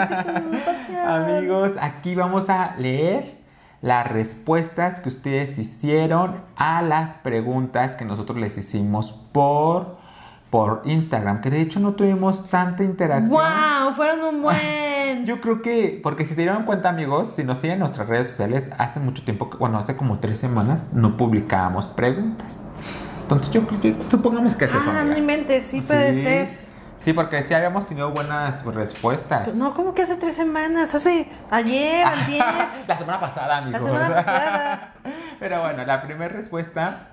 amigos, 1.06 1.72
aquí 1.80 2.14
vamos 2.14 2.50
a 2.50 2.74
leer 2.76 3.41
las 3.82 4.10
respuestas 4.10 5.00
que 5.00 5.08
ustedes 5.08 5.58
hicieron 5.58 6.40
a 6.56 6.82
las 6.82 7.16
preguntas 7.16 7.96
que 7.96 8.04
nosotros 8.04 8.38
les 8.38 8.56
hicimos 8.56 9.12
por, 9.32 9.96
por 10.50 10.82
Instagram, 10.84 11.40
que 11.40 11.50
de 11.50 11.60
hecho 11.60 11.80
no 11.80 11.92
tuvimos 11.92 12.48
tanta 12.48 12.84
interacción. 12.84 13.30
¡Wow! 13.40 13.94
Fueron 13.96 14.36
un 14.36 14.42
buen. 14.42 15.26
Yo 15.26 15.40
creo 15.40 15.62
que, 15.62 16.00
porque 16.02 16.24
si 16.24 16.34
se 16.34 16.40
dieron 16.42 16.64
cuenta, 16.64 16.88
amigos, 16.88 17.32
si 17.34 17.44
nos 17.44 17.58
siguen 17.58 17.72
en 17.74 17.78
nuestras 17.80 18.08
redes 18.08 18.28
sociales, 18.28 18.70
hace 18.78 18.98
mucho 19.00 19.22
tiempo, 19.24 19.50
bueno, 19.58 19.78
hace 19.78 19.96
como 19.96 20.18
tres 20.20 20.38
semanas, 20.38 20.92
no 20.94 21.16
publicábamos 21.16 21.86
preguntas. 21.88 22.56
Entonces, 23.22 23.52
yo 23.52 23.66
que, 23.66 23.96
supongamos 24.10 24.54
que 24.54 24.64
es 24.66 24.74
eso. 24.74 24.90
ah, 24.90 25.04
no 25.04 25.16
inventes, 25.18 25.66
sí 25.66 25.80
puede 25.80 26.14
Sí. 26.14 26.22
ser. 26.22 26.61
Sí, 27.02 27.12
porque 27.12 27.42
sí 27.42 27.52
habíamos 27.52 27.86
tenido 27.86 28.10
buenas 28.12 28.64
respuestas. 28.64 29.44
Pues 29.44 29.56
No, 29.56 29.74
como 29.74 29.92
que 29.92 30.02
hace 30.02 30.16
tres 30.16 30.36
semanas, 30.36 30.94
hace 30.94 31.28
ayer, 31.50 32.06
ayer. 32.26 32.42
la 32.86 32.96
semana 32.96 33.18
pasada, 33.20 33.58
amigos. 33.58 33.82
semana 33.82 34.14
pasada. 34.14 34.92
Pero 35.40 35.60
bueno, 35.62 35.84
la 35.84 36.02
primera 36.02 36.32
respuesta, 36.32 37.08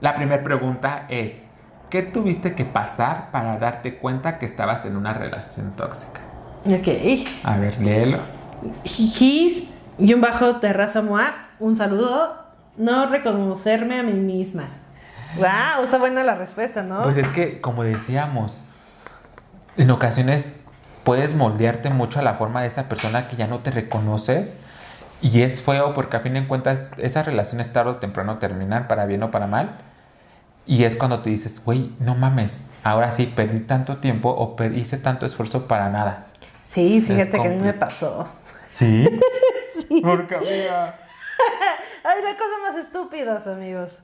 la 0.00 0.14
primera 0.14 0.42
pregunta 0.42 1.04
es, 1.10 1.44
¿qué 1.90 2.02
tuviste 2.02 2.54
que 2.54 2.64
pasar 2.64 3.30
para 3.30 3.58
darte 3.58 3.98
cuenta 3.98 4.38
que 4.38 4.46
estabas 4.46 4.84
en 4.86 4.96
una 4.96 5.12
relación 5.12 5.72
tóxica? 5.76 6.20
Ok. 6.64 6.88
A 7.44 7.58
ver, 7.58 7.78
léelo. 7.80 8.20
His 8.84 9.70
y 9.98 10.14
un 10.14 10.20
bajo 10.22 10.56
terraza 10.56 11.02
moa, 11.02 11.34
un 11.58 11.76
saludo. 11.76 12.46
No 12.78 13.06
reconocerme 13.06 13.98
a 13.98 14.02
mí 14.04 14.12
misma. 14.12 14.64
Wow, 15.36 15.84
está 15.84 15.98
buena 15.98 16.22
la 16.24 16.36
respuesta, 16.36 16.82
¿no? 16.82 17.02
Pues 17.02 17.16
es 17.18 17.26
que, 17.28 17.60
como 17.60 17.82
decíamos, 17.82 18.62
en 19.78 19.90
ocasiones 19.90 20.56
puedes 21.04 21.34
moldearte 21.34 21.88
mucho 21.90 22.20
a 22.20 22.22
la 22.22 22.34
forma 22.34 22.60
de 22.60 22.68
esa 22.68 22.88
persona 22.88 23.28
que 23.28 23.36
ya 23.36 23.46
no 23.46 23.60
te 23.60 23.70
reconoces. 23.70 24.56
Y 25.20 25.42
es 25.42 25.62
feo 25.62 25.94
porque 25.94 26.16
a 26.16 26.20
fin 26.20 26.34
de 26.34 26.46
cuentas 26.46 26.82
esas 26.98 27.26
relaciones 27.26 27.72
tarde 27.72 27.92
o 27.92 27.96
temprano 27.96 28.38
terminan 28.38 28.86
para 28.86 29.06
bien 29.06 29.22
o 29.22 29.30
para 29.30 29.46
mal. 29.46 29.70
Y 30.66 30.84
es 30.84 30.96
cuando 30.96 31.20
te 31.20 31.30
dices, 31.30 31.64
güey, 31.64 31.92
no 31.98 32.14
mames, 32.14 32.60
ahora 32.84 33.12
sí, 33.12 33.32
perdí 33.34 33.60
tanto 33.60 33.96
tiempo 33.96 34.28
o 34.30 34.62
hice 34.64 34.98
tanto 34.98 35.24
esfuerzo 35.24 35.66
para 35.66 35.88
nada. 35.88 36.26
sí, 36.60 37.00
fíjate 37.00 37.40
que 37.40 37.48
a 37.48 37.50
mí 37.50 37.56
me 37.56 37.72
pasó. 37.72 38.28
¿Sí? 38.66 39.08
Porque, 40.02 40.34
amiga, 40.36 40.94
Ay, 42.04 42.22
la 42.22 42.36
cosa 42.36 42.58
más 42.62 42.76
estúpidas, 42.76 43.46
amigos. 43.46 44.00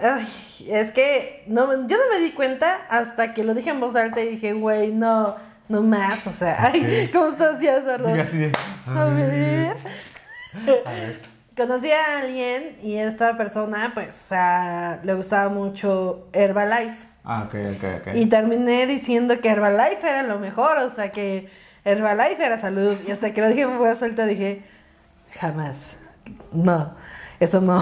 Ay, 0.00 0.26
es 0.68 0.92
que 0.92 1.44
no, 1.46 1.66
yo 1.88 1.96
no 1.96 2.14
me 2.14 2.20
di 2.24 2.30
cuenta 2.32 2.80
hasta 2.88 3.34
que 3.34 3.44
lo 3.44 3.54
dije 3.54 3.70
en 3.70 3.80
voz 3.80 3.96
alta 3.96 4.20
y 4.20 4.28
dije, 4.30 4.52
güey, 4.52 4.92
no, 4.92 5.36
no 5.68 5.82
más. 5.82 6.26
O 6.26 6.32
sea, 6.32 6.70
ay, 6.72 7.10
¿cómo 7.12 7.28
estás 7.28 7.60
ya, 7.60 7.76
Eduardo? 7.76 8.08
así 8.14 8.38
de, 8.38 8.52
A 8.86 9.04
ver. 9.04 9.76
a 10.86 10.90
ver. 10.92 11.20
Conocí 11.56 11.90
a 11.90 12.20
alguien 12.20 12.76
y 12.82 12.96
esta 12.98 13.36
persona, 13.36 13.90
pues, 13.92 14.08
o 14.20 14.26
sea, 14.26 15.00
le 15.02 15.14
gustaba 15.14 15.48
mucho 15.48 16.28
Herbalife. 16.32 17.08
Ah, 17.24 17.44
ok, 17.46 17.54
ok, 17.76 17.84
ok. 18.00 18.14
Y 18.14 18.26
terminé 18.26 18.86
diciendo 18.86 19.40
que 19.40 19.48
Herbalife 19.48 20.08
era 20.08 20.22
lo 20.22 20.38
mejor, 20.38 20.78
o 20.78 20.90
sea, 20.90 21.10
que 21.10 21.48
Herbalife 21.84 22.44
era 22.44 22.60
salud. 22.60 22.96
Y 23.06 23.10
hasta 23.10 23.34
que 23.34 23.40
lo 23.40 23.48
dije 23.48 23.62
en 23.62 23.76
voz 23.76 24.00
alta 24.02 24.24
dije, 24.26 24.62
jamás. 25.38 25.96
No, 26.52 26.94
eso 27.40 27.60
no, 27.60 27.78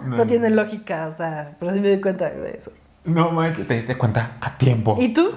no, 0.06 0.16
No. 0.18 0.26
tiene 0.26 0.50
lógica, 0.50 1.08
o 1.12 1.16
sea, 1.16 1.56
pero 1.58 1.72
sí 1.74 1.80
me 1.80 1.88
di 1.88 2.00
cuenta 2.00 2.30
de 2.30 2.56
eso. 2.56 2.70
No 3.04 3.30
manches, 3.30 3.66
te 3.66 3.74
diste 3.74 3.96
cuenta 3.98 4.32
a 4.40 4.56
tiempo. 4.58 4.96
¿Y 5.00 5.12
tú? 5.12 5.30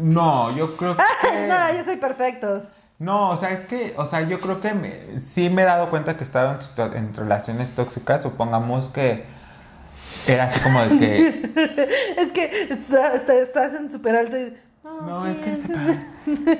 No, 0.00 0.54
yo 0.56 0.76
creo 0.76 0.96
que. 1.22 1.46
no, 1.46 1.76
yo 1.76 1.84
soy 1.84 1.96
perfecto. 1.96 2.64
No, 2.98 3.30
o 3.30 3.36
sea, 3.36 3.50
es 3.50 3.64
que, 3.66 3.92
o 3.98 4.06
sea, 4.06 4.22
yo 4.22 4.38
creo 4.40 4.60
que 4.60 4.72
me- 4.72 5.20
sí 5.20 5.50
me 5.50 5.62
he 5.62 5.64
dado 5.66 5.90
cuenta 5.90 6.14
que 6.16 6.20
he 6.24 6.26
estado 6.26 6.58
en, 6.94 6.96
en 6.96 7.14
relaciones 7.14 7.70
tóxicas. 7.74 8.22
Supongamos 8.22 8.88
que 8.88 9.24
era 10.26 10.44
así 10.44 10.60
como 10.60 10.80
de 10.82 10.98
que. 10.98 11.50
Es 12.16 12.32
que 12.32 12.68
está- 12.70 13.14
está- 13.14 13.34
estás 13.34 13.74
en 13.74 13.90
súper 13.90 14.16
alto 14.16 14.38
y... 14.38 14.56
No, 14.84 15.24
sí, 15.24 15.30
es 15.32 15.38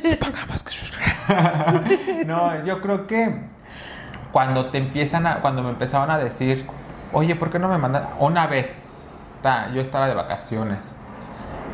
que 0.00 0.08
supongamos 0.10 0.62
que. 0.64 2.24
no, 2.26 2.64
yo 2.66 2.80
creo 2.82 3.06
que 3.06 3.40
cuando 4.32 4.66
te 4.66 4.78
empiezan 4.78 5.26
a. 5.26 5.36
Cuando 5.36 5.62
me 5.62 5.70
empezaban 5.70 6.10
a 6.10 6.18
decir, 6.18 6.66
oye, 7.12 7.34
¿por 7.36 7.50
qué 7.50 7.58
no 7.58 7.68
me 7.68 7.78
mandan? 7.78 8.08
Una 8.18 8.46
vez, 8.46 8.70
ta, 9.42 9.68
yo 9.72 9.80
estaba 9.80 10.06
de 10.08 10.14
vacaciones. 10.14 10.94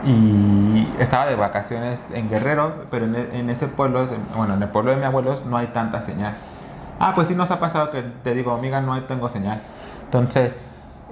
Y 0.05 0.89
estaba 0.99 1.27
de 1.27 1.37
vacaciones 1.37 2.03
en 2.13 2.29
Guerrero, 2.29 2.87
pero 2.91 3.05
en, 3.05 3.15
e- 3.15 3.39
en 3.39 3.51
ese 3.51 3.69
pueblo, 3.69 4.05
bueno, 4.37 4.55
en 4.55 4.63
el 4.63 4.69
pueblo 4.69 4.91
de 4.91 4.97
mis 4.97 5.07
abuelos 5.07 5.45
no 5.47 5.57
hay 5.57 5.69
tanta 5.69 6.03
señal. 6.03 6.35
Ah, 6.99 7.13
pues 7.15 7.29
sí 7.29 7.35
nos 7.37 7.51
ha 7.53 7.61
pasado 7.61 7.91
que 7.91 8.03
te 8.03 8.35
digo, 8.35 8.53
amiga, 8.53 8.81
no 8.81 9.01
tengo 9.05 9.29
señal. 9.29 9.61
Entonces, 10.05 10.61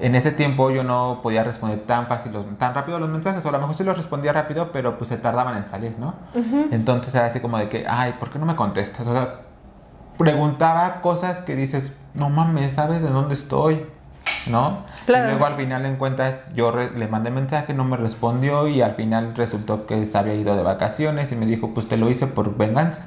en 0.00 0.14
ese 0.16 0.32
tiempo 0.32 0.70
yo 0.70 0.82
no 0.82 1.20
podía 1.22 1.44
responder 1.44 1.80
tan 1.86 2.06
fácil, 2.08 2.32
tan 2.58 2.74
rápido 2.74 2.98
los 2.98 3.08
mensajes, 3.08 3.44
o 3.44 3.48
a 3.48 3.52
lo 3.52 3.60
mejor 3.60 3.76
sí 3.76 3.84
los 3.84 3.96
respondía 3.96 4.32
rápido, 4.32 4.70
pero 4.72 4.98
pues 4.98 5.08
se 5.08 5.18
tardaban 5.18 5.56
en 5.56 5.68
salir, 5.68 5.94
¿no? 5.98 6.14
Entonces 6.72 7.14
era 7.14 7.26
así 7.26 7.38
como 7.40 7.58
de 7.58 7.68
que, 7.68 7.86
ay, 7.88 8.14
¿por 8.18 8.30
qué 8.30 8.38
no 8.40 8.46
me 8.46 8.56
contestas? 8.56 9.06
O 9.06 9.12
sea, 9.12 9.40
preguntaba 10.20 11.00
cosas 11.00 11.40
que 11.40 11.56
dices, 11.56 11.94
no 12.12 12.28
mames, 12.28 12.74
¿sabes 12.74 13.02
de 13.02 13.08
dónde 13.08 13.32
estoy? 13.32 13.86
¿No? 14.46 14.84
Claro. 15.06 15.28
Y 15.28 15.30
luego 15.30 15.46
al 15.46 15.56
final 15.56 15.86
en 15.86 15.96
cuentas 15.96 16.44
yo 16.54 16.76
le 16.76 17.08
mandé 17.08 17.30
mensaje, 17.30 17.72
no 17.72 17.84
me 17.84 17.96
respondió 17.96 18.68
y 18.68 18.82
al 18.82 18.92
final 18.92 19.34
resultó 19.34 19.86
que 19.86 20.04
se 20.04 20.18
había 20.18 20.34
ido 20.34 20.54
de 20.56 20.62
vacaciones 20.62 21.32
y 21.32 21.36
me 21.36 21.46
dijo, 21.46 21.72
pues 21.72 21.88
te 21.88 21.96
lo 21.96 22.10
hice 22.10 22.26
por 22.26 22.54
venganza. 22.54 23.06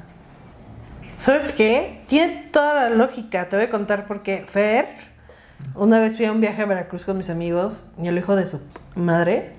¿Sabes 1.16 1.52
qué? 1.52 2.02
Tiene 2.08 2.48
toda 2.52 2.74
la 2.74 2.90
lógica. 2.90 3.48
Te 3.48 3.54
voy 3.54 3.66
a 3.66 3.70
contar 3.70 4.08
por 4.08 4.24
qué. 4.24 4.44
Fer, 4.48 4.88
una 5.76 6.00
vez 6.00 6.16
fui 6.16 6.26
a 6.26 6.32
un 6.32 6.40
viaje 6.40 6.62
a 6.62 6.66
Veracruz 6.66 7.04
con 7.04 7.16
mis 7.16 7.30
amigos 7.30 7.84
y 8.02 8.08
el 8.08 8.18
hijo 8.18 8.34
de 8.34 8.48
su 8.48 8.60
madre 8.96 9.52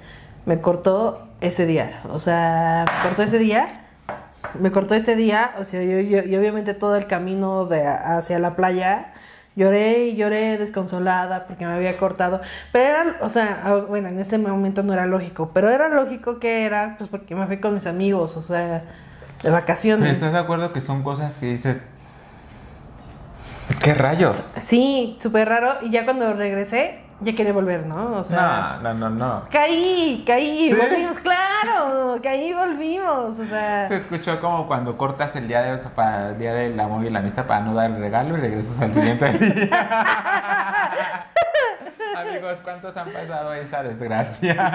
me 0.45 0.60
cortó 0.60 1.30
ese 1.39 1.66
día. 1.66 2.01
O 2.12 2.20
sea, 2.20 2.84
me 2.86 3.08
cortó 3.08 3.24
ese 3.24 3.39
día. 3.39 3.85
Me 4.60 4.72
cortó 4.72 4.96
ese 4.96 5.16
día. 5.16 5.52
O 5.60 5.64
sea, 5.64 5.82
yo, 5.84 6.00
yo- 6.00 6.24
y 6.24 6.36
obviamente 6.36 6.74
todo 6.74 6.96
el 6.96 7.08
camino 7.08 7.66
de 7.66 7.86
hacia 7.88 8.39
la 8.39 8.56
playa. 8.56 9.14
Lloré 9.58 10.08
y 10.08 10.16
lloré 10.18 10.58
desconsolada 10.58 11.46
porque 11.48 11.66
me 11.66 11.72
había 11.74 11.96
cortado. 11.96 12.41
Pero 12.74 12.86
era, 12.86 13.18
o 13.22 13.30
sea, 13.30 13.86
bueno, 13.88 14.10
en 14.10 14.20
ese 14.20 14.38
momento 14.38 14.84
no 14.84 14.91
era 14.91 15.06
lógico. 15.06 15.52
Pero 15.54 15.70
era 15.70 15.88
lógico 15.88 16.39
que 16.39 16.66
era, 16.66 16.96
pues 16.98 17.10
porque 17.10 17.36
me 17.36 17.48
fui 17.48 17.60
con 17.62 17.74
mis 17.74 17.88
amigos, 17.88 18.36
o 18.36 18.41
sea, 18.41 18.84
de 19.43 19.50
vacaciones. 19.50 20.12
¿Estás 20.12 20.34
de 20.34 20.39
acuerdo 20.39 20.74
que 20.74 20.82
son 20.82 21.04
cosas 21.04 21.38
que 21.38 21.46
dices, 21.46 21.78
qué 23.82 23.93
rayos? 23.93 24.52
Sí, 24.62 25.16
súper 25.22 25.48
raro. 25.48 25.76
Y 25.84 25.89
ya 25.91 26.04
cuando 26.06 26.34
regresé, 26.34 27.00
ya 27.26 27.36
quería 27.36 27.51
volver, 27.53 27.86
¿no? 27.86 28.13
O 28.19 28.23
sea, 28.23 28.80
No, 28.82 28.93
no, 28.93 29.09
no, 29.09 29.09
no. 29.09 29.49
caí, 29.51 30.23
caí, 30.26 30.69
¿Sí? 30.69 30.76
volvimos, 30.76 31.19
claro, 31.19 32.19
caí, 32.21 32.53
volvimos. 32.53 33.39
O 33.39 33.45
sea, 33.45 33.88
Se 33.88 33.95
escuchó 33.95 34.39
como 34.39 34.67
cuando 34.67 34.95
cortas 34.95 35.36
el 35.36 35.47
día 35.47 35.61
de 35.63 35.78
para 35.89 36.30
el 36.30 36.38
día 36.38 36.53
del 36.53 36.80
amor 36.80 37.03
y 37.03 37.09
la 37.09 37.19
amistad 37.19 37.45
para 37.45 37.61
no 37.61 37.73
dar 37.73 37.89
el 37.91 37.97
regalo 37.97 38.38
y 38.38 38.41
regresas 38.41 38.80
al 38.82 38.93
siguiente 38.93 39.30
día. 39.34 39.69
Amigos, 42.17 42.59
¿cuántos 42.63 42.95
han 42.95 43.11
pasado 43.11 43.53
esa 43.53 43.84
desgracia? 43.84 44.73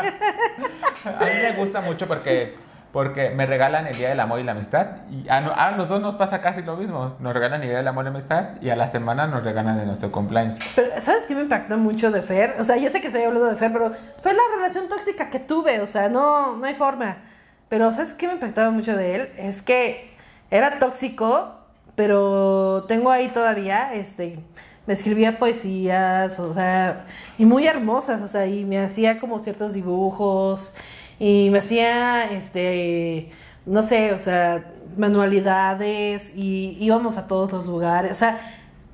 A 1.04 1.24
mí 1.24 1.30
me 1.42 1.52
gusta 1.56 1.80
mucho 1.80 2.06
porque, 2.06 2.56
porque 2.92 3.30
me 3.30 3.46
regalan 3.46 3.86
el 3.86 3.96
día 3.96 4.08
del 4.08 4.20
amor 4.20 4.40
y 4.40 4.44
la 4.44 4.52
amistad. 4.52 5.02
Y 5.10 5.28
a, 5.28 5.38
a 5.38 5.70
los 5.76 5.88
dos 5.88 6.00
nos 6.00 6.14
pasa 6.16 6.40
casi 6.40 6.62
lo 6.62 6.76
mismo. 6.76 7.16
Nos 7.20 7.34
regalan 7.34 7.62
el 7.62 7.68
día 7.68 7.78
del 7.78 7.88
amor 7.88 8.04
y 8.04 8.06
la 8.06 8.10
amistad 8.10 8.44
y 8.60 8.70
a 8.70 8.76
la 8.76 8.88
semana 8.88 9.26
nos 9.26 9.44
regalan 9.44 9.78
de 9.78 9.86
nuestro 9.86 10.10
cumpleaños. 10.10 10.58
pero 10.74 11.00
¿sabes 11.00 11.26
qué 11.26 11.34
me 11.34 11.42
impactó 11.42 11.76
mucho 11.78 12.10
de 12.10 12.22
Fer? 12.22 12.56
O 12.58 12.64
sea, 12.64 12.76
yo 12.76 12.88
sé 12.88 13.00
que 13.00 13.06
estoy 13.06 13.22
hablando 13.22 13.48
de 13.48 13.56
Fer, 13.56 13.72
pero 13.72 13.92
fue 14.22 14.34
la 14.34 14.42
relación 14.56 14.88
tóxica 14.88 15.30
que 15.30 15.38
tuve. 15.38 15.80
O 15.80 15.86
sea, 15.86 16.08
no, 16.08 16.56
no 16.56 16.64
hay 16.64 16.74
forma. 16.74 17.18
Pero 17.68 17.92
¿sabes 17.92 18.12
qué 18.12 18.26
me 18.26 18.34
impactaba 18.34 18.70
mucho 18.70 18.96
de 18.96 19.14
él? 19.14 19.32
Es 19.36 19.62
que 19.62 20.10
era 20.50 20.80
tóxico, 20.80 21.54
pero 21.94 22.84
tengo 22.88 23.10
ahí 23.10 23.28
todavía, 23.28 23.94
este, 23.94 24.40
me 24.86 24.94
escribía 24.94 25.38
poesías, 25.38 26.40
o 26.40 26.52
sea, 26.52 27.06
y 27.38 27.44
muy 27.44 27.66
hermosas, 27.66 28.20
o 28.22 28.28
sea, 28.28 28.46
y 28.46 28.64
me 28.64 28.80
hacía 28.80 29.20
como 29.20 29.38
ciertos 29.38 29.72
dibujos, 29.72 30.74
y 31.20 31.48
me 31.50 31.58
hacía, 31.58 32.32
este, 32.32 33.30
no 33.66 33.82
sé, 33.82 34.12
o 34.12 34.18
sea, 34.18 34.64
manualidades, 34.96 36.34
y 36.34 36.76
íbamos 36.80 37.16
a 37.16 37.28
todos 37.28 37.52
los 37.52 37.66
lugares, 37.66 38.10
o 38.12 38.14
sea, 38.14 38.40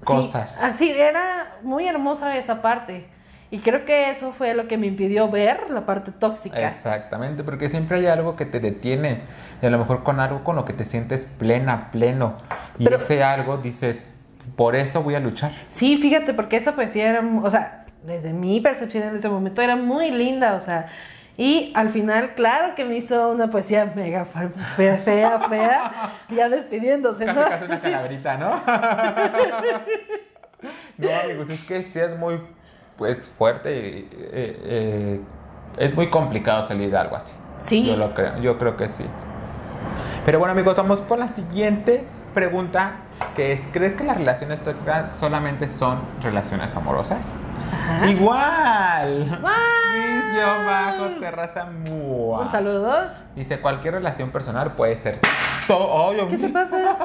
sí, 0.00 0.04
Cosas. 0.04 0.62
así, 0.62 0.90
era 0.90 1.56
muy 1.62 1.86
hermosa 1.88 2.36
esa 2.36 2.60
parte. 2.60 3.06
Y 3.48 3.60
creo 3.60 3.84
que 3.84 4.10
eso 4.10 4.32
fue 4.36 4.54
lo 4.54 4.66
que 4.66 4.76
me 4.76 4.88
impidió 4.88 5.28
ver 5.30 5.70
la 5.70 5.86
parte 5.86 6.10
tóxica. 6.10 6.66
Exactamente, 6.66 7.44
porque 7.44 7.68
siempre 7.68 7.98
hay 7.98 8.06
algo 8.06 8.34
que 8.34 8.44
te 8.44 8.58
detiene. 8.58 9.20
Y 9.62 9.66
a 9.66 9.70
lo 9.70 9.78
mejor 9.78 10.02
con 10.02 10.18
algo 10.18 10.42
con 10.42 10.56
lo 10.56 10.64
que 10.64 10.72
te 10.72 10.84
sientes 10.84 11.28
plena, 11.38 11.92
pleno. 11.92 12.32
Y 12.76 12.84
Pero- 12.84 12.96
ese 12.96 13.22
algo 13.22 13.58
dices, 13.58 14.10
por 14.56 14.74
eso 14.74 15.00
voy 15.04 15.14
a 15.14 15.20
luchar. 15.20 15.52
Sí, 15.68 15.96
fíjate, 15.96 16.34
porque 16.34 16.56
esa 16.56 16.74
poesía 16.74 17.08
era, 17.08 17.20
o 17.40 17.48
sea, 17.48 17.86
desde 18.04 18.32
mi 18.32 18.60
percepción 18.60 19.04
en 19.04 19.14
ese 19.16 19.28
momento 19.28 19.62
era 19.62 19.76
muy 19.76 20.10
linda, 20.10 20.54
o 20.56 20.60
sea, 20.60 20.86
y 21.36 21.72
al 21.74 21.90
final, 21.90 22.34
claro 22.34 22.74
que 22.74 22.84
me 22.84 22.96
hizo 22.96 23.30
una 23.30 23.48
poesía 23.50 23.92
mega 23.94 24.24
fe- 24.24 24.48
fea, 24.76 24.96
fea, 24.98 25.38
fea, 25.40 25.92
ya 26.30 26.48
despidiéndose, 26.48 27.26
Casi 27.26 27.38
¿no? 27.38 27.44
casi 27.48 27.64
una 27.64 27.80
calaverita, 27.80 28.36
¿no? 28.38 28.48
no, 30.98 31.08
amigos, 31.24 31.50
es 31.50 31.62
que 31.64 31.82
sí 31.82 31.98
es 32.00 32.16
muy 32.18 32.40
pues 32.96 33.28
fuerte 33.28 33.76
y 33.76 34.08
eh, 34.12 34.60
eh, 34.64 35.20
es 35.76 35.94
muy 35.94 36.08
complicado 36.08 36.62
salir 36.62 36.90
de 36.90 36.96
algo 36.96 37.16
así. 37.16 37.34
Sí. 37.58 37.84
Yo 37.86 37.96
lo 37.96 38.14
creo, 38.14 38.38
yo 38.40 38.58
creo 38.58 38.76
que 38.76 38.88
sí. 38.88 39.04
Pero 40.24 40.38
bueno, 40.38 40.52
amigos, 40.52 40.76
vamos 40.76 41.00
por 41.00 41.18
la 41.18 41.28
siguiente 41.28 42.04
pregunta, 42.32 42.96
que 43.34 43.52
es, 43.52 43.68
¿crees 43.72 43.94
que 43.94 44.04
las 44.04 44.16
relaciones 44.16 44.60
tóxicas 44.60 45.14
solamente 45.16 45.68
son 45.68 46.00
relaciones 46.22 46.74
amorosas? 46.74 47.34
Ajá. 47.72 48.10
Igual. 48.10 49.38
¡Guau! 49.40 49.54
Guión 50.32 50.66
bajo 50.66 51.20
terraza 51.20 51.66
mua. 51.88 52.40
Un 52.40 52.50
saludo. 52.50 52.92
Dice, 53.34 53.60
cualquier 53.60 53.94
relación 53.94 54.30
personal 54.30 54.72
puede 54.72 54.96
ser 54.96 55.18
todo. 55.66 56.10
Ay, 56.10 56.18
¿Qué 56.28 56.38
te 56.38 56.48
pasa? 56.50 56.76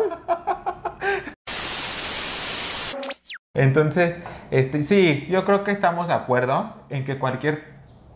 Entonces, 3.54 4.20
este, 4.50 4.84
sí, 4.84 5.28
yo 5.30 5.44
creo 5.44 5.64
que 5.64 5.72
estamos 5.72 6.08
de 6.08 6.14
acuerdo 6.14 6.74
en 6.90 7.04
que 7.04 7.20
cualquier 7.20 7.66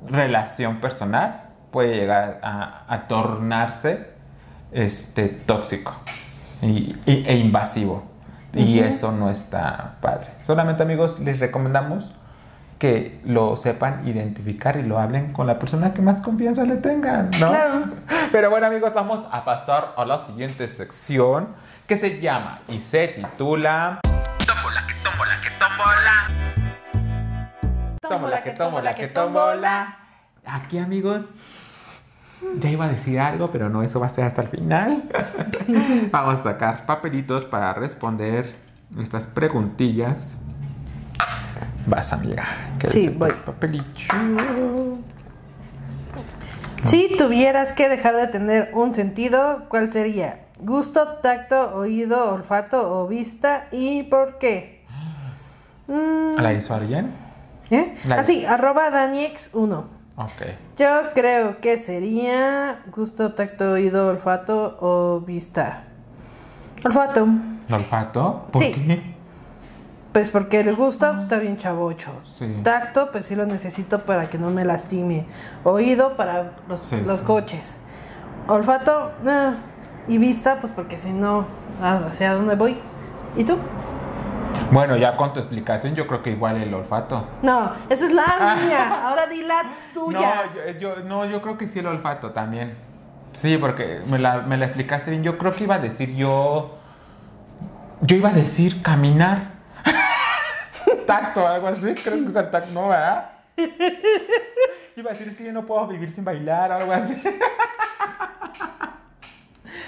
relación 0.05 0.79
personal 0.79 1.49
puede 1.71 1.95
llegar 1.97 2.39
a, 2.41 2.85
a 2.87 3.07
tornarse 3.07 4.11
este, 4.71 5.27
tóxico 5.27 5.93
y- 6.61 6.95
y- 7.05 7.25
e 7.27 7.35
invasivo. 7.35 8.03
Y 8.53 8.79
eso 8.79 9.11
no 9.11 9.29
está 9.29 9.95
padre. 10.01 10.27
Solamente 10.43 10.83
amigos, 10.83 11.19
les 11.19 11.39
recomendamos 11.39 12.11
que 12.77 13.21
lo 13.23 13.55
sepan 13.55 14.07
identificar 14.07 14.77
y 14.77 14.83
lo 14.83 14.99
hablen 14.99 15.31
con 15.31 15.47
la 15.47 15.57
persona 15.59 15.93
que 15.93 16.01
más 16.01 16.21
confianza 16.21 16.63
le 16.63 16.75
tengan, 16.77 17.31
¿no? 17.39 17.49
Claro. 17.49 17.85
Pero 18.31 18.49
bueno 18.49 18.67
amigos, 18.67 18.93
vamos 18.93 19.21
a 19.31 19.45
pasar 19.45 19.93
a 19.95 20.05
la 20.05 20.17
siguiente 20.17 20.67
sección 20.67 21.47
que 21.87 21.97
se 21.97 22.19
llama 22.19 22.59
y 22.67 22.79
se 22.79 23.07
titula... 23.09 23.99
Tómbola, 24.45 24.83
que 24.87 24.93
tómbola, 25.03 25.41
que 25.41 25.49
tómbola. 25.51 26.29
Tómbola, 28.01 28.43
que 28.43 28.51
tómbola, 28.51 28.95
que 28.95 29.07
tómbola. 29.07 29.97
Aquí 30.45 30.77
amigos, 30.77 31.23
ya 32.59 32.69
iba 32.69 32.85
a 32.85 32.89
decir 32.89 33.19
algo, 33.19 33.51
pero 33.51 33.69
no, 33.69 33.83
eso 33.83 33.99
va 33.99 34.07
a 34.07 34.09
ser 34.09 34.25
hasta 34.25 34.41
el 34.41 34.47
final. 34.49 35.03
Vamos 36.11 36.39
a 36.39 36.43
sacar 36.43 36.85
papelitos 36.85 37.45
para 37.45 37.73
responder 37.73 38.55
estas 38.99 39.27
preguntillas. 39.27 40.35
Vas, 41.85 42.13
amiga. 42.13 42.45
que 42.79 42.89
Sí, 42.89 43.07
voy. 43.09 43.31
Si 46.83 47.15
tuvieras 47.17 47.73
que 47.73 47.89
dejar 47.89 48.15
de 48.15 48.27
tener 48.27 48.71
un 48.73 48.93
sentido, 48.93 49.65
¿cuál 49.69 49.91
sería? 49.91 50.45
Gusto, 50.59 51.17
tacto, 51.21 51.75
oído, 51.75 52.31
olfato 52.33 52.99
o 52.99 53.07
vista 53.07 53.67
y 53.71 54.03
por 54.03 54.37
qué. 54.37 54.85
Mm, 55.87 56.39
¿La 56.39 56.53
hizo 56.53 56.73
alguien? 56.73 57.11
¿eh? 57.69 57.95
Así, 58.17 58.45
arroba 58.45 58.89
Daniex1. 58.89 59.83
Ok. 60.17 60.31
Yo 60.79 61.11
creo 61.13 61.59
que 61.59 61.77
sería 61.77 62.83
gusto, 62.95 63.33
tacto, 63.33 63.71
oído, 63.73 64.07
olfato 64.07 64.77
o 64.79 65.19
vista. 65.21 65.83
Olfato. 66.83 67.27
¿El 67.67 67.73
olfato? 67.73 68.47
¿Por 68.51 68.63
Sí. 68.63 68.71
qué? 68.73 69.14
Pues 70.15 70.29
porque 70.29 70.61
el 70.61 70.73
gusto 70.77 71.11
pues, 71.11 71.23
está 71.23 71.39
bien 71.39 71.57
chavocho. 71.57 72.09
Sí. 72.23 72.61
Tacto, 72.63 73.11
pues 73.11 73.25
sí 73.25 73.35
lo 73.35 73.45
necesito 73.45 74.05
para 74.05 74.29
que 74.29 74.37
no 74.37 74.49
me 74.49 74.63
lastime. 74.63 75.25
Oído 75.65 76.15
para 76.15 76.53
los, 76.69 76.79
Sí, 76.79 77.03
los 77.05 77.19
sí. 77.19 77.25
coches. 77.25 77.77
Olfato 78.47 79.11
ah, 79.27 79.55
y 80.07 80.17
vista, 80.17 80.61
pues 80.61 80.71
porque 80.71 80.97
si 80.97 81.09
no, 81.09 81.45
¿hacia 81.81 82.31
dónde 82.31 82.55
voy? 82.55 82.79
¿Y 83.35 83.43
tú? 83.43 83.57
Bueno, 84.71 84.95
ya 84.95 85.17
con 85.17 85.33
tu 85.33 85.39
explicación, 85.41 85.95
yo 85.95 86.07
creo 86.07 86.23
que 86.23 86.31
igual 86.31 86.55
el 86.63 86.73
olfato. 86.73 87.27
No, 87.41 87.73
esa 87.89 88.05
es 88.05 88.13
la 88.13 88.23
mía. 88.65 89.09
Ahora 89.09 89.27
di 89.27 89.43
la 89.43 89.63
tuya. 89.93 90.43
No 90.45 90.79
yo, 90.79 90.79
yo- 90.95 91.03
no, 91.03 91.25
yo 91.25 91.41
creo 91.41 91.57
que 91.57 91.67
sí 91.67 91.79
el 91.79 91.87
olfato 91.87 92.31
también. 92.31 92.73
Sí, 93.33 93.57
porque 93.57 93.99
me 94.07 94.17
la, 94.17 94.37
me 94.43 94.55
la 94.55 94.63
explicaste 94.63 95.11
bien. 95.11 95.23
Yo 95.23 95.37
creo 95.37 95.51
que 95.53 95.65
iba 95.65 95.75
a 95.75 95.79
decir 95.79 96.15
yo. 96.15 96.75
Yo 97.99 98.15
iba 98.15 98.29
a 98.29 98.33
decir 98.33 98.81
caminar. 98.81 99.54
Tacto, 101.05 101.47
algo 101.47 101.67
así. 101.67 101.93
¿Crees 101.95 102.23
que 102.23 102.29
es 102.29 102.35
el 102.35 102.49
tacto? 102.51 102.71
No, 102.71 102.87
¿verdad? 102.89 103.29
Iba 104.95 105.11
a 105.11 105.13
decir, 105.13 105.27
es 105.27 105.35
que 105.35 105.43
yo 105.45 105.51
no 105.53 105.65
puedo 105.65 105.87
vivir 105.87 106.11
sin 106.11 106.23
bailar 106.25 106.71
o 106.71 106.75
algo 106.75 106.91
así. 106.93 107.21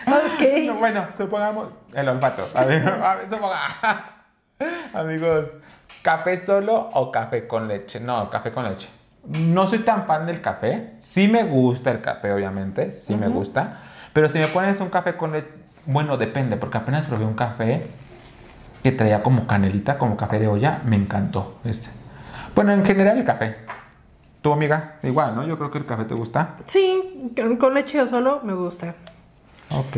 Ok. 0.07 0.65
No, 0.67 0.75
bueno, 0.75 1.07
supongamos 1.15 1.69
el 1.93 2.07
olfato. 2.09 2.47
A 2.53 2.63
ver, 2.65 2.87
a 2.87 3.15
ver, 3.15 3.29
suponga- 3.29 4.03
Amigos, 4.93 5.47
¿café 6.01 6.37
solo 6.43 6.89
o 6.93 7.11
café 7.11 7.47
con 7.47 7.67
leche? 7.67 7.99
No, 7.99 8.29
café 8.29 8.51
con 8.51 8.63
leche. 8.67 8.89
No 9.27 9.67
soy 9.67 9.79
tan 9.79 10.05
fan 10.05 10.25
del 10.25 10.41
café. 10.41 10.93
Sí 10.99 11.27
me 11.27 11.43
gusta 11.43 11.91
el 11.91 12.01
café, 12.01 12.31
obviamente. 12.31 12.93
Sí 12.93 13.15
me 13.15 13.27
gusta. 13.27 13.79
Pero 14.13 14.29
si 14.29 14.39
me 14.39 14.47
pones 14.47 14.79
un 14.79 14.89
café 14.89 15.17
con 15.17 15.33
leche, 15.33 15.49
bueno, 15.85 16.17
depende, 16.17 16.55
porque 16.57 16.77
apenas 16.77 17.05
probé 17.05 17.25
un 17.25 17.33
café 17.35 17.85
que 18.91 18.93
traía 18.97 19.21
como 19.21 19.47
canelita, 19.47 19.97
como 19.97 20.15
café 20.15 20.39
de 20.39 20.47
olla. 20.47 20.79
Me 20.85 20.95
encantó. 20.95 21.59
Este. 21.65 21.89
Bueno, 22.55 22.71
en 22.71 22.85
general 22.85 23.17
el 23.17 23.25
café. 23.25 23.57
¿Tu 24.41 24.53
amiga? 24.53 24.95
Igual, 25.03 25.35
¿no? 25.35 25.45
Yo 25.45 25.57
creo 25.57 25.69
que 25.71 25.77
el 25.79 25.85
café 25.85 26.05
te 26.05 26.13
gusta. 26.13 26.55
Sí, 26.67 27.33
con- 27.59 27.73
leche 27.73 28.01
o 28.01 28.07
solo 28.07 28.39
me 28.43 28.53
gusta. 28.53 28.95
Ok. 29.71 29.97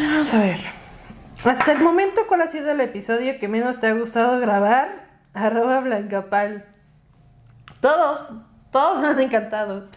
Vamos 0.00 0.32
a 0.32 0.38
ver. 0.38 0.60
Hasta 1.44 1.72
el 1.72 1.80
momento, 1.80 2.22
¿cuál 2.26 2.40
ha 2.40 2.46
sido 2.46 2.70
el 2.70 2.80
episodio 2.80 3.38
que 3.38 3.48
menos 3.48 3.80
te 3.80 3.88
ha 3.88 3.92
gustado 3.92 4.40
grabar? 4.40 5.08
Arroba 5.34 5.80
Blancapal. 5.80 6.64
Todos, 7.82 8.30
todos 8.70 9.02
me 9.02 9.08
han 9.08 9.20
encantado. 9.20 9.88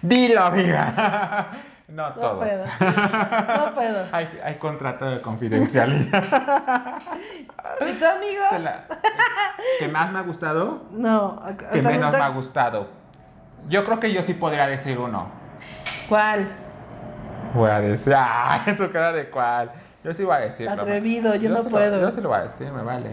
Dilo, 0.00 0.42
amiga. 0.42 1.50
No, 1.88 2.08
No 2.08 2.14
todos. 2.14 2.38
puedo. 2.38 2.64
No 2.66 3.74
puedo. 3.74 4.04
Hay, 4.12 4.28
hay 4.44 4.54
contrato 4.56 5.08
de 5.08 5.20
confidencialidad. 5.20 6.24
¿Y 7.80 7.92
tu 7.92 8.04
amigo? 8.04 8.42
La- 8.60 8.84
¿Qué 9.78 9.86
más 9.88 10.10
me 10.10 10.18
ha 10.18 10.22
gustado? 10.22 10.82
No. 10.90 11.42
¿Qué 11.58 11.64
hasta 11.78 11.90
menos 11.90 12.12
me 12.12 12.18
ha 12.18 12.28
gustado? 12.30 12.88
Yo 13.68 13.84
creo 13.84 14.00
que 14.00 14.12
yo 14.12 14.22
sí 14.22 14.34
podría 14.34 14.66
decir 14.66 14.98
uno. 14.98 15.28
¿Cuál? 16.08 16.48
Voy 17.54 17.70
a 17.70 17.80
decir. 17.80 18.14
¡Ay! 18.16 18.74
Tu 18.76 18.90
cara 18.90 19.12
de 19.12 19.30
cuál. 19.30 19.70
Yo 20.02 20.12
sí 20.12 20.24
voy 20.24 20.36
a 20.36 20.40
decirlo. 20.40 20.82
Atrevido, 20.82 21.34
yo 21.36 21.50
no 21.50 21.62
lo- 21.62 21.64
puedo. 21.70 22.00
yo 22.00 22.10
sí 22.10 22.20
lo 22.20 22.28
voy 22.30 22.38
a 22.38 22.42
decir, 22.42 22.70
me 22.72 22.82
vale. 22.82 23.10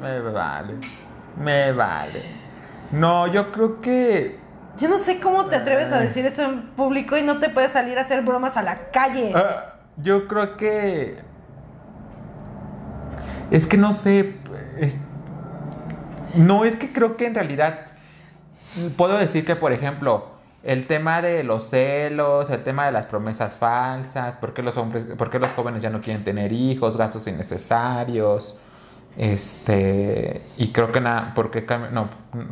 me 0.00 0.20
vale. 0.20 0.74
Me 1.36 1.72
vale. 1.72 2.22
No, 2.92 3.26
yo 3.28 3.50
creo 3.52 3.80
que. 3.80 4.38
Yo 4.80 4.88
no 4.88 4.98
sé 4.98 5.20
cómo 5.20 5.46
te 5.46 5.56
atreves 5.56 5.92
a 5.92 6.00
decir 6.00 6.26
eso 6.26 6.42
en 6.42 6.62
público 6.70 7.16
y 7.16 7.22
no 7.22 7.38
te 7.38 7.48
puedes 7.48 7.72
salir 7.72 7.96
a 7.98 8.02
hacer 8.02 8.22
bromas 8.22 8.56
a 8.56 8.62
la 8.62 8.90
calle. 8.90 9.32
Ah, 9.34 9.74
yo 9.96 10.26
creo 10.26 10.56
que. 10.56 11.18
Es 13.50 13.66
que 13.66 13.76
no 13.76 13.92
sé. 13.92 14.36
es- 14.78 14.96
no 16.34 16.64
es 16.64 16.76
que 16.76 16.92
creo 16.92 17.16
que 17.16 17.26
en 17.26 17.34
realidad. 17.34 17.78
Puedo 18.96 19.16
decir 19.16 19.44
que, 19.44 19.54
por 19.54 19.72
ejemplo, 19.72 20.26
el 20.64 20.88
tema 20.88 21.22
de 21.22 21.44
los 21.44 21.68
celos, 21.70 22.50
el 22.50 22.64
tema 22.64 22.86
de 22.86 22.90
las 22.92 23.06
promesas 23.06 23.54
falsas, 23.54 24.36
por 24.38 24.52
qué 24.54 24.64
los 24.64 24.76
hombres, 24.76 25.04
por 25.16 25.30
qué 25.30 25.38
los 25.38 25.52
jóvenes 25.52 25.82
ya 25.82 25.90
no 25.90 26.00
quieren 26.00 26.24
tener 26.24 26.52
hijos, 26.52 26.96
gastos 26.96 27.26
innecesarios. 27.28 28.58
Este. 29.16 30.42
Y 30.56 30.72
creo 30.72 30.90
que 30.90 31.00
nada. 31.00 31.32
Porque. 31.36 31.64
No. 31.92 32.08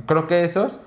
Creo 0.07 0.29
que 0.29 0.45
esos 0.45 0.81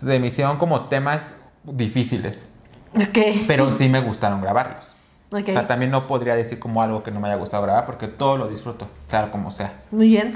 de 0.00 0.18
me 0.18 0.28
hicieron 0.28 0.58
como 0.58 0.86
temas 0.86 1.34
difíciles. 1.64 2.48
Ok. 2.94 3.18
Pero 3.46 3.72
sí 3.72 3.88
me 3.88 4.00
gustaron 4.00 4.40
grabarlos. 4.40 4.94
O 5.30 5.40
sea, 5.40 5.66
también 5.66 5.90
no 5.90 6.06
podría 6.06 6.36
decir 6.36 6.60
como 6.60 6.80
algo 6.80 7.02
que 7.02 7.10
no 7.10 7.18
me 7.18 7.26
haya 7.28 7.36
gustado 7.36 7.62
grabar 7.64 7.86
porque 7.86 8.06
todo 8.06 8.36
lo 8.36 8.46
disfruto, 8.46 8.86
sea 9.08 9.30
como 9.32 9.50
sea. 9.50 9.72
Muy 9.90 10.08
bien. 10.08 10.34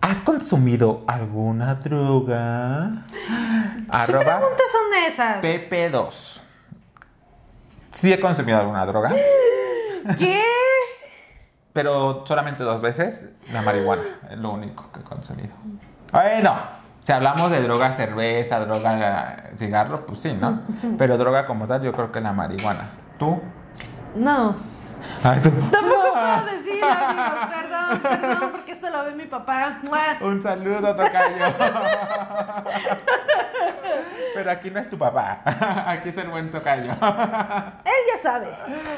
¿Has 0.00 0.20
consumido 0.20 1.04
alguna 1.06 1.76
droga? 1.76 3.04
¿Qué 3.08 3.84
Arroba 3.88 4.38
preguntas 4.38 4.66
son 4.72 5.12
esas? 5.12 5.42
PP2. 5.42 6.40
Sí 7.94 8.12
he 8.12 8.18
consumido 8.18 8.58
alguna 8.58 8.84
droga, 8.84 9.14
¿Qué? 10.18 10.40
pero 11.72 12.24
solamente 12.26 12.62
dos 12.62 12.80
veces 12.80 13.30
la 13.52 13.62
marihuana. 13.62 14.02
Es 14.30 14.38
lo 14.38 14.50
único 14.52 14.90
que 14.92 15.00
he 15.00 15.02
consumido. 15.02 15.54
Bueno, 16.12 16.54
si 17.04 17.12
hablamos 17.12 17.50
de 17.50 17.62
droga 17.62 17.92
cerveza, 17.92 18.60
droga 18.60 19.50
cigarro, 19.56 20.04
pues 20.06 20.20
sí, 20.20 20.36
¿no? 20.40 20.62
Pero 20.98 21.16
droga 21.18 21.46
como 21.46 21.66
tal, 21.66 21.82
yo 21.82 21.92
creo 21.92 22.10
que 22.10 22.20
la 22.20 22.32
marihuana. 22.32 22.90
¿Tú? 23.18 23.40
No. 24.16 24.56
Ay, 25.22 25.38
tú. 25.40 25.50
Tampoco 25.70 26.12
puedo 26.12 26.44
decir, 26.46 26.82
amigos. 26.82 27.46
Perdón, 27.50 28.00
perdón, 28.00 28.50
porque 28.52 28.72
esto 28.72 28.90
lo 28.90 29.04
ve 29.04 29.14
mi 29.14 29.26
papá. 29.26 29.80
¡Mua! 29.84 30.00
Un 30.28 30.42
saludo, 30.42 30.96
tocayo. 30.96 31.44
Pero 34.34 34.50
aquí 34.50 34.70
no 34.70 34.80
es 34.80 34.90
tu 34.90 34.98
papá. 34.98 35.40
Aquí 35.86 36.08
es 36.08 36.16
el 36.16 36.28
buen 36.28 36.50
tocayo. 36.50 36.90
Él 36.92 36.98
ya 36.98 38.22
sabe. 38.22 38.48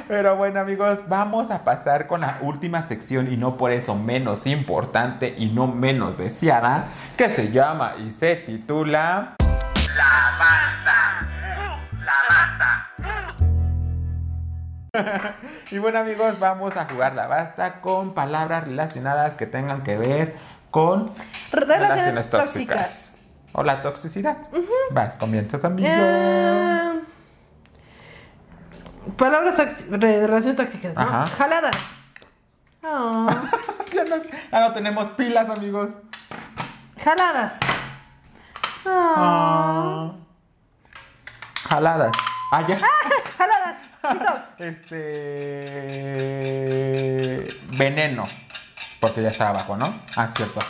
Pero 0.08 0.36
bueno, 0.36 0.60
amigos, 0.60 1.00
vamos 1.08 1.50
a 1.50 1.62
pasar 1.62 2.06
con 2.06 2.22
la 2.22 2.38
última 2.40 2.82
sección 2.82 3.30
y 3.30 3.36
no 3.36 3.56
por 3.56 3.70
eso 3.70 3.94
menos 3.94 4.46
importante 4.46 5.34
y 5.36 5.46
no 5.46 5.66
menos 5.66 6.16
deseada, 6.16 6.88
que 7.16 7.28
se 7.28 7.50
llama 7.52 7.96
y 7.98 8.10
se 8.10 8.36
titula 8.36 9.36
La 9.96 10.30
basta. 10.38 11.28
La 12.04 12.14
basta. 12.28 12.86
y 15.70 15.78
bueno, 15.78 15.98
amigos, 15.98 16.38
vamos 16.38 16.76
a 16.76 16.86
jugar 16.86 17.14
la 17.14 17.26
basta 17.26 17.80
con 17.80 18.14
palabras 18.14 18.64
relacionadas 18.64 19.36
que 19.36 19.46
tengan 19.46 19.82
que 19.82 19.98
ver 19.98 20.36
con 20.70 21.10
Relaciones 21.52 22.30
tóxicas. 22.30 23.05
O 23.58 23.62
la 23.62 23.80
toxicidad. 23.80 24.36
Vas, 24.90 25.14
comienzas, 25.16 25.64
amigo. 25.64 25.88
Eh, 25.90 27.00
palabras 29.16 29.56
relaciones 29.88 30.56
tóxicas, 30.56 30.92
¿no? 30.94 31.00
Ajá. 31.00 31.24
Jaladas. 31.24 31.74
Oh, 32.84 33.26
ya, 33.94 34.04
no, 34.04 34.16
ya 34.52 34.60
no 34.60 34.74
tenemos 34.74 35.08
pilas, 35.08 35.48
amigos. 35.48 35.92
jaladas. 37.02 37.58
Oh, 38.84 39.14
Ah. 39.16 40.12
Jaladas. 41.70 42.12
Ah, 42.52 42.66
ya. 42.68 42.78
Jaladas. 43.38 43.76
Eso. 44.20 44.38
Este. 44.58 44.96
Veneno. 47.70 48.28
Porque 49.00 49.22
ya 49.22 49.30
está 49.30 49.48
abajo, 49.48 49.76
¿no? 49.76 49.98
Ah, 50.14 50.28
cierto. 50.36 50.60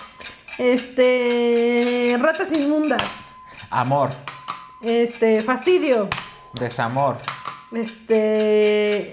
Este. 0.58 2.16
Ratas 2.20 2.52
inmundas. 2.52 3.02
Amor. 3.70 4.12
Este. 4.82 5.42
Fastidio. 5.42 6.08
Desamor. 6.54 7.18
Este. 7.72 9.12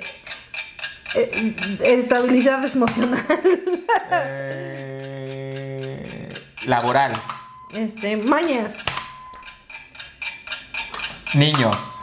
eh, 1.15 1.55
estabilidad 1.83 2.63
emocional. 2.65 3.23
eh, 4.11 6.33
laboral. 6.65 7.13
Este. 7.73 8.17
Mañas. 8.17 8.83
Niños. 11.33 11.99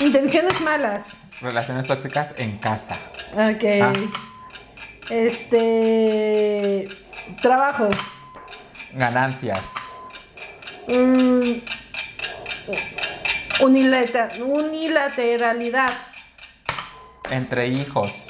Intenciones 0.00 0.60
malas. 0.60 1.18
Relaciones 1.40 1.86
tóxicas 1.86 2.34
en 2.36 2.58
casa. 2.58 2.96
Ok. 3.32 3.64
Ah. 3.82 3.92
Este. 5.08 6.88
Trabajo. 7.42 7.88
Ganancias. 8.94 9.64
Mm, 10.88 11.60
unilateralidad. 14.40 15.92
Entre 17.30 17.68
hijos. 17.68 18.28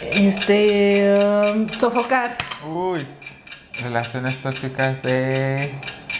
Este. 0.00 1.14
um, 1.54 1.68
sofocar. 1.74 2.36
Uy. 2.66 3.06
Relaciones 3.80 4.40
tóxicas 4.42 5.02
de 5.02 5.74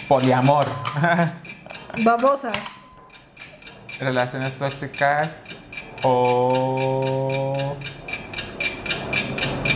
poliamor. 0.09 0.67
Babosas. 1.99 2.81
Relaciones 3.99 4.57
tóxicas 4.59 5.31
o 6.03 7.77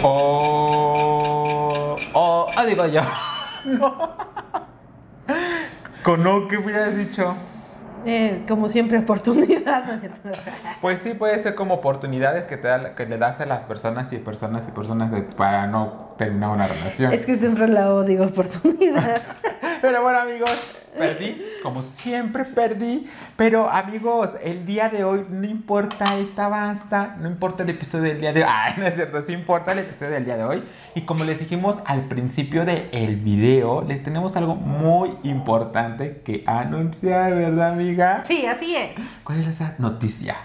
O. 0.03 1.36
O. 2.19 2.47
O 2.57 2.65
digo 2.65 2.87
yo. 2.87 3.03
Con 6.03 6.23
no, 6.23 6.49
¿qué 6.49 6.57
hubieras 6.57 6.97
dicho? 6.97 7.35
Eh, 8.07 8.45
como 8.49 8.69
siempre, 8.69 8.99
oportunidad, 8.99 9.85
¿no 9.85 9.95
es 9.95 10.01
cierto? 10.01 10.29
Pues 10.81 11.01
sí, 11.01 11.15
puede 11.15 11.39
ser 11.41 11.57
como 11.57 11.75
oportunidades 11.75 12.47
que, 12.47 12.57
te 12.57 12.69
da, 12.69 12.95
que 12.95 13.05
le 13.07 13.19
das 13.19 13.41
a 13.41 13.47
las 13.47 13.61
personas 13.65 14.13
y 14.13 14.19
personas 14.19 14.67
y 14.69 14.71
personas 14.71 15.11
de- 15.11 15.23
para 15.23 15.67
no 15.67 16.15
terminar 16.17 16.51
una 16.51 16.69
relación. 16.69 17.13
Es 17.13 17.27
que 17.27 17.37
siempre 17.37 17.67
la 17.67 17.93
odio, 17.93 18.25
oportunidad. 18.25 19.21
Pero 19.83 20.03
bueno, 20.03 20.21
amigos, 20.21 20.51
perdí. 20.97 21.43
Como 21.63 21.83
siempre, 21.83 22.45
perdí. 22.45 23.09
Pero, 23.37 23.71
amigos, 23.71 24.31
el 24.43 24.67
día 24.67 24.89
de 24.89 25.05
hoy 25.05 25.27
no 25.29 25.47
importa 25.47 26.17
esta 26.19 26.49
basta. 26.49 27.17
No 27.21 27.29
importa 27.29 27.63
el 27.63 27.71
episodio 27.71 28.05
del 28.05 28.21
día 28.21 28.33
de 28.33 28.43
hoy. 28.43 28.49
Ay, 28.53 28.75
no 28.79 28.87
es 28.87 28.95
cierto. 28.95 29.21
Sí 29.23 29.33
importa 29.33 29.73
el 29.73 29.81
episodio 29.81 30.13
del 30.13 30.25
día 30.25 30.37
de 30.37 30.45
hoy. 30.45 30.63
Y 30.95 31.03
como 31.03 31.25
les 31.25 31.39
dijimos 31.39 31.79
al 31.87 32.07
principio 32.09 32.65
del 32.65 33.17
video, 33.17 33.83
les 33.83 34.03
tenemos 34.03 34.37
algo 34.37 34.55
muy 34.55 35.13
importante 35.23 36.23
que 36.25 36.43
anunciar, 36.47 37.35
¿verdad, 37.35 37.73
amiga? 37.73 38.25
Sí, 38.27 38.47
así 38.47 38.75
es. 38.75 38.97
¿Cuál 39.25 39.41
es 39.41 39.49
esa 39.49 39.75
noticia? 39.79 40.37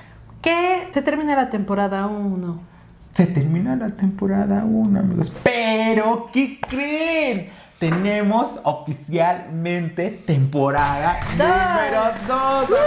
Que 0.41 0.87
se 0.91 1.01
termina 1.01 1.35
la 1.35 1.49
temporada 1.49 2.07
1. 2.07 2.71
Se 3.13 3.27
termina 3.27 3.75
la 3.75 3.89
temporada 3.89 4.63
1, 4.65 4.99
amigos. 4.99 5.35
Pero, 5.43 6.29
¿qué 6.31 6.59
creen? 6.61 7.49
Tenemos 7.81 8.59
oficialmente 8.63 10.11
temporada 10.11 11.19
Dos. 11.35 11.47
número 11.47 12.03
2, 12.27 12.29
amigos. 12.29 12.77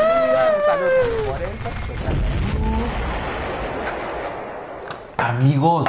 Salud 0.68 0.88
por 1.26 1.42
eso. 1.42 1.68
Amigos, 5.18 5.86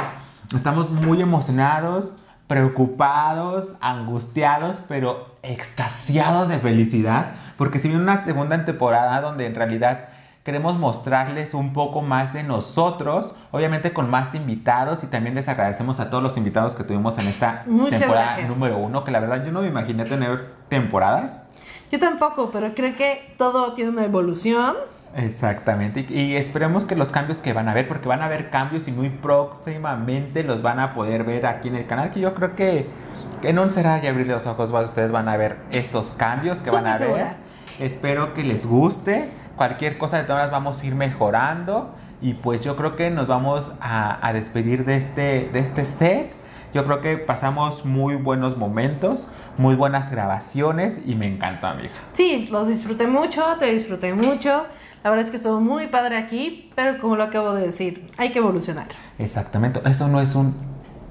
estamos 0.52 0.90
muy 0.90 1.22
emocionados, 1.22 2.16
preocupados, 2.48 3.76
angustiados, 3.80 4.82
pero 4.88 5.36
extasiados 5.44 6.48
de 6.48 6.58
felicidad. 6.58 7.26
Porque 7.56 7.78
si 7.78 7.86
viene 7.86 8.02
una 8.02 8.24
segunda 8.24 8.64
temporada 8.64 9.20
donde 9.20 9.46
en 9.46 9.54
realidad 9.54 10.08
queremos 10.46 10.78
mostrarles 10.78 11.54
un 11.54 11.72
poco 11.72 12.02
más 12.02 12.32
de 12.32 12.44
nosotros, 12.44 13.34
obviamente 13.50 13.92
con 13.92 14.08
más 14.08 14.32
invitados 14.32 15.02
y 15.02 15.08
también 15.08 15.34
les 15.34 15.48
agradecemos 15.48 15.98
a 15.98 16.08
todos 16.08 16.22
los 16.22 16.36
invitados 16.36 16.76
que 16.76 16.84
tuvimos 16.84 17.18
en 17.18 17.26
esta 17.26 17.64
Muchas 17.66 17.98
temporada 17.98 18.26
gracias. 18.26 18.48
número 18.48 18.78
uno, 18.78 19.02
que 19.02 19.10
la 19.10 19.18
verdad 19.18 19.44
yo 19.44 19.50
no 19.50 19.62
me 19.62 19.66
imaginé 19.66 20.04
tener 20.04 20.52
temporadas. 20.68 21.48
Yo 21.90 21.98
tampoco, 21.98 22.50
pero 22.52 22.72
creo 22.76 22.96
que 22.96 23.34
todo 23.36 23.72
tiene 23.72 23.90
una 23.90 24.04
evolución. 24.04 24.76
Exactamente, 25.16 26.06
y, 26.08 26.14
y 26.14 26.36
esperemos 26.36 26.84
que 26.84 26.94
los 26.94 27.08
cambios 27.08 27.38
que 27.38 27.52
van 27.52 27.68
a 27.68 27.74
ver, 27.74 27.88
porque 27.88 28.06
van 28.06 28.22
a 28.22 28.26
haber 28.26 28.48
cambios 28.48 28.86
y 28.86 28.92
muy 28.92 29.10
próximamente 29.10 30.44
los 30.44 30.62
van 30.62 30.78
a 30.78 30.94
poder 30.94 31.24
ver 31.24 31.46
aquí 31.46 31.66
en 31.66 31.74
el 31.74 31.88
canal, 31.88 32.12
que 32.12 32.20
yo 32.20 32.34
creo 32.36 32.54
que, 32.54 32.86
que 33.42 33.52
no 33.52 33.68
será 33.68 34.00
y 34.00 34.06
abrir 34.06 34.28
los 34.28 34.46
ojos, 34.46 34.70
ustedes 34.70 35.10
van 35.10 35.28
a 35.28 35.36
ver 35.36 35.56
estos 35.72 36.12
cambios 36.12 36.62
que 36.62 36.70
van 36.70 36.86
a 36.86 36.98
ver. 36.98 37.08
segura. 37.08 37.36
Espero 37.80 38.32
que 38.32 38.42
les 38.42 38.64
guste, 38.64 39.28
cualquier 39.56 39.98
cosa 39.98 40.18
de 40.18 40.24
todas 40.24 40.36
maneras 40.38 40.52
vamos 40.52 40.82
a 40.82 40.86
ir 40.86 40.94
mejorando 40.94 41.94
y 42.22 42.34
pues 42.34 42.60
yo 42.60 42.76
creo 42.76 42.96
que 42.96 43.10
nos 43.10 43.26
vamos 43.26 43.72
a, 43.80 44.24
a 44.26 44.32
despedir 44.32 44.84
de 44.84 44.96
este, 44.96 45.50
de 45.52 45.58
este 45.58 45.84
set. 45.84 46.32
Yo 46.74 46.84
creo 46.84 47.00
que 47.00 47.16
pasamos 47.16 47.84
muy 47.86 48.16
buenos 48.16 48.58
momentos, 48.58 49.28
muy 49.56 49.74
buenas 49.76 50.10
grabaciones 50.10 51.00
y 51.06 51.14
me 51.14 51.26
encantó, 51.26 51.68
amiga. 51.68 51.90
Sí, 52.12 52.48
los 52.50 52.68
disfruté 52.68 53.06
mucho, 53.06 53.42
te 53.58 53.72
disfruté 53.72 54.12
mucho. 54.12 54.66
La 55.02 55.10
verdad 55.10 55.24
es 55.24 55.30
que 55.30 55.36
estuvo 55.38 55.60
muy 55.60 55.86
padre 55.86 56.16
aquí, 56.18 56.70
pero 56.74 57.00
como 57.00 57.16
lo 57.16 57.22
acabo 57.22 57.54
de 57.54 57.66
decir, 57.68 58.10
hay 58.18 58.30
que 58.32 58.40
evolucionar. 58.40 58.88
Exactamente, 59.18 59.80
eso 59.88 60.08
no 60.08 60.20
es 60.20 60.34
un, 60.34 60.54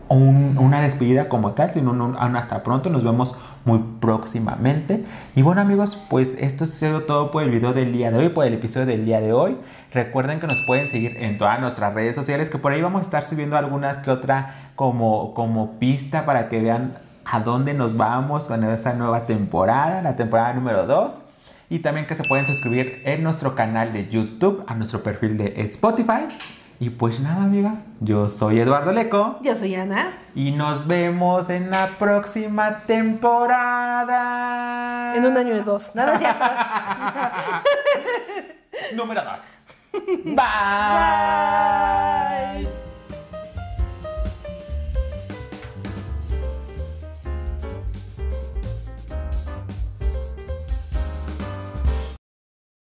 un- 0.09 0.57
una 0.59 0.81
despedida 0.81 1.29
como 1.29 1.53
tal, 1.53 1.71
sino 1.73 1.91
un, 1.91 2.01
un 2.01 2.35
hasta 2.35 2.61
pronto, 2.61 2.89
nos 2.91 3.03
vemos 3.03 3.35
muy 3.65 3.79
próximamente. 3.99 5.03
Y 5.35 5.41
bueno 5.41 5.61
amigos, 5.61 5.97
pues 6.09 6.29
esto 6.37 6.63
ha 6.63 6.67
sido 6.67 7.01
todo 7.01 7.31
por 7.31 7.43
el 7.43 7.49
video 7.49 7.73
del 7.73 7.91
día 7.91 8.11
de 8.11 8.19
hoy, 8.19 8.29
por 8.29 8.45
el 8.45 8.53
episodio 8.53 8.85
del 8.85 9.05
día 9.05 9.19
de 9.19 9.33
hoy. 9.33 9.57
Recuerden 9.91 10.39
que 10.39 10.47
nos 10.47 10.61
pueden 10.65 10.89
seguir 10.89 11.17
en 11.17 11.37
todas 11.37 11.59
nuestras 11.59 11.93
redes 11.93 12.15
sociales, 12.15 12.49
que 12.49 12.57
por 12.57 12.71
ahí 12.71 12.81
vamos 12.81 12.99
a 12.99 13.03
estar 13.03 13.23
subiendo 13.23 13.57
algunas 13.57 13.97
que 13.97 14.11
otra 14.11 14.71
como, 14.75 15.33
como 15.33 15.79
pista 15.79 16.25
para 16.25 16.47
que 16.47 16.59
vean 16.61 16.97
a 17.25 17.39
dónde 17.39 17.73
nos 17.73 17.97
vamos 17.97 18.45
con 18.45 18.63
esta 18.63 18.93
nueva 18.93 19.25
temporada, 19.25 20.01
la 20.01 20.15
temporada 20.15 20.53
número 20.53 20.85
2. 20.85 21.21
Y 21.67 21.79
también 21.79 22.05
que 22.05 22.13
se 22.13 22.23
pueden 22.23 22.45
suscribir 22.45 23.01
en 23.05 23.23
nuestro 23.23 23.55
canal 23.55 23.91
de 23.91 24.07
YouTube, 24.07 24.63
a 24.67 24.75
nuestro 24.75 25.01
perfil 25.01 25.35
de 25.37 25.53
Spotify. 25.57 26.27
Y 26.79 26.89
pues 26.89 27.19
nada, 27.21 27.43
amiga, 27.43 27.75
yo 28.01 28.27
soy 28.27 28.59
Eduardo 28.59 28.91
Leco 28.91 29.39
Yo 29.41 29.55
soy 29.55 29.75
Ana. 29.75 30.11
y 30.35 30.51
nos 30.51 30.85
vemos 30.87 31.49
en 31.49 31.71
la 31.71 31.87
próxima 31.97 32.79
temporada. 32.85 34.15
En 35.15 35.23
un 35.25 35.37
año 35.37 35.55
y 35.55 35.61
dos. 35.61 35.95
Nada, 35.95 36.15
es 36.15 36.19
cierto. 36.19 36.43
Número 38.95 39.21
2. 39.23 39.41
Bye. 40.25 40.35
Bye. 42.65 42.84